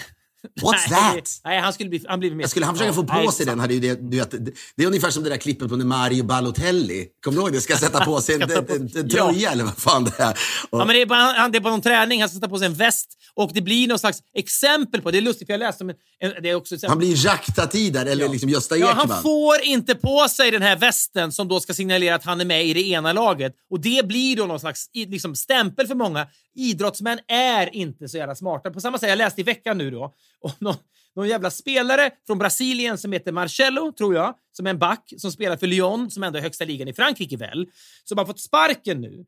[0.62, 1.40] What's that?
[1.45, 2.47] Nej, han skulle bli, han blir mer...
[2.47, 4.30] Skulle han försöka få på sig den hade ju det, du vet,
[4.76, 7.61] det, är ungefär som det där klippet på när Mario Balotelli, kommer du ihåg det?
[7.61, 9.26] Ska sätta på sig en, på- en, en, en Ja.
[9.32, 10.30] tröja eller vad fan det är.
[10.70, 12.49] Och, Ja, men det, är bara, han, det är bara någon träning, han ska sätta
[12.49, 15.18] på sig en väst och det blir någon slags exempel på det.
[15.18, 18.07] är lustigt för jag läste om en, en, det är också han blir Jacques där,
[18.07, 18.90] eller liksom Gösta Ekman.
[18.97, 22.40] Ja, han får inte på sig den här västen som då ska signalera att han
[22.40, 23.53] är med i det ena laget.
[23.70, 26.26] Och det blir då någon slags liksom, stämpel för många.
[26.55, 28.70] Idrottsmän är inte så jävla smarta.
[28.70, 30.76] På samma sätt, jag läste i veckan nu då, om någon,
[31.16, 35.32] någon jävla spelare från Brasilien som heter Marcelo, tror jag, som är en back som
[35.32, 37.66] spelar för Lyon, som ändå är högsta ligan i Frankrike väl,
[38.05, 39.24] som har fått sparken nu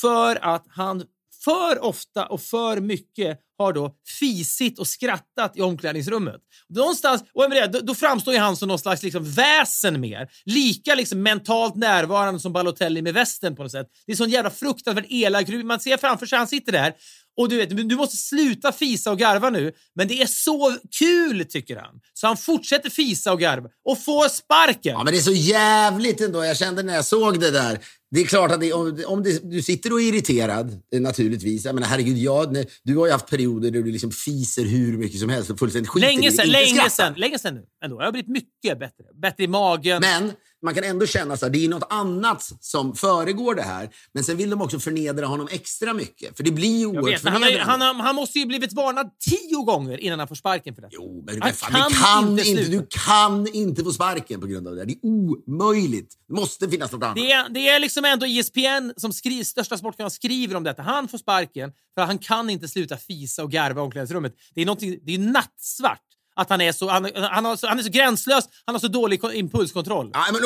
[0.00, 1.04] för att han
[1.44, 6.40] för ofta och för mycket har då fisit och skrattat i omklädningsrummet.
[6.68, 10.28] Någonstans, och med det, då, då framstår ju han som någon slags liksom väsen mer.
[10.44, 13.86] Lika liksom mentalt närvarande som Balotelli med västen på något sätt.
[14.06, 16.94] Det är sån jävla fruktansvärt elak Man ser framför sig, han sitter där
[17.36, 19.72] och du vet, du måste sluta fisa och garva nu.
[19.94, 22.00] Men det är så kul, tycker han.
[22.14, 24.92] Så han fortsätter fisa och garva och får sparken.
[24.92, 26.44] Ja, men det är så jävligt ändå.
[26.44, 27.78] Jag kände när jag såg det där.
[28.10, 31.64] Det är klart att det, om, om det, du sitter och är irriterad, eh, naturligtvis.
[31.64, 34.98] Jag menar, herregud, jag, nej, du har ju haft perioder där du liksom fiser hur
[34.98, 36.88] mycket som helst och fullständigt skiter i Länge det, sen, inte länge skrattar.
[36.88, 37.64] sen, länge sen nu.
[37.84, 37.96] Ändå.
[38.00, 39.04] Jag har blivit mycket bättre.
[39.22, 40.00] Bättre i magen.
[40.00, 40.32] Men
[40.62, 43.90] man kan ändå känna här, det är något annat som föregår det här.
[44.12, 46.36] Men sen vill de också förnedra honom extra mycket.
[46.36, 49.64] För det blir ju oerhört vet, han, han, har, han måste ju blivit varnad tio
[49.64, 50.88] gånger innan han får sparken för det.
[50.90, 54.46] Jo, men Han du, fan, kan kan inte inte, du kan inte få sparken på
[54.46, 54.84] grund av det.
[54.84, 56.14] Det är omöjligt.
[56.28, 57.16] Det måste finnas något annat.
[57.16, 60.82] Det är, det är liksom ändå ESPN, som skriver, största sportkanalen, skriver om detta.
[60.82, 64.34] Han får sparken för han kan inte sluta fisa och garva i omklädningsrummet.
[64.54, 67.88] Det är, det är nattsvart att han är, så, han, han, har han är så
[67.90, 70.10] gränslös, han har så dålig ko- impulskontroll.
[70.12, 70.40] Ja, men,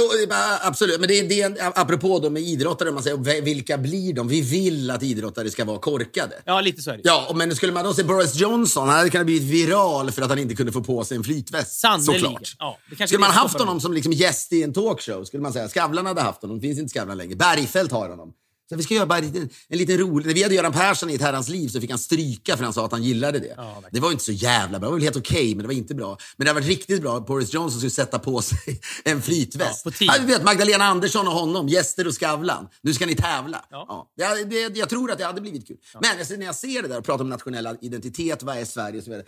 [0.63, 4.13] absolut, men det, är- det är apropå då med idrottare, man säger "Ve- vilka blir
[4.15, 4.29] de?
[4.29, 6.35] Vi vill att idrottare ska vara korkade.
[6.45, 7.01] Ja, lite så är det.
[7.05, 10.29] Ja, men skulle man då se Boris Johnson, han hade kunnat bli viral för att
[10.29, 11.81] han inte kunde få på sig en flytväst.
[11.81, 12.21] Sannerligen.
[12.23, 12.57] Såklart.
[12.59, 15.53] Ja, det skulle man det haft honom som liksom gäst i en talkshow, skulle man
[15.53, 15.69] säga.
[15.69, 17.37] Skavlan hade haft honom, finns inte Skavlan längre.
[17.37, 18.33] Bergfeldt har honom.
[18.69, 20.27] Så vi ska göra bara en liten, en liten rolig...
[20.27, 22.73] När vi hade Göran Persson i ett herrans liv så fick han stryka för han
[22.73, 23.49] sa att han gillade det.
[23.49, 23.83] verkligen.
[23.93, 24.87] det var inte så jävla bra.
[24.89, 26.19] Det var väl helt okej, men det var inte bra.
[26.37, 29.87] Men det har varit riktigt bra Boris Johnson skulle sätta på sig en flytväst.
[29.87, 29.93] Ja.
[30.01, 32.69] Ja, vet, Magdalena Andersson och honom, gäster och Skavlan.
[32.81, 33.65] Nu ska ni tävla.
[33.71, 33.87] Ja.
[33.89, 34.13] Ja.
[34.15, 35.77] Ja, det, jag tror att det hade blivit kul.
[36.01, 38.99] Men alltså, när jag ser det där och pratar om nationell identitet, vad är Sverige
[38.99, 39.27] och så vidare.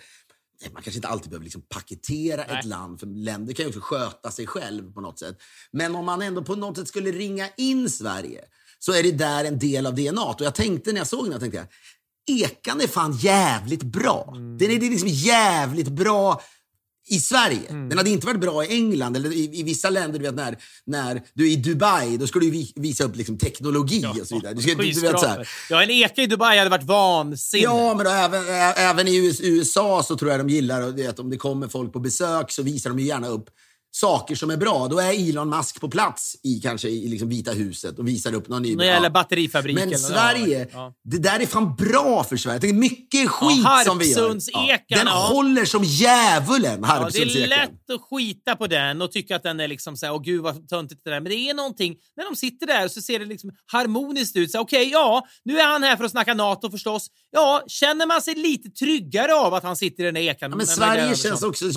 [0.72, 2.58] Man kanske inte alltid behöver liksom paketera Nej.
[2.58, 5.38] ett land, för länder kan ju också sköta sig själv på något sätt.
[5.70, 8.44] Men om man ändå på något sätt skulle ringa in Sverige
[8.78, 10.22] så är det där en del av DNA.
[10.24, 11.66] Och jag tänkte när jag såg den, jag tänkte
[12.30, 14.32] Ekan är fan jävligt bra.
[14.36, 14.58] Mm.
[14.58, 16.40] Den är det är liksom jävligt bra
[17.10, 17.68] i Sverige.
[17.68, 17.88] Mm.
[17.88, 20.18] Den hade inte varit bra i England eller i, i vissa länder.
[20.18, 20.56] Du vet, när,
[20.86, 24.34] när du är i Dubai, då ska du vi- visa upp liksom, teknologi och så
[24.34, 24.54] vidare.
[24.54, 25.48] Du ska, du, vet, så här.
[25.70, 27.62] Ja, en eka i Dubai hade varit vansinne.
[27.62, 28.44] Ja, men då, även,
[28.76, 32.00] även i US- USA så tror jag de gillar att om det kommer folk på
[32.00, 33.50] besök så visar de ju gärna upp
[34.00, 37.52] saker som är bra, då är Elon Musk på plats i kanske i liksom Vita
[37.52, 38.76] huset och visar upp någon ny...
[38.76, 39.88] När det gäller batterifabriken.
[39.88, 40.94] Men Sverige, Ja, ja.
[41.04, 42.54] det där är fan bra för Sverige.
[42.54, 44.96] Jag tänker mycket skit Ja, som vi gör.
[44.96, 49.42] Den håller som djävulen, Ja, det är lätt att skita på den och tycka att
[49.42, 51.20] den är liksom såhär, åh gud vad töntigt det där.
[51.20, 54.50] Men det är någonting, när de sitter där så ser det liksom harmoniskt ut.
[54.50, 57.06] Så Okej, ja, nu är han här för att snacka NATO förstås.
[57.30, 60.50] Ja, känner man sig lite tryggare av att han sitter i den här ekan?
[60.50, 61.72] Ja, men Sverige känns också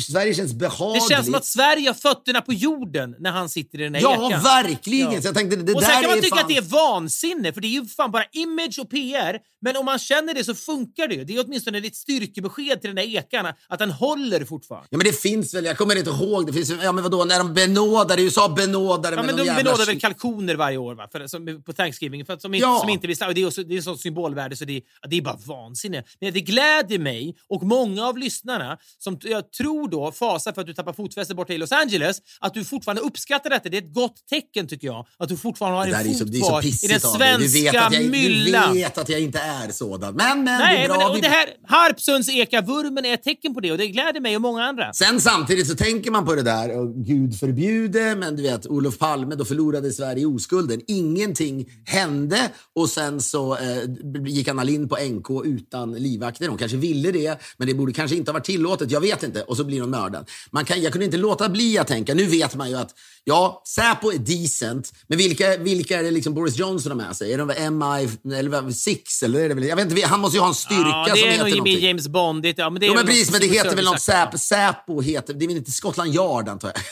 [0.00, 1.08] Sverige känns behagligt.
[1.08, 4.02] Det känns som att Sverige har fötterna på jorden när han sitter i den här
[4.02, 4.42] Ja, ekan.
[4.42, 5.12] verkligen.
[5.12, 5.20] Ja.
[5.22, 6.44] Jag tänkte, det och där sen kan man tycka fan...
[6.44, 9.38] att det är vansinne, för det är ju fan bara image och PR.
[9.64, 11.24] Men om man känner det så funkar det ju.
[11.24, 14.88] Det är åtminstone ett styrkebesked till den där ekan, att den håller fortfarande.
[14.90, 17.38] Ja, men det finns väl, jag kommer inte ihåg, det finns, ja men vadå, när
[17.38, 21.08] de benådar, USA benådar Ja, med men de jävla benådar väl kalkoner varje år va?
[21.12, 22.78] För, som, på Thanksgiving för att som, Ja.
[22.80, 25.22] som inte sla- Det är, också, det är sånt symbolvärde så det, ja, det är
[25.22, 26.04] bara vansinne.
[26.20, 30.66] Men det gläder mig och många av lyssnarna som jag tror då fasar för att
[30.66, 33.68] du tappar fotfästet borta i Los Angeles, att du fortfarande uppskattar detta.
[33.68, 35.06] Det är ett gott tecken tycker jag.
[35.18, 37.40] Att du fortfarande har Det en fot det kvar i den.
[37.40, 38.74] Du svenska jag, myllan.
[38.74, 40.14] du vet att jag inte är sådan.
[40.14, 40.98] Men, men, det Nej, är bra.
[40.98, 44.42] men, och det här Harpsunds-eka-vurmen är ett tecken på det och det gläder mig och
[44.42, 44.92] många andra.
[44.92, 48.98] Sen samtidigt så tänker man på det där, och gud förbjude, men du vet, Olof
[48.98, 50.80] Palme, då förlorade Sverige oskulden.
[50.86, 53.82] Ingenting hände och sen så eh,
[54.26, 56.48] gick Anna Lindh på NK utan livvakter.
[56.48, 58.90] Hon kanske ville det, men det borde kanske inte ha varit tillåtet.
[58.90, 59.42] Jag vet inte.
[59.42, 60.30] Och så blir hon mördad.
[60.50, 62.94] Man kan, jag kunde inte låta bli att tänka, nu vet man ju att
[63.24, 67.32] ja, Säpo är decent, men vilka, vilka är det liksom Boris Johnson har med sig?
[67.32, 69.22] Är de MI eller vad, Six?
[69.22, 71.14] Eller är det väl, jag vet inte, han måste ju ha en styrka Ja, som
[71.14, 71.84] det är heter nog någonting.
[71.84, 72.58] James Bondigt.
[72.58, 74.00] Ja, men det är Jo, men precis, men det heter väl något.
[74.00, 76.82] Säpo, Säpo heter, det är väl inte Scotland Yard antar jag?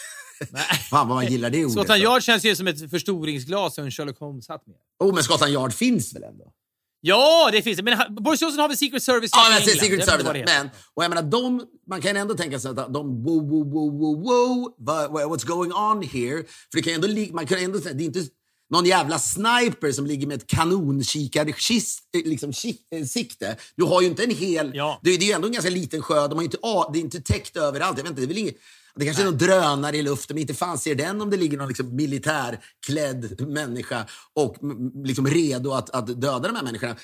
[0.91, 1.73] Fan vad man gillar det ordet.
[1.73, 2.03] Scotland.
[2.03, 4.77] Yard känns ju som ett förstoringsglas och en Sherlock Holmes-hatt med.
[4.99, 6.45] Oh, men Scotland Yard finns väl ändå?
[7.01, 7.83] Ja, det finns det.
[7.83, 9.61] Men Boris Johnson har väl Secret Service Ja, men.
[9.63, 10.45] Secret Service.
[10.47, 14.23] Men, och jag menar, de, man kan ändå tänka sig att de wow, wow, wow,
[14.23, 14.75] wow,
[15.11, 16.37] wow, what's going on here?
[16.73, 18.23] För det kan ändå, man kan ändå säga, det är inte
[18.73, 22.19] någon jävla sniper som ligger med ett kanonkikarsikte.
[22.25, 23.57] Liksom, kik- eh, sikte.
[23.77, 24.71] du har ju inte en hel...
[24.75, 25.01] Ja.
[25.03, 26.29] Det, är- det är ju ändå en ganska liten sjö.
[26.29, 27.99] De har inte, ah, det är inte täckt överallt.
[27.99, 28.57] Jag vet inte, det är väl inget,
[28.95, 31.59] det kanske är någon drönare i luften, men inte fan ser den om det ligger
[31.59, 34.57] någon liksom militärklädd människa och
[35.05, 36.97] liksom redo att, att döda de här människorna.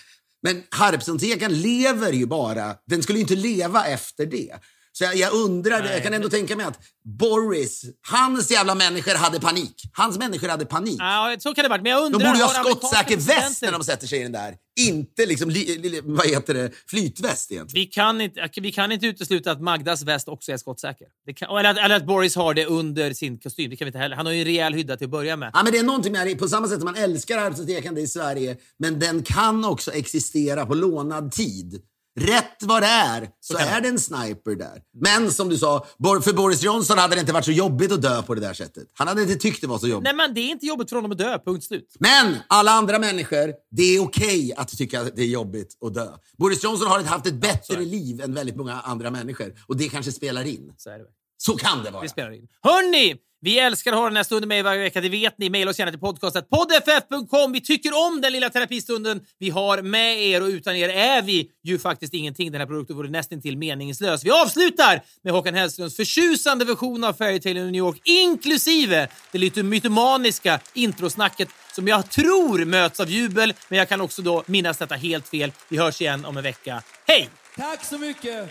[0.42, 2.74] Men Harpsundsekan lever ju bara.
[2.86, 4.54] Den skulle ju inte leva efter det.
[4.98, 9.40] Så jag, jag undrar, jag kan ändå tänka mig att Boris, hans jävla människor hade
[9.40, 9.82] panik.
[9.92, 10.96] Hans människor hade panik.
[10.98, 11.82] Ja, så kan det vara.
[11.82, 12.28] Men jag De undrar...
[12.28, 14.54] borde ju ha skottsäker väst när de sätter sig i den där.
[14.80, 17.84] Inte liksom, li, li, vad heter det, flytväst egentligen.
[17.84, 21.06] Vi kan, inte, vi kan inte utesluta att Magdas väst också är skottsäker.
[21.36, 23.70] Kan, eller, att, eller att Boris har det under sin kostym.
[23.70, 24.16] Det kan vi inte heller.
[24.16, 25.50] Han har ju en rejäl hydda till att börja med.
[25.54, 26.38] Ja, men det är någonting med.
[26.38, 30.74] På samma sätt som man älskar Harpsundsekan i Sverige, men den kan också existera på
[30.74, 31.82] lånad tid.
[32.20, 33.88] Rätt vad det är så, kan är det.
[33.88, 34.82] en sniper där.
[35.00, 35.86] Men som du sa,
[36.22, 38.84] för Boris Johnson hade det inte varit så jobbigt att dö på det där sättet.
[38.94, 40.04] Han hade inte tyckt det var så jobbigt.
[40.04, 41.38] Nej, men det är inte jobbigt för honom att dö.
[41.38, 41.96] Punkt slut.
[41.98, 46.08] Men alla andra människor, det är okej att tycka att det är jobbigt att dö.
[46.38, 49.54] Boris Johnson har haft ett bättre liv än väldigt många andra människor.
[49.66, 50.72] Och det kanske spelar in.
[50.76, 50.90] Så.
[51.38, 52.02] Så kan det vara.
[52.02, 52.48] Det spelar in.
[52.62, 53.16] Hörni!
[53.46, 55.50] Vi älskar att ha den här stunden med er varje vecka, det vet ni.
[55.50, 57.52] Maila oss gärna till podcastet poddff.com.
[57.52, 61.50] Vi tycker om den lilla terapistunden vi har med er och utan er är vi
[61.64, 62.52] ju faktiskt ingenting.
[62.52, 64.24] Den här produkten vore nästintill meningslös.
[64.24, 69.62] Vi avslutar med Håkan Hellströms förtjusande version av Fairytale in New York, inklusive det lite
[69.62, 74.94] mytomaniska introsnacket som jag tror möts av jubel, men jag kan också då minnas detta
[74.94, 75.52] helt fel.
[75.68, 76.82] Vi hörs igen om en vecka.
[77.06, 77.30] Hej!
[77.56, 78.48] Tack så mycket!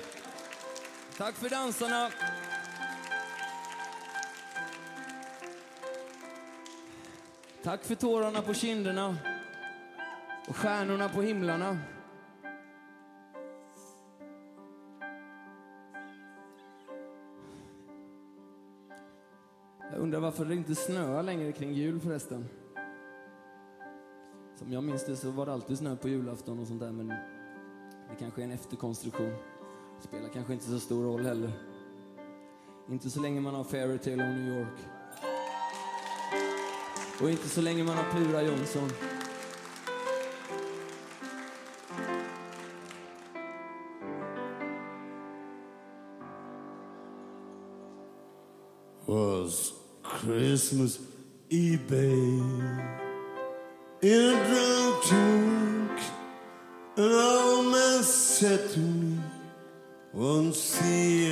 [1.18, 2.12] Tack för dansarna.
[7.66, 9.18] Tack för tårarna på kinderna
[10.48, 11.78] och stjärnorna på himlarna.
[19.92, 22.46] Jag undrar varför det inte snöar längre kring jul förresten.
[24.56, 27.08] Som jag minns det så var det alltid snö på julafton och sånt där men
[27.08, 29.34] det kanske är en efterkonstruktion.
[29.98, 31.52] Det Spelar kanske inte så stor roll heller.
[32.90, 34.95] Inte så länge man har Fairytale of New York.
[37.22, 38.92] Och inte så länge man har Plura Jonsson.
[49.08, 51.00] was Christmas
[51.52, 52.42] eBay.
[54.02, 56.00] In a drunk trunk,
[56.98, 59.18] an old man said to me,
[60.14, 61.32] Won't see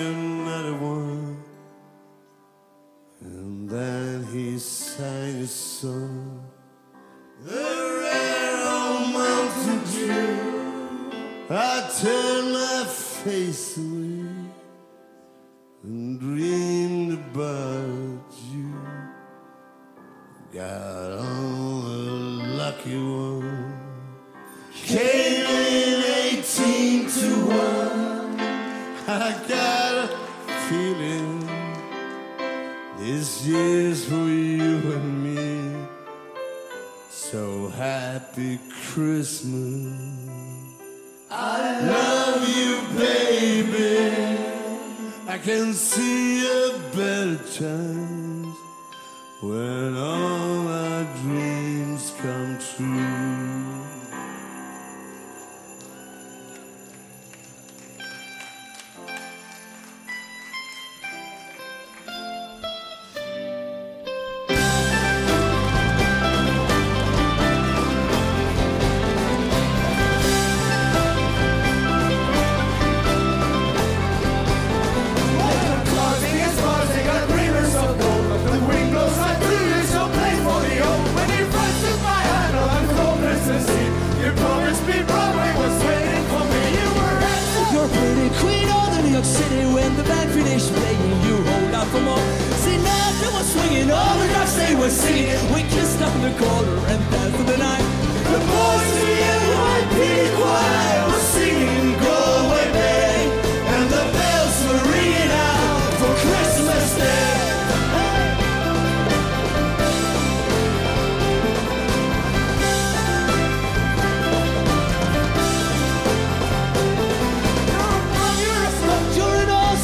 [5.83, 6.39] sun.
[7.41, 7.65] The
[8.01, 11.11] rare old mountain dew,
[11.49, 14.23] I turned my face away
[15.83, 18.71] and dreamed about you.
[20.53, 21.99] Got all the
[22.61, 23.77] lucky one,
[24.71, 25.97] came in
[26.37, 28.39] 18 to 1.
[29.05, 30.09] I got a
[30.69, 31.39] feeling
[32.97, 33.83] this year's.
[38.23, 39.99] Happy Christmas.
[41.29, 44.37] I love you, baby.
[45.27, 48.57] I can see a better chance
[49.41, 50.22] when all
[94.83, 95.39] were singing.
[95.53, 97.85] We kissed up in the corner and danced for the night.
[98.33, 102.67] the boys in the NYPD choir was singing Go Away
[103.75, 107.33] and the bells were ringing out for Christmas Day.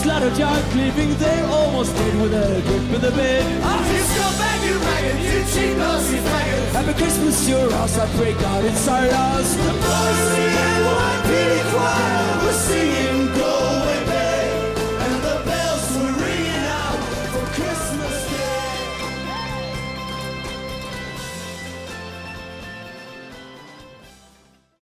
[0.04, 3.64] Slaughter junk, leaving there almost dead with a grip in the bed.
[3.64, 4.49] Off you scumbag, you
[5.02, 6.72] ragged, you cheap nosy faggot.
[6.72, 9.56] Happy Christmas, your house, I pray God inside us.
[9.56, 13.59] The boys in the NYPD choir was singing Go